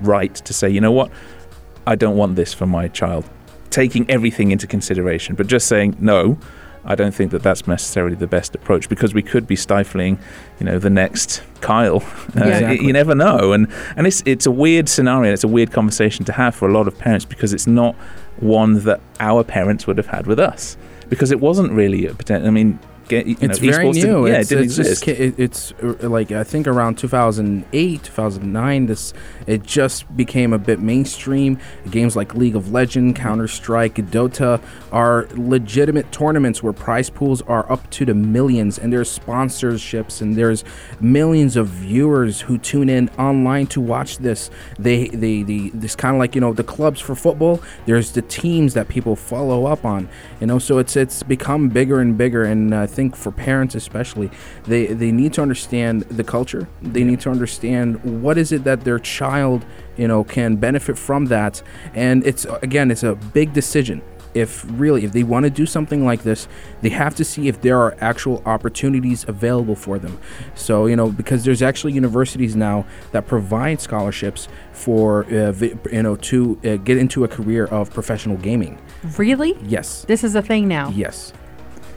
right 0.00 0.34
to 0.34 0.52
say 0.52 0.68
you 0.68 0.80
know 0.80 0.92
what? 0.92 1.10
I 1.86 1.94
don't 1.96 2.16
want 2.16 2.36
this 2.36 2.54
for 2.54 2.66
my 2.66 2.88
child. 2.88 3.28
Taking 3.70 4.08
everything 4.10 4.50
into 4.52 4.66
consideration 4.66 5.34
but 5.34 5.46
just 5.46 5.66
saying 5.66 5.96
no 6.00 6.38
I 6.86 6.94
don't 6.94 7.14
think 7.14 7.30
that 7.30 7.42
that's 7.42 7.66
necessarily 7.66 8.14
the 8.14 8.26
best 8.26 8.54
approach 8.54 8.88
because 8.88 9.14
we 9.14 9.22
could 9.22 9.46
be 9.46 9.56
stifling, 9.56 10.18
you 10.60 10.66
know, 10.66 10.78
the 10.78 10.90
next 10.90 11.42
Kyle. 11.60 12.00
Uh, 12.36 12.40
Yeah. 12.40 12.44
y- 12.44 12.50
Exactly. 12.52 12.86
You 12.86 12.92
never 12.92 13.14
know, 13.14 13.52
and 13.52 13.68
and 13.96 14.06
it's 14.06 14.22
it's 14.26 14.46
a 14.46 14.50
weird 14.50 14.88
scenario. 14.88 15.32
It's 15.32 15.44
a 15.44 15.48
weird 15.48 15.70
conversation 15.72 16.24
to 16.26 16.32
have 16.32 16.54
for 16.54 16.68
a 16.68 16.72
lot 16.72 16.86
of 16.88 16.98
parents 16.98 17.24
because 17.24 17.52
it's 17.54 17.66
not 17.66 17.94
one 18.40 18.80
that 18.84 19.00
our 19.20 19.44
parents 19.44 19.86
would 19.86 19.96
have 19.98 20.08
had 20.08 20.26
with 20.26 20.38
us 20.38 20.76
because 21.08 21.30
it 21.30 21.40
wasn't 21.40 21.70
really 21.72 22.06
a 22.06 22.14
potential. 22.14 22.46
I 22.48 22.50
mean, 22.50 22.78
get, 23.08 23.26
you 23.26 23.36
it's 23.40 23.60
know, 23.60 23.70
very 23.72 23.90
new. 23.90 24.26
yeah, 24.26 24.38
it's, 24.40 24.50
it 24.50 24.54
didn't 24.56 24.64
it's 24.70 24.78
exist. 24.78 25.02
ki- 25.04 25.10
it- 25.12 25.34
it's 25.38 25.72
uh, 25.82 26.08
like 26.08 26.32
I 26.32 26.44
think 26.44 26.66
around 26.66 26.98
2008, 26.98 28.02
2009. 28.02 28.86
This 28.86 29.12
it 29.46 29.62
just 29.62 30.14
became 30.16 30.52
a 30.52 30.58
bit 30.58 30.80
mainstream. 30.80 31.58
Games 31.90 32.16
like 32.16 32.34
League 32.34 32.56
of 32.56 32.72
Legends, 32.72 33.18
Counter 33.18 33.48
Strike, 33.48 33.94
Dota 33.96 34.60
are 34.92 35.26
legitimate 35.34 36.10
tournaments 36.12 36.62
where 36.62 36.72
prize 36.72 37.10
pools 37.10 37.42
are 37.42 37.70
up 37.70 37.88
to 37.90 38.04
the 38.04 38.14
millions, 38.14 38.78
and 38.78 38.92
there's 38.92 39.18
sponsorships 39.18 40.20
and 40.20 40.36
there's 40.36 40.64
millions 41.00 41.56
of 41.56 41.68
viewers 41.68 42.40
who 42.42 42.58
tune 42.58 42.88
in 42.88 43.08
online 43.18 43.66
to 43.68 43.80
watch 43.80 44.18
this. 44.18 44.50
They 44.78 45.08
they 45.08 45.42
the 45.42 45.70
this 45.74 45.94
kind 45.96 46.14
of 46.16 46.18
like 46.18 46.34
you 46.34 46.40
know 46.40 46.52
the 46.52 46.64
clubs 46.64 47.00
for 47.00 47.14
football. 47.14 47.60
There's 47.86 48.12
the 48.12 48.22
teams 48.22 48.74
that 48.74 48.88
people 48.88 49.16
follow 49.16 49.66
up 49.66 49.84
on. 49.84 50.08
You 50.40 50.46
know, 50.46 50.58
so 50.58 50.78
it's 50.78 50.96
it's 50.96 51.22
become 51.22 51.68
bigger 51.68 52.00
and 52.00 52.16
bigger, 52.16 52.44
and 52.44 52.74
I 52.74 52.86
think 52.94 53.16
for 53.16 53.30
parents 53.32 53.74
especially, 53.74 54.28
they 54.70 54.82
they 55.02 55.12
need 55.12 55.32
to 55.34 55.42
understand 55.42 56.02
the 56.18 56.24
culture. 56.24 56.64
They 56.94 57.04
need 57.04 57.20
to 57.20 57.30
understand 57.30 57.86
what 58.22 58.36
is 58.38 58.52
it 58.52 58.62
that 58.64 58.78
their 58.88 58.98
child 59.16 59.60
you 59.96 60.08
know 60.08 60.24
can 60.24 60.56
benefit 60.56 60.96
from 60.98 61.26
that, 61.26 61.62
and 61.94 62.16
it's 62.26 62.46
again 62.62 62.90
it's 62.90 63.02
a 63.02 63.14
big 63.38 63.52
decision. 63.52 64.00
If 64.34 64.64
really 64.82 65.04
if 65.04 65.12
they 65.12 65.22
want 65.22 65.44
to 65.44 65.50
do 65.62 65.64
something 65.64 66.04
like 66.10 66.22
this 66.24 66.48
they 66.82 66.88
have 66.90 67.14
to 67.20 67.24
see 67.24 67.46
if 67.46 67.56
there 67.60 67.78
are 67.78 67.94
actual 68.00 68.42
opportunities 68.54 69.24
available 69.28 69.76
for 69.76 69.96
them. 70.04 70.18
So 70.56 70.86
you 70.90 70.96
know 70.96 71.08
because 71.10 71.44
there's 71.44 71.62
actually 71.62 71.92
universities 71.92 72.56
now 72.56 72.84
that 73.12 73.28
provide 73.28 73.80
scholarships 73.80 74.48
for 74.72 75.24
uh, 75.26 75.52
vi- 75.52 75.74
you 75.92 76.02
know 76.02 76.16
to 76.30 76.36
uh, 76.64 76.76
get 76.88 76.96
into 76.98 77.22
a 77.22 77.28
career 77.28 77.66
of 77.66 77.90
professional 77.98 78.36
gaming. 78.48 78.74
Really? 79.18 79.52
yes. 79.62 80.04
This 80.08 80.24
is 80.24 80.34
a 80.34 80.42
thing 80.42 80.66
now. 80.66 80.88
yes 80.90 81.32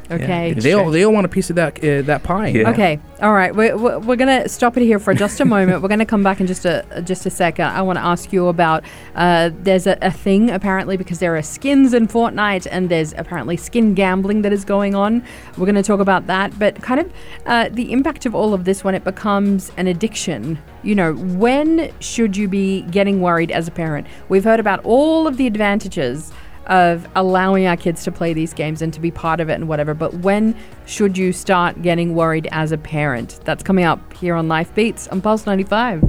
Okay. 0.09 0.53
they 0.53 0.73
all 0.73 0.89
they 0.89 1.03
all 1.03 1.13
want 1.13 1.25
a 1.25 1.29
piece 1.29 1.49
of 1.49 1.55
that 1.57 1.83
uh, 1.83 2.01
that 2.03 2.23
pie. 2.23 2.53
Okay. 2.65 2.99
All 3.21 3.33
right. 3.33 3.53
We're, 3.53 3.75
we're, 3.75 3.99
we're 3.99 4.15
going 4.15 4.43
to 4.43 4.47
stop 4.47 4.77
it 4.77 4.83
here 4.83 4.99
for 4.99 5.13
just 5.13 5.39
a 5.39 5.45
moment. 5.55 5.81
we're 5.81 5.87
going 5.87 5.99
to 5.99 6.05
come 6.05 6.23
back 6.23 6.39
in 6.39 6.47
just 6.47 6.65
a 6.65 7.03
just 7.03 7.25
a 7.25 7.29
second. 7.29 7.65
I 7.65 7.81
want 7.81 7.97
to 7.97 8.03
ask 8.03 8.31
you 8.31 8.47
about 8.47 8.83
uh, 9.15 9.49
there's 9.53 9.87
a, 9.87 9.97
a 10.01 10.11
thing 10.11 10.49
apparently 10.49 10.97
because 10.97 11.19
there 11.19 11.35
are 11.35 11.41
skins 11.41 11.93
in 11.93 12.07
Fortnite 12.07 12.67
and 12.69 12.89
there's 12.89 13.13
apparently 13.13 13.57
skin 13.57 13.93
gambling 13.93 14.43
that 14.43 14.53
is 14.53 14.63
going 14.63 14.95
on. 14.95 15.23
We're 15.57 15.65
going 15.65 15.75
to 15.75 15.83
talk 15.83 15.99
about 15.99 16.27
that, 16.27 16.57
but 16.57 16.81
kind 16.81 17.01
of 17.01 17.13
uh, 17.45 17.69
the 17.71 17.91
impact 17.91 18.25
of 18.25 18.35
all 18.35 18.53
of 18.53 18.65
this 18.65 18.83
when 18.83 18.95
it 18.95 19.03
becomes 19.03 19.71
an 19.77 19.87
addiction. 19.87 20.59
You 20.83 20.95
know, 20.95 21.13
when 21.13 21.91
should 21.99 22.37
you 22.37 22.47
be 22.47 22.83
getting 22.83 23.21
worried 23.21 23.51
as 23.51 23.67
a 23.67 23.71
parent? 23.71 24.07
We've 24.29 24.43
heard 24.43 24.59
about 24.59 24.83
all 24.85 25.27
of 25.27 25.37
the 25.37 25.47
advantages 25.47 26.31
of 26.67 27.07
allowing 27.15 27.65
our 27.65 27.77
kids 27.77 28.03
to 28.03 28.11
play 28.11 28.33
these 28.33 28.53
games 28.53 28.81
and 28.81 28.93
to 28.93 28.99
be 28.99 29.11
part 29.11 29.39
of 29.39 29.49
it 29.49 29.53
and 29.53 29.67
whatever. 29.67 29.93
But 29.93 30.13
when 30.15 30.55
should 30.85 31.17
you 31.17 31.33
start 31.33 31.81
getting 31.81 32.13
worried 32.13 32.47
as 32.51 32.71
a 32.71 32.77
parent? 32.77 33.39
That's 33.43 33.63
coming 33.63 33.85
up 33.85 34.13
here 34.13 34.35
on 34.35 34.47
Life 34.47 34.73
Beats 34.75 35.07
on 35.07 35.21
Pulse 35.21 35.45
95. 35.45 36.03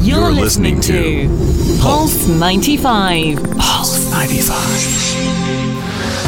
You're, 0.00 0.30
listening, 0.32 0.80
to 0.82 1.26
Pulse 1.80 2.28
95. 2.28 3.42
Pulse 3.58 4.10
95. 4.10 4.58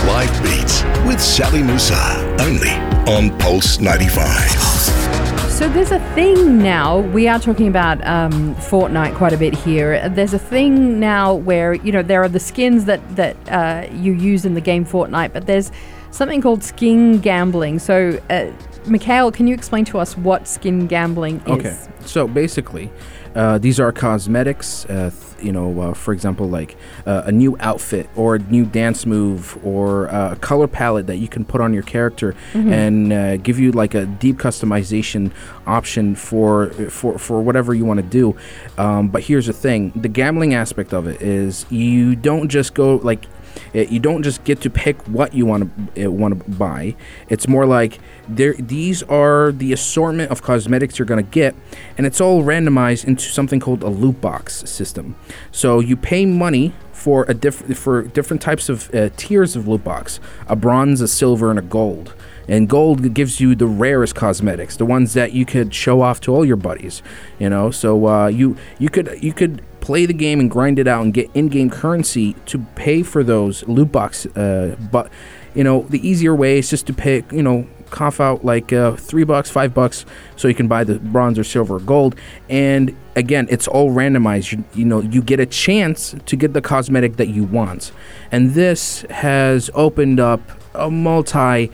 Life 0.07 0.43
Beats 0.43 0.83
with 1.07 1.21
Sally 1.21 1.63
Musa. 1.63 2.37
Only 2.41 2.71
on 3.11 3.37
Pulse 3.39 3.79
95. 3.81 5.30
So 5.61 5.69
there's 5.69 5.93
a 5.93 6.01
thing 6.15 6.57
now. 6.57 7.01
We 7.01 7.29
are 7.29 7.39
talking 7.39 7.69
about 7.69 8.03
um, 8.07 8.55
Fortnite 8.55 9.15
quite 9.17 9.35
a 9.35 9.37
bit 9.37 9.55
here. 9.55 10.09
There's 10.09 10.33
a 10.33 10.39
thing 10.39 10.99
now 10.99 11.35
where 11.35 11.75
you 11.75 11.93
know 11.93 12.01
there 12.01 12.23
are 12.23 12.31
the 12.31 12.41
skins 12.41 12.87
that 12.87 13.03
that 13.17 13.37
uh, 13.51 13.87
you 13.93 14.15
use 14.15 14.47
in 14.47 14.55
the 14.55 14.63
game 14.63 14.87
Fortnite, 14.87 15.35
but 15.35 15.47
there's 15.47 15.71
something 16.13 16.41
called 16.41 16.65
skin 16.65 17.21
gambling. 17.21 17.79
So, 17.79 18.19
uh, 18.31 18.51
Mikhail, 18.87 19.31
can 19.31 19.47
you 19.47 19.53
explain 19.53 19.85
to 19.85 19.99
us 19.99 20.17
what 20.17 20.49
skin 20.49 20.87
gambling 20.87 21.43
is? 21.43 21.49
Okay. 21.51 21.77
So 22.07 22.27
basically, 22.27 22.91
uh, 23.35 23.59
these 23.59 23.79
are 23.81 23.93
cosmetics. 23.93 24.85
Uh, 24.87 25.11
th- 25.11 25.45
you 25.45 25.53
know, 25.53 25.81
uh, 25.81 25.95
for 25.95 26.13
example, 26.13 26.47
like 26.49 26.77
uh, 27.07 27.23
a 27.25 27.33
new 27.33 27.57
outfit 27.61 28.11
or 28.15 28.35
a 28.35 28.39
new 28.39 28.67
dance 28.67 29.07
move 29.07 29.59
or 29.65 30.09
uh, 30.11 30.33
a 30.33 30.37
color 30.37 30.67
palette 30.69 31.07
that 31.07 31.17
you 31.17 31.29
can 31.29 31.47
put 31.47 31.63
on 31.63 31.73
your 31.73 31.83
character 31.83 32.35
Mhm. 32.53 32.71
and 32.73 33.13
uh, 33.13 33.37
give 33.39 33.59
you 33.59 33.73
like 33.73 33.95
a 33.95 34.05
deep 34.05 34.37
customization 34.37 35.31
option 35.67 36.15
for 36.15 36.69
for 36.91 37.19
for 37.19 37.41
whatever 37.41 37.73
you 37.73 37.85
want 37.87 37.99
to 38.01 38.07
do. 38.07 38.37
Um, 38.77 39.09
but 39.09 39.23
here's 39.23 39.47
the 39.47 39.53
thing: 39.55 39.93
the 39.97 40.09
gambling 40.09 40.53
aspect 40.53 40.93
of 40.93 41.07
it 41.07 41.23
is 41.23 41.65
you 41.71 42.15
don't 42.17 42.49
just 42.49 42.75
go 42.75 42.97
like. 42.97 43.27
Uh, 43.75 43.81
you 43.81 44.01
don't 44.01 44.23
just 44.23 44.45
get 44.45 44.61
to 44.63 44.71
pick 44.71 45.01
what 45.09 45.35
you 45.35 45.47
want 45.47 45.95
to 45.95 46.07
uh, 46.07 46.11
want 46.11 46.45
to 46.45 46.51
buy. 46.51 46.95
It's 47.29 47.49
more 47.49 47.67
like 47.67 47.99
there. 48.29 48.55
These 48.55 49.03
are 49.05 49.53
the 49.53 49.73
assortment 49.73 50.31
of 50.31 50.43
cosmetics 50.43 50.99
you're 50.99 51.07
going 51.07 51.25
to 51.25 51.31
get, 51.31 51.55
and 51.97 52.07
it's 52.07 52.21
all 52.21 52.43
randomized 52.43 53.05
into 53.05 53.25
something 53.25 53.61
called 53.61 53.83
a 53.83 53.89
loot 53.89 54.21
box 54.21 54.69
system. 54.69 55.17
So 55.51 55.81
you 55.81 55.97
pay 55.97 56.27
money 56.27 56.73
for 56.93 57.25
a 57.29 57.35
diff- 57.35 57.79
for 57.79 58.03
different 58.03 58.43
types 58.43 58.69
of 58.69 58.95
uh, 58.95 59.11
tiers 59.17 59.57
of 59.57 59.67
loot 59.67 59.85
box: 59.85 60.21
a 60.47 60.57
bronze, 60.57 61.01
a 61.01 61.09
silver, 61.09 61.51
and 61.51 61.59
a 61.59 61.63
gold. 61.63 62.15
And 62.49 62.69
gold 62.69 63.15
gives 63.15 63.41
you 63.41 63.55
the 63.55 63.69
rarest 63.69 64.17
cosmetics, 64.17 64.77
the 64.77 64.85
ones 64.85 65.15
that 65.15 65.33
you 65.33 65.47
could 65.47 65.73
show 65.73 66.01
off 66.01 66.21
to 66.23 66.35
all 66.35 66.45
your 66.45 66.57
buddies. 66.57 67.01
You 67.39 67.49
know, 67.49 67.71
so 67.71 68.09
uh, 68.09 68.27
you 68.27 68.57
you 68.79 68.89
could 68.89 69.19
you 69.23 69.33
could 69.33 69.63
play 69.91 70.07
the 70.07 70.13
game 70.13 70.39
and 70.39 70.49
grind 70.49 70.79
it 70.79 70.87
out 70.87 71.03
and 71.03 71.13
get 71.13 71.29
in-game 71.35 71.69
currency 71.69 72.35
to 72.47 72.61
pay 72.77 73.03
for 73.03 73.25
those 73.25 73.67
loot 73.67 73.91
box. 73.91 74.25
Uh, 74.25 74.77
but 74.93 75.11
you 75.53 75.65
know, 75.65 75.83
the 75.91 75.99
easier 76.09 76.33
way 76.33 76.61
is 76.61 76.71
just 76.71 76.87
to 76.87 76.93
pay. 76.93 77.25
You 77.33 77.43
know, 77.43 77.67
cough 77.91 78.21
out 78.21 78.45
like 78.45 78.73
uh, 78.73 78.95
three 78.95 79.25
bucks, 79.25 79.51
five 79.51 79.75
bucks, 79.75 80.07
so 80.37 80.47
you 80.47 80.55
can 80.55 80.69
buy 80.69 80.85
the 80.85 81.01
bronze 81.01 81.41
or 81.41 81.43
silver 81.43 81.75
or 81.75 81.81
gold. 81.81 82.15
And 82.49 82.97
again, 83.17 83.49
it's 83.51 83.67
all 83.67 83.91
randomized. 83.91 84.53
You, 84.53 84.65
you 84.75 84.85
know, 84.85 85.01
you 85.01 85.23
get 85.23 85.41
a 85.41 85.47
chance 85.47 86.15
to 86.25 86.37
get 86.37 86.53
the 86.53 86.63
cosmetic 86.63 87.17
that 87.17 87.31
you 87.31 87.43
want, 87.43 87.91
and 88.31 88.53
this 88.53 89.05
has 89.11 89.71
opened 89.75 90.21
up 90.21 90.41
a 90.73 90.89
multi 90.89 91.73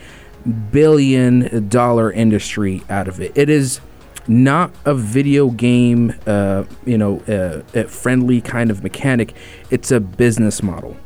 billion 0.70 1.68
dollar 1.68 2.11
industry 2.11 2.83
out 2.88 3.09
of 3.09 3.20
it. 3.20 3.33
It 3.35 3.50
is 3.50 3.81
not 4.29 4.73
a 4.85 4.95
video 4.95 5.51
game, 5.51 6.15
uh, 6.27 6.65
you 6.85 6.99
know, 6.99 7.21
uh, 7.23 7.85
friendly 7.85 8.41
kind 8.41 8.71
of 8.71 8.83
mechanic. 8.83 9.35
It's 9.71 9.91
a 9.91 10.01
business 10.01 10.62
model. 10.62 10.97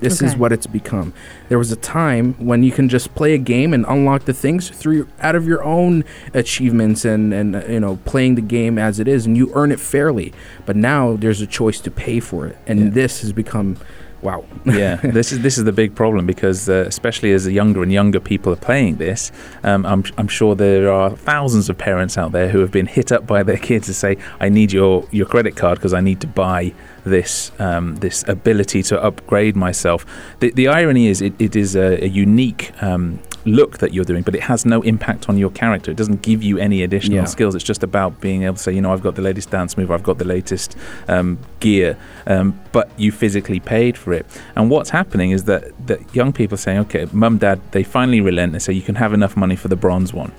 This 0.00 0.22
is 0.22 0.34
what 0.34 0.50
it's 0.50 0.66
become. 0.66 1.12
There 1.50 1.58
was 1.58 1.70
a 1.72 1.76
time 1.76 2.32
when 2.34 2.62
you 2.62 2.72
can 2.72 2.88
just 2.88 3.14
play 3.14 3.34
a 3.34 3.38
game 3.38 3.74
and 3.74 3.84
unlock 3.86 4.24
the 4.24 4.32
things 4.32 4.70
through 4.70 5.06
out 5.20 5.34
of 5.34 5.46
your 5.46 5.62
own 5.62 6.04
achievements 6.32 7.04
and 7.04 7.34
and 7.34 7.56
uh, 7.56 7.64
you 7.66 7.80
know 7.80 7.96
playing 8.06 8.36
the 8.36 8.40
game 8.40 8.78
as 8.78 8.98
it 8.98 9.06
is, 9.06 9.26
and 9.26 9.36
you 9.36 9.52
earn 9.54 9.70
it 9.70 9.78
fairly. 9.78 10.32
But 10.64 10.76
now 10.76 11.16
there's 11.16 11.42
a 11.42 11.46
choice 11.46 11.80
to 11.80 11.90
pay 11.90 12.18
for 12.20 12.46
it, 12.46 12.56
and 12.66 12.94
this 12.94 13.20
has 13.20 13.32
become, 13.32 13.76
wow. 14.22 14.44
yeah, 14.64 14.96
this 14.96 15.32
is 15.32 15.40
this 15.40 15.58
is 15.58 15.64
the 15.64 15.72
big 15.72 15.94
problem 15.94 16.26
because 16.26 16.68
uh, 16.68 16.84
especially 16.86 17.32
as 17.32 17.44
the 17.44 17.52
younger 17.52 17.82
and 17.82 17.92
younger 17.92 18.20
people 18.20 18.52
are 18.52 18.56
playing 18.56 18.96
this, 18.96 19.32
um, 19.64 19.86
I'm 19.86 20.04
I'm 20.18 20.28
sure 20.28 20.54
there 20.54 20.90
are 20.90 21.10
thousands 21.10 21.68
of 21.68 21.78
parents 21.78 22.18
out 22.18 22.32
there 22.32 22.48
who 22.48 22.60
have 22.60 22.70
been 22.70 22.86
hit 22.86 23.12
up 23.12 23.26
by 23.26 23.42
their 23.42 23.56
kids 23.56 23.86
to 23.86 23.94
say, 23.94 24.16
"I 24.40 24.48
need 24.48 24.72
your 24.72 25.06
your 25.10 25.26
credit 25.26 25.56
card 25.56 25.78
because 25.78 25.94
I 25.94 26.00
need 26.00 26.20
to 26.20 26.26
buy 26.26 26.72
this 27.04 27.52
um, 27.58 27.96
this 27.96 28.24
ability 28.28 28.82
to 28.84 29.02
upgrade 29.02 29.56
myself." 29.56 30.04
The 30.40 30.50
the 30.50 30.68
irony 30.68 31.08
is 31.08 31.22
it, 31.22 31.34
it 31.38 31.56
is 31.56 31.76
a, 31.76 32.04
a 32.04 32.08
unique. 32.08 32.72
Um, 32.82 33.20
look 33.44 33.78
that 33.78 33.94
you're 33.94 34.04
doing 34.04 34.22
but 34.22 34.34
it 34.34 34.42
has 34.42 34.66
no 34.66 34.82
impact 34.82 35.28
on 35.28 35.38
your 35.38 35.50
character 35.50 35.90
it 35.90 35.96
doesn't 35.96 36.20
give 36.22 36.42
you 36.42 36.58
any 36.58 36.82
additional 36.82 37.16
Yeah. 37.16 37.24
skills 37.24 37.54
it's 37.54 37.64
just 37.64 37.82
about 37.82 38.20
being 38.20 38.42
able 38.42 38.56
to 38.56 38.62
say 38.62 38.72
you 38.72 38.80
know 38.82 38.92
i've 38.92 39.02
got 39.02 39.14
the 39.14 39.22
latest 39.22 39.50
dance 39.50 39.76
move 39.78 39.90
i've 39.90 40.02
got 40.02 40.18
the 40.18 40.24
latest 40.26 40.76
um, 41.08 41.38
gear 41.60 41.96
um, 42.26 42.58
but 42.72 42.90
you 42.98 43.10
physically 43.12 43.58
paid 43.60 43.96
for 43.96 44.12
it 44.12 44.26
and 44.56 44.70
what's 44.70 44.90
happening 44.90 45.30
is 45.30 45.44
that 45.44 45.64
that 45.86 46.14
young 46.14 46.32
people 46.32 46.54
are 46.54 46.58
saying 46.58 46.78
okay 46.80 47.06
mum 47.12 47.38
dad 47.38 47.60
they 47.70 47.82
finally 47.82 48.20
relent 48.20 48.52
and 48.52 48.62
say 48.62 48.72
you 48.72 48.82
can 48.82 48.94
have 48.96 49.12
enough 49.14 49.36
money 49.36 49.56
for 49.56 49.68
the 49.68 49.76
bronze 49.76 50.12
one 50.12 50.32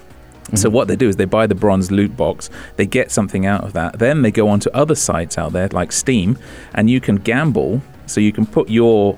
so 0.54 0.70
Mhm. 0.70 0.74
what 0.74 0.88
they 0.90 0.96
do 0.98 1.08
is 1.08 1.16
they 1.16 1.26
buy 1.26 1.48
the 1.48 1.56
bronze 1.56 1.92
loot 1.92 2.18
box, 2.18 2.50
they 2.76 2.86
get 2.86 3.10
something 3.10 3.46
out 3.46 3.64
of 3.64 3.72
that, 3.74 4.00
then 4.00 4.22
they 4.22 4.32
go 4.32 4.50
onto 4.50 4.70
other 4.72 4.96
sites 4.96 5.38
out 5.38 5.54
there 5.54 5.70
like 5.72 5.94
Steam, 5.94 6.38
and 6.74 6.90
you 6.90 7.00
can 7.00 7.16
gamble. 7.18 7.82
So 8.06 8.20
you 8.20 8.34
can 8.34 8.46
put 8.46 8.68
your 8.70 9.18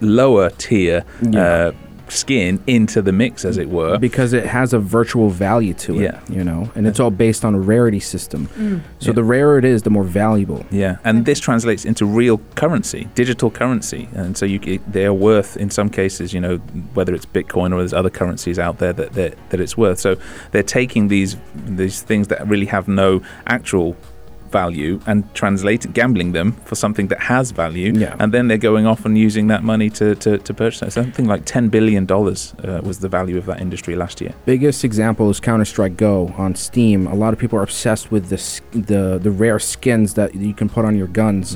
lower 0.00 0.48
tier 0.50 1.04
uh, 1.36 1.72
skin 2.08 2.62
into 2.66 3.02
the 3.02 3.12
mix, 3.12 3.44
as 3.44 3.56
it 3.58 3.68
were, 3.68 3.98
because 3.98 4.32
it 4.32 4.46
has 4.46 4.72
a 4.72 4.78
virtual 4.78 5.30
value 5.30 5.74
to 5.74 6.00
it. 6.00 6.02
Yeah. 6.04 6.20
you 6.28 6.44
know, 6.44 6.70
and 6.74 6.86
it's 6.86 7.00
all 7.00 7.10
based 7.10 7.44
on 7.44 7.54
a 7.54 7.58
rarity 7.58 8.00
system. 8.00 8.48
Mm. 8.48 8.80
So 8.98 9.10
Yeah. 9.10 9.14
the 9.14 9.24
rarer 9.24 9.58
it 9.58 9.64
is, 9.64 9.82
the 9.82 9.90
more 9.90 10.04
valuable. 10.04 10.64
Yeah, 10.70 10.96
and 11.04 11.24
this 11.24 11.40
translates 11.40 11.84
into 11.84 12.04
real 12.06 12.40
currency, 12.54 13.08
digital 13.14 13.50
currency, 13.50 14.08
and 14.14 14.36
so 14.36 14.46
you 14.46 14.80
they're 14.88 15.14
worth 15.14 15.56
in 15.56 15.70
some 15.70 15.88
cases, 15.90 16.32
you 16.32 16.40
know, 16.40 16.56
whether 16.94 17.14
it's 17.14 17.26
Bitcoin 17.26 17.72
or 17.72 17.78
there's 17.78 17.92
other 17.92 18.10
currencies 18.10 18.58
out 18.58 18.78
there 18.78 18.92
that 18.92 19.12
that, 19.14 19.34
that 19.50 19.60
it's 19.60 19.76
worth. 19.76 19.98
So 20.00 20.16
they're 20.52 20.62
taking 20.62 21.08
these 21.08 21.36
these 21.66 22.02
things 22.02 22.28
that 22.28 22.46
really 22.46 22.66
have 22.66 22.88
no 22.88 23.22
actual 23.46 23.96
value 24.60 24.94
and 25.10 25.18
translating 25.40 25.90
gambling 26.00 26.30
them 26.38 26.48
for 26.68 26.76
something 26.84 27.06
that 27.12 27.20
has 27.32 27.46
value 27.64 27.90
Yeah. 28.04 28.20
and 28.20 28.28
then 28.34 28.44
they're 28.48 28.66
going 28.70 28.86
off 28.90 29.00
and 29.06 29.14
using 29.28 29.46
that 29.52 29.62
money 29.72 29.88
to, 29.98 30.06
to, 30.24 30.30
to 30.46 30.52
purchase 30.54 30.94
something 30.94 31.26
like 31.32 31.42
10 31.44 31.68
billion 31.76 32.02
dollars 32.14 32.40
uh, 32.64 32.80
was 32.88 32.96
the 33.04 33.08
value 33.18 33.36
of 33.42 33.46
that 33.50 33.58
industry 33.66 33.94
last 34.04 34.16
year 34.22 34.32
Biggest 34.54 34.80
example 34.90 35.26
is 35.30 35.38
Counter 35.40 35.64
Strike 35.74 35.96
Go 36.08 36.16
on 36.44 36.54
Steam. 36.54 37.00
A 37.06 37.16
lot 37.24 37.30
of 37.34 37.38
people 37.42 37.56
are 37.58 37.66
obsessed 37.70 38.06
with 38.14 38.24
the 38.32 38.38
the 38.90 39.02
the 39.26 39.30
rare 39.44 39.58
skins 39.74 40.08
that 40.14 40.30
you 40.34 40.54
can 40.60 40.68
put 40.76 40.84
on 40.88 40.94
your 41.00 41.10
guns, 41.22 41.46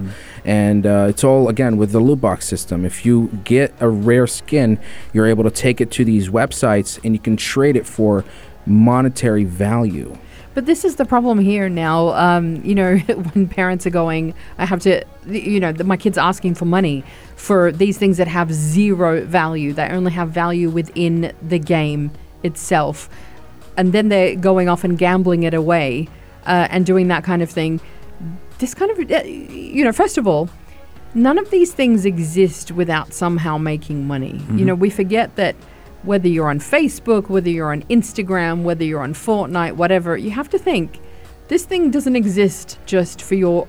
and 0.45 0.83
uh, 0.87 1.11
it's 1.11 1.25
all 1.29 1.45
again 1.55 1.73
with 1.81 1.91
the 1.97 2.03
loot 2.09 2.21
box 2.29 2.39
system. 2.53 2.79
If 2.93 2.97
you 3.07 3.17
get 3.55 3.69
a 3.81 3.89
rare 4.11 4.27
skin, 4.41 4.79
you're 5.13 5.31
able 5.35 5.45
to 5.51 5.55
take 5.67 5.79
it 5.85 5.91
to 5.99 6.03
these 6.13 6.27
websites 6.41 6.91
and 7.05 7.11
you 7.17 7.23
can 7.29 7.37
trade 7.37 7.77
it 7.81 7.87
for 7.97 8.25
monetary 8.67 9.45
value. 9.45 10.17
But 10.59 10.67
this 10.67 10.85
is 10.85 10.97
the 10.97 11.05
problem 11.05 11.39
here 11.39 11.69
now. 11.69 12.09
Um, 12.15 12.57
you 12.65 12.75
know, 12.75 12.97
when 13.33 13.47
parents 13.47 13.87
are 13.87 13.91
going, 13.91 14.35
I 14.59 14.67
have 14.67 14.81
to, 14.81 15.05
you 15.25 15.61
know, 15.61 15.73
my 15.85 15.97
kids 15.97 16.19
asking 16.19 16.57
for 16.57 16.65
money 16.65 17.05
for 17.37 17.71
these 17.71 17.97
things 17.97 18.17
that 18.17 18.27
have 18.27 18.53
zero 18.53 19.25
value. 19.25 19.73
They 19.73 19.87
only 19.89 20.11
have 20.11 20.31
value 20.31 20.69
within 20.69 21.33
the 21.41 21.61
game 21.61 22.11
itself. 22.43 23.09
And 23.77 23.93
then 23.93 24.09
they're 24.09 24.35
going 24.35 24.69
off 24.69 24.83
and 24.83 24.99
gambling 24.99 25.45
it 25.45 25.55
away 25.55 26.09
uh, 26.45 26.67
and 26.71 26.85
doing 26.85 27.07
that 27.07 27.23
kind 27.23 27.41
of 27.41 27.49
thing. 27.49 27.81
This 28.59 28.75
kind 28.75 28.91
of, 28.91 28.99
uh, 29.13 29.23
you 29.29 29.85
know, 29.85 29.93
first 29.93 30.19
of 30.19 30.27
all, 30.27 30.51
none 31.15 31.39
of 31.39 31.51
these 31.51 31.73
things 31.73 32.05
exist 32.05 32.73
without 32.73 33.13
somehow 33.13 33.59
making 33.59 34.09
money. 34.09 34.33
You 34.51 34.65
Mhm. 34.65 34.65
know, 34.65 34.75
we 34.75 34.91
forget 34.91 35.37
that 35.37 35.55
whether 36.03 36.29
you're 36.29 36.49
on 36.49 36.61
Facebook, 36.61 37.29
whether 37.29 37.51
you're 37.51 37.73
on 37.73 37.83
Instagram, 37.85 38.63
whether 38.63 38.85
you're 38.85 39.03
on 39.03 39.15
Fortnite, 39.15 39.77
whatever, 39.77 40.17
you 40.17 40.31
have 40.31 40.49
to 40.51 40.59
think 40.59 41.01
this 41.49 41.65
thing 41.65 41.91
doesn't 41.91 42.17
exist 42.17 42.79
just 42.87 43.23
for 43.23 43.35
your 43.35 43.67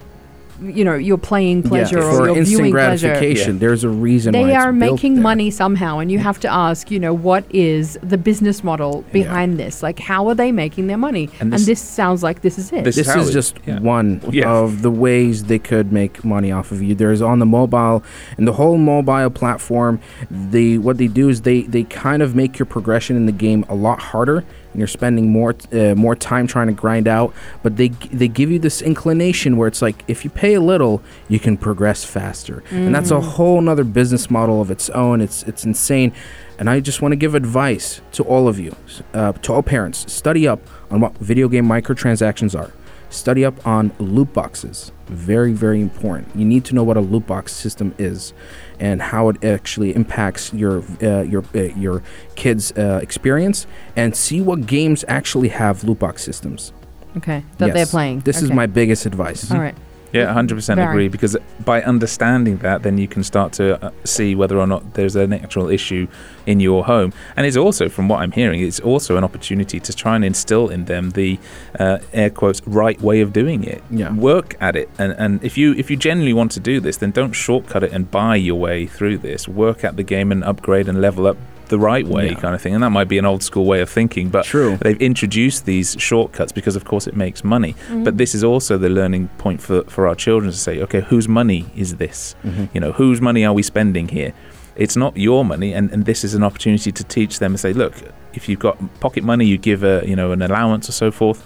you 0.62 0.84
know, 0.84 0.96
your 0.96 1.18
playing 1.18 1.64
pleasure 1.64 2.00
or 2.00 2.12
for 2.18 2.26
your 2.28 2.38
instant 2.38 2.48
viewing 2.48 2.72
pleasure. 2.72 3.08
gratification. 3.08 3.60
There's 3.60 3.84
a 3.84 3.90
reason 3.90 4.34
why 4.34 4.44
They 4.44 4.56
it's 4.56 4.64
are 4.66 4.72
built 4.74 4.92
making 4.94 5.14
there. 5.16 5.24
money 5.24 5.52
somehow, 5.52 6.00
and 6.00 6.12
you 6.12 6.20
have 6.20 6.40
to 6.42 6.48
ask, 6.48 6.92
you 6.92 7.00
know, 7.00 7.14
what 7.14 7.44
is 7.50 7.98
the 8.04 8.18
business 8.18 8.64
model 8.64 9.04
behind 9.12 9.60
this? 9.60 9.82
Like, 9.84 10.00
how 10.00 10.28
are 10.28 10.36
they 10.36 10.52
making 10.52 10.88
their 10.88 10.98
money? 10.98 11.30
And 11.40 11.42
And 11.42 11.54
this, 11.54 11.66
this- 11.66 11.82
sounds 11.82 12.24
like 12.24 12.42
this 12.42 12.58
is 12.58 12.72
it. 12.72 12.84
This, 12.84 12.98
is 12.98 13.32
just 13.34 13.58
one 13.68 14.22
Yeah. 14.32 14.50
of 14.52 14.82
the 14.82 14.92
ways 14.92 15.46
they 15.46 15.60
could 15.60 15.92
make 15.92 16.24
money 16.26 16.52
off 16.52 16.72
of 16.72 16.82
you. 16.82 16.96
There's 16.96 17.22
on 17.22 17.40
the 17.40 17.46
mobile 17.46 18.04
and 18.38 18.48
the 18.48 18.54
whole 18.54 18.78
mobile 18.78 19.30
platform. 19.30 20.00
They 20.30 20.78
what 20.78 20.98
they 20.98 21.08
do 21.08 21.30
is 21.30 21.42
they 21.42 21.62
they 21.64 21.84
kind 21.84 22.22
of 22.22 22.36
make 22.36 22.60
your 22.60 22.66
progression 22.66 23.16
in 23.16 23.26
the 23.26 23.32
game 23.32 23.66
a 23.70 23.76
lot 23.76 24.00
harder, 24.00 24.44
and 24.72 24.80
you're 24.80 24.88
spending 24.88 25.30
more 25.32 25.56
uh, 25.72 25.96
more 25.96 26.16
time 26.16 26.48
trying 26.48 26.68
to 26.68 26.74
grind 26.74 27.08
out. 27.08 27.34
But 27.64 27.78
they 27.78 27.90
they 27.90 28.28
give 28.28 28.52
you 28.52 28.60
this 28.60 28.82
inclination 28.82 29.58
where 29.58 29.68
it's 29.68 29.82
like 29.82 30.04
if 30.08 30.24
you 30.24 30.30
pay 30.30 30.54
a 30.56 30.62
little, 30.62 31.02
you 31.28 31.40
can 31.40 31.58
progress 31.58 32.04
faster, 32.06 32.64
and 32.72 32.94
that's 32.94 33.12
a 33.12 33.16
Mm. 33.16 33.24
whole 33.24 33.62
nother 33.62 33.84
business 33.84 34.30
model 34.30 34.62
of 34.62 34.70
its 34.72 34.90
own. 34.92 35.22
It's 35.22 35.44
it's 35.44 35.66
insane. 35.66 36.12
And 36.60 36.70
I 36.70 36.82
just 36.82 37.02
want 37.02 37.14
to 37.14 37.16
give 37.16 37.36
advice 37.36 38.02
to 38.12 38.24
all 38.24 38.50
of 38.50 38.60
you, 38.60 38.76
uh, 39.14 39.32
to 39.32 39.54
all 39.54 39.64
parents. 39.64 40.12
Study 40.12 40.46
up 40.46 40.60
on 40.92 41.00
what 41.00 41.18
video 41.18 41.48
game 41.48 41.66
microtransactions 41.66 42.54
are. 42.60 42.72
Study 43.10 43.44
up 43.44 43.66
on 43.66 43.92
loot 44.00 44.34
boxes. 44.34 44.92
Very, 45.08 45.54
very 45.54 45.82
important. 45.82 46.36
You 46.36 46.46
need 46.46 46.64
to 46.66 46.76
know 46.76 46.84
what 46.84 46.96
a 46.98 47.02
loot 47.02 47.26
box 47.26 47.52
system 47.52 47.96
is, 47.98 48.34
and 48.80 49.02
how 49.02 49.30
it 49.30 49.44
actually 49.44 49.96
impacts 49.96 50.54
your 50.54 50.84
uh, 51.02 51.22
your 51.22 51.44
uh, 51.56 51.62
your 51.76 52.04
kids' 52.36 52.72
uh, 52.78 53.00
experience, 53.02 53.66
and 53.96 54.16
see 54.16 54.42
what 54.42 54.68
games 54.68 55.04
actually 55.08 55.50
have 55.50 55.84
loot 55.84 55.98
box 56.00 56.24
systems. 56.24 56.72
okay, 57.18 57.44
that 57.58 57.74
they're 57.74 57.86
playing. 57.88 58.20
This 58.20 58.42
is 58.44 58.52
my 58.52 58.68
biggest 58.68 59.06
advice. 59.08 59.52
All 59.52 59.60
right. 59.60 59.76
Yeah, 60.12 60.34
100% 60.34 60.76
Very. 60.76 60.88
agree. 60.88 61.08
Because 61.08 61.38
by 61.64 61.82
understanding 61.84 62.58
that, 62.58 62.84
then 62.84 62.98
you 62.98 63.08
can 63.08 63.24
start 63.24 63.54
to 63.54 63.84
uh, 63.84 63.92
see 64.04 64.36
whether 64.36 64.58
or 64.58 64.68
not 64.68 64.96
there's 64.96 65.16
an 65.16 65.34
actual 65.34 65.70
issue 65.70 66.08
in 66.46 66.60
your 66.60 66.86
home. 66.86 67.14
And 67.36 67.46
it's 67.46 67.58
also, 67.58 67.90
from 67.90 68.10
what 68.10 68.22
I'm 68.22 68.32
hearing, 68.32 68.62
it's 68.62 68.80
also 68.80 69.18
an 69.18 69.24
opportunity 69.24 69.80
to 69.80 69.94
try 69.94 70.16
and 70.16 70.26
instill 70.26 70.70
in 70.70 70.86
them 70.86 71.12
the 71.12 71.40
uh, 71.80 72.00
air 72.14 72.30
quotes 72.30 72.66
right 72.66 73.00
way 73.02 73.22
of 73.22 73.34
doing 73.34 73.64
it. 73.64 73.84
Yeah. 73.90 74.14
Work 74.14 74.56
at 74.60 74.76
it, 74.76 74.90
and 74.98 75.14
and 75.14 75.44
if 75.44 75.58
you 75.58 75.74
if 75.74 75.90
you 75.92 75.98
genuinely 75.98 76.34
want 76.34 76.52
to 76.54 76.60
do 76.60 76.80
this, 76.80 76.98
then 76.98 77.12
don't 77.12 77.34
shortcut 77.34 77.84
it 77.84 77.92
and 77.92 78.10
buy 78.10 78.36
your 78.36 78.60
way 78.60 78.88
through 78.88 79.20
this. 79.20 79.48
Work 79.48 79.84
at 79.84 79.96
the 79.96 80.04
game 80.04 80.32
and 80.32 80.44
upgrade 80.44 80.88
and 80.88 81.02
level 81.02 81.28
up 81.28 81.38
the 81.70 81.80
right 81.80 82.08
way 82.08 82.30
Yeah. 82.30 82.34
kind 82.36 82.54
of 82.56 82.62
thing 82.62 82.74
and 82.76 82.84
that 82.84 82.90
might 82.90 83.08
be 83.08 83.18
an 83.18 83.26
old 83.26 83.42
school 83.44 83.66
way 83.66 83.80
of 83.82 83.90
thinking 83.90 84.30
but 84.30 84.44
True. 84.46 84.78
they've 84.82 85.02
introduced 85.02 85.66
these 85.66 85.96
shortcuts 86.00 86.52
because 86.52 86.76
of 86.76 86.84
course 86.86 87.08
it 87.08 87.16
makes 87.16 87.44
money 87.44 87.76
Mhm. 87.90 88.04
but 88.04 88.18
this 88.18 88.36
is 88.36 88.44
also 88.44 88.78
the 88.78 88.90
learning 88.90 89.30
point 89.38 89.62
for, 89.62 89.84
for 89.84 90.08
our 90.08 90.16
children 90.16 90.52
to 90.52 90.58
say 90.58 90.82
okay 90.82 91.02
whose 91.02 91.28
money 91.28 91.66
is 91.76 91.96
this 91.96 92.36
Mhm. 92.46 92.70
you 92.74 92.82
know 92.82 92.92
whose 92.94 93.22
money 93.22 93.46
are 93.46 93.54
we 93.54 93.64
spending 93.64 94.08
here 94.10 94.34
it's 94.76 94.96
not 94.96 95.16
your 95.18 95.44
money 95.46 95.74
and, 95.74 95.92
and 95.94 96.06
this 96.06 96.24
is 96.24 96.34
an 96.36 96.44
opportunity 96.44 96.92
to 96.92 97.04
teach 97.04 97.40
them 97.40 97.52
and 97.54 97.60
say 97.60 97.72
look 97.74 97.94
if 98.34 98.48
you've 98.50 98.60
got 98.60 98.78
pocket 99.00 99.24
money 99.24 99.46
you 99.46 99.58
give 99.58 99.84
a 99.84 100.04
you 100.06 100.16
know 100.16 100.32
an 100.32 100.42
allowance 100.42 100.88
or 100.90 100.94
so 101.04 101.12
forth 101.12 101.40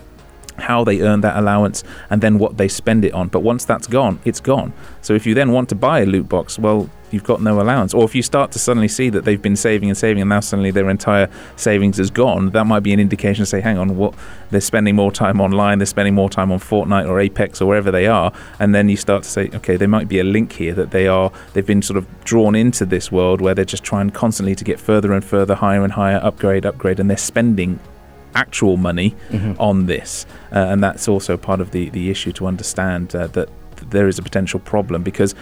how 0.57 0.83
they 0.83 1.01
earn 1.01 1.21
that 1.21 1.37
allowance 1.37 1.83
and 2.09 2.21
then 2.21 2.39
what 2.39 2.57
they 2.57 2.67
spend 2.67 3.05
it 3.05 3.13
on. 3.13 3.27
But 3.27 3.41
once 3.41 3.65
that's 3.65 3.87
gone 3.87 4.19
it's 4.25 4.39
gone. 4.39 4.73
So 5.01 5.13
if 5.13 5.25
you 5.25 5.33
then 5.33 5.51
want 5.51 5.69
to 5.69 5.75
buy 5.75 6.01
a 6.01 6.05
loot 6.05 6.29
box 6.29 6.57
well 6.59 6.89
you've 7.11 7.23
got 7.23 7.41
no 7.41 7.61
allowance. 7.61 7.93
Or 7.93 8.03
if 8.05 8.15
you 8.15 8.23
start 8.23 8.51
to 8.53 8.59
suddenly 8.59 8.87
see 8.87 9.09
that 9.09 9.23
they've 9.23 9.41
been 9.41 9.55
saving 9.55 9.89
and 9.89 9.97
saving 9.97 10.21
and 10.21 10.29
now 10.29 10.39
suddenly 10.39 10.71
their 10.71 10.89
entire 10.89 11.29
savings 11.55 11.99
is 11.99 12.09
gone 12.09 12.49
that 12.51 12.65
might 12.65 12.79
be 12.81 12.91
an 12.91 12.99
indication 12.99 13.43
to 13.43 13.45
say 13.45 13.61
hang 13.61 13.77
on 13.77 13.95
what? 13.95 14.15
They're 14.49 14.61
spending 14.61 14.95
more 14.95 15.11
time 15.11 15.39
online 15.39 15.77
they're 15.79 15.85
spending 15.85 16.15
more 16.15 16.29
time 16.29 16.51
on 16.51 16.59
Fortnite 16.59 17.07
or 17.07 17.19
Apex 17.19 17.61
or 17.61 17.67
wherever 17.67 17.91
they 17.91 18.07
are. 18.07 18.33
And 18.59 18.73
then 18.73 18.89
you 18.89 18.97
start 18.97 19.23
to 19.23 19.29
say 19.29 19.49
okay 19.53 19.77
there 19.77 19.87
might 19.87 20.07
be 20.07 20.19
a 20.19 20.23
link 20.23 20.53
here 20.53 20.73
that 20.73 20.91
they 20.91 21.07
are 21.07 21.31
they've 21.53 21.65
been 21.65 21.81
sort 21.81 21.97
of 21.97 22.23
drawn 22.23 22.55
into 22.55 22.85
this 22.85 23.11
world 23.11 23.41
where 23.41 23.53
they're 23.53 23.65
just 23.65 23.83
trying 23.83 24.09
constantly 24.09 24.55
to 24.55 24.63
get 24.63 24.79
further 24.79 25.13
and 25.13 25.23
further 25.23 25.55
higher 25.55 25.83
and 25.83 25.93
higher 25.93 26.17
upgrade 26.23 26.65
upgrade 26.65 26.99
and 26.99 27.09
they're 27.09 27.17
spending 27.17 27.79
actual 28.35 28.77
money 28.77 29.15
Mhm. 29.31 29.55
on 29.59 29.85
this 29.85 30.25
uh, 30.51 30.71
and 30.71 30.83
that's 30.83 31.07
also 31.07 31.37
part 31.37 31.59
of 31.61 31.71
the 31.71 31.89
the 31.91 32.09
issue 32.09 32.31
to 32.31 32.47
understand 32.47 33.15
uh, 33.15 33.27
that 33.27 33.49
there 33.89 34.07
is 34.07 34.17
a 34.19 34.21
potential 34.23 34.59
problem 34.59 35.03
because 35.03 35.35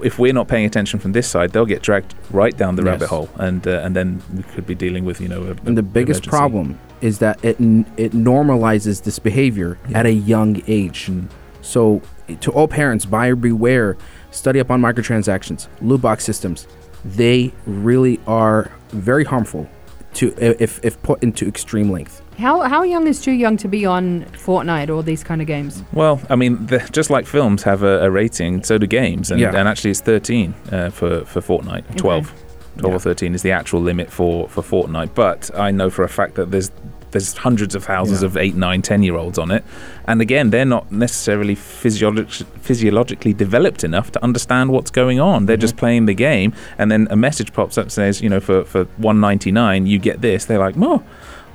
if 0.00 0.18
we're 0.18 0.32
not 0.34 0.48
paying 0.48 0.66
attention 0.66 0.98
from 1.00 1.12
this 1.12 1.26
side, 1.28 1.52
they'll 1.52 1.64
get 1.74 1.80
dragged 1.80 2.14
right 2.32 2.56
down 2.56 2.74
the 2.76 2.82
Yes. 2.82 2.90
rabbit 2.92 3.08
hole, 3.08 3.28
and 3.36 3.66
uh, 3.66 3.80
and 3.84 3.94
then 3.94 4.20
we 4.36 4.42
could 4.42 4.66
be 4.66 4.74
dealing 4.74 5.04
with 5.06 5.20
you 5.20 5.28
know. 5.28 5.42
A, 5.44 5.54
And 5.68 5.78
the 5.78 5.82
biggest 5.84 6.26
emergency. 6.26 6.30
problem 6.30 6.78
is 7.00 7.18
that 7.18 7.38
it 7.44 7.56
n- 7.60 7.86
it 7.96 8.12
normalizes 8.12 9.02
this 9.04 9.18
behavior 9.20 9.78
at 9.94 10.04
a 10.04 10.12
young 10.12 10.60
age. 10.66 11.06
Mm. 11.10 11.26
So, 11.62 12.02
to 12.40 12.50
all 12.50 12.66
parents, 12.68 13.06
buyer 13.06 13.36
beware. 13.36 13.96
Study 14.32 14.58
up 14.60 14.70
on 14.70 14.82
microtransactions, 14.82 15.68
loot 15.80 16.00
box 16.02 16.24
systems. 16.24 16.66
They 17.04 17.52
really 17.66 18.18
are 18.26 18.70
very 18.90 19.24
harmful 19.24 19.68
to 20.14 20.34
if 20.40 20.80
if 20.84 21.00
put 21.02 21.22
into 21.22 21.46
extreme 21.46 21.88
length. 21.92 22.20
How 22.38 22.62
how 22.62 22.82
young 22.82 23.06
is 23.06 23.20
too 23.20 23.32
young 23.32 23.56
to 23.58 23.68
be 23.68 23.86
on 23.86 24.24
Fortnite 24.32 24.94
or 24.94 25.02
these 25.02 25.22
kind 25.22 25.40
of 25.40 25.46
games? 25.46 25.82
Well, 25.92 26.20
I 26.28 26.36
mean, 26.36 26.66
the, 26.66 26.78
just 26.92 27.08
like 27.10 27.26
films 27.26 27.62
have 27.62 27.82
a, 27.82 28.04
a 28.04 28.10
rating, 28.10 28.64
so 28.64 28.76
do 28.78 28.86
games, 28.86 29.30
and, 29.30 29.40
Yeah. 29.40 29.54
and 29.54 29.68
actually 29.68 29.92
it's 29.92 30.00
13 30.00 30.54
uh, 30.72 30.90
for 30.90 31.24
for 31.26 31.40
Fortnite. 31.40 31.96
12, 31.96 32.32
12 32.78 32.94
or 32.94 32.98
13 32.98 33.34
is 33.34 33.42
the 33.42 33.52
actual 33.52 33.80
limit 33.80 34.10
for 34.10 34.48
for 34.48 34.62
Fortnite. 34.62 35.10
But 35.14 35.50
I 35.56 35.70
know 35.70 35.90
for 35.90 36.02
a 36.02 36.08
fact 36.08 36.34
that 36.34 36.50
there's 36.50 36.70
there's 37.12 37.34
hundreds 37.36 37.76
of 37.76 37.84
thousands 37.84 38.22
Yeah. 38.22 38.26
of 38.26 38.36
eight, 38.36 38.56
nine, 38.56 38.82
ten 38.82 39.04
year 39.04 39.14
olds 39.16 39.38
on 39.38 39.52
it, 39.52 39.62
and 40.08 40.20
again, 40.20 40.50
they're 40.50 40.64
not 40.64 40.90
necessarily 40.90 41.54
physiologic, 41.54 42.28
physiologically 42.60 43.32
developed 43.32 43.84
enough 43.84 44.10
to 44.10 44.24
understand 44.24 44.70
what's 44.70 44.90
going 44.90 45.20
on. 45.20 45.46
They're 45.46 45.56
just 45.56 45.76
playing 45.76 46.06
the 46.06 46.14
game, 46.14 46.52
and 46.78 46.90
then 46.90 47.06
a 47.12 47.16
message 47.16 47.52
pops 47.52 47.78
up 47.78 47.92
says, 47.92 48.20
you 48.20 48.28
know, 48.28 48.40
for 48.40 48.64
for 48.64 48.86
199 48.96 49.86
you 49.86 50.00
get 50.00 50.20
this. 50.20 50.46
They're 50.46 50.58
like, 50.58 50.74
oh. 50.78 51.04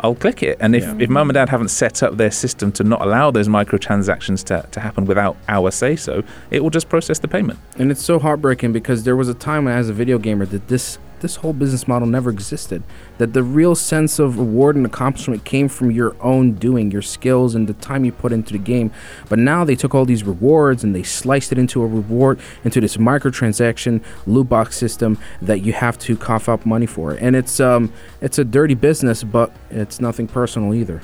I'll 0.02 0.16
click 0.16 0.42
it. 0.44 0.58
And 0.60 0.76
if, 0.76 0.84
Yeah. 0.84 0.96
if 1.00 1.10
mum 1.10 1.30
and 1.30 1.36
dad 1.36 1.50
haven't 1.50 1.70
set 1.70 2.02
up 2.04 2.18
their 2.18 2.32
system 2.32 2.72
to 2.74 2.84
not 2.84 3.02
allow 3.02 3.32
those 3.32 3.48
microtransactions 3.48 4.44
to, 4.46 4.66
to 4.72 4.80
happen 4.80 5.06
without 5.06 5.38
our 5.48 5.72
say 5.72 5.96
so, 5.96 6.24
it 6.52 6.62
will 6.64 6.70
just 6.70 6.90
process 6.90 7.20
the 7.20 7.28
payment. 7.28 7.60
And 7.78 7.92
it's 7.92 8.02
so 8.04 8.20
heartbreaking 8.20 8.74
because 8.74 9.04
there 9.04 9.16
was 9.16 9.30
a 9.30 9.34
time 9.34 9.66
when, 9.66 9.74
as 9.76 9.90
a 9.90 9.94
video 9.94 10.18
gamer, 10.18 10.46
that 10.48 10.68
this 10.68 10.98
this 11.22 11.38
whole 11.38 11.54
business 11.54 11.88
model 11.88 12.08
never 12.08 12.30
existed. 12.30 12.84
That 13.18 13.34
the 13.34 13.44
real 13.44 13.76
sense 13.76 14.20
of 14.20 14.38
reward 14.38 14.76
and 14.76 14.86
accomplishment 14.86 15.44
came 15.44 15.68
from 15.68 15.92
your 15.92 16.16
own 16.22 16.54
doing, 16.54 16.92
your 16.92 17.02
skills, 17.02 17.56
and 17.56 17.68
the 17.68 17.74
time 17.74 18.06
you 18.06 18.12
put 18.12 18.32
into 18.32 18.54
the 18.54 18.60
game. 18.60 18.92
But 19.28 19.40
now 19.40 19.64
they 19.64 19.76
took 19.76 19.94
all 19.94 20.06
these 20.06 20.24
rewards 20.24 20.84
and 20.84 20.96
they 20.96 21.04
sliced 21.04 21.52
it 21.52 21.58
into 21.58 21.82
a 21.82 21.88
reward, 21.88 22.40
into 22.64 22.82
this 22.82 22.98
microtransaction 22.98 24.04
loot 24.26 24.50
box 24.50 24.78
system 24.78 25.18
that 25.42 25.60
you 25.62 25.74
have 25.74 25.98
to 26.00 26.18
cough 26.18 26.50
up 26.50 26.66
money 26.66 26.86
for. 26.86 27.12
And 27.12 27.36
it's 27.36 27.60
um 27.60 27.92
it's 28.22 28.40
a 28.40 28.44
dirty 28.44 28.76
business, 28.76 29.24
but 29.24 29.52
it's 29.70 30.00
nothing 30.00 30.28
personal 30.28 30.74
either. 30.74 31.02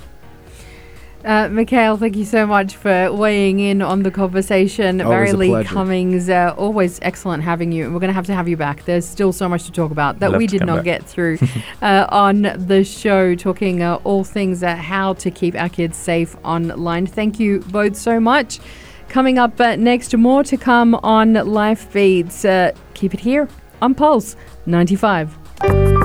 Uh, 1.26 1.49
Mikhail, 1.49 1.97
thank 1.97 2.15
you 2.15 2.23
so 2.23 2.45
much 2.45 2.76
for 2.76 3.11
weighing 3.11 3.59
in 3.59 3.82
on 3.82 4.03
the 4.03 4.11
conversation. 4.11 5.01
Always 5.01 5.34
Barry 5.34 5.51
a 5.51 5.57
Lee. 5.57 5.63
Cummings, 5.63 6.30
uh, 6.30 6.53
always 6.55 6.99
excellent 7.01 7.41
having 7.41 7.71
you. 7.71 7.86
And 7.86 7.95
we're 7.95 7.99
going 7.99 8.09
to 8.09 8.13
have 8.13 8.28
to 8.28 8.36
have 8.36 8.47
you 8.47 8.55
back. 8.55 8.86
There's 8.86 9.07
still 9.07 9.34
so 9.34 9.49
much 9.49 9.63
to 9.63 9.71
talk 9.71 9.91
about 9.91 10.19
that 10.19 10.34
Love 10.34 10.38
we 10.38 10.45
did 10.45 10.63
not 10.63 10.78
back. 10.78 10.86
get 10.86 11.03
through 11.03 11.39
uh, 11.82 12.05
on 12.09 12.43
the 12.57 12.84
show, 12.84 13.34
talking 13.34 13.82
uh, 13.82 13.95
all 14.03 14.23
things 14.23 14.61
uh, 14.61 14.76
how 14.76 15.13
to 15.13 15.32
keep 15.32 15.55
our 15.55 15.69
kids 15.69 15.97
safe 15.97 16.36
online. 16.45 17.07
Thank 17.07 17.39
you 17.39 17.61
both 17.71 17.95
so 17.95 18.19
much. 18.19 18.59
Coming 19.09 19.39
up 19.39 19.59
uh, 19.59 19.78
next, 19.78 20.15
more 20.15 20.43
to 20.43 20.57
come 20.57 20.93
on 20.95 21.34
Life 21.34 21.91
Beats. 21.91 22.45
Uh, 22.45 22.71
keep 22.93 23.15
it 23.15 23.19
here 23.19 23.49
on 23.82 23.95
Pulse 23.95 24.36
95. 24.67 26.05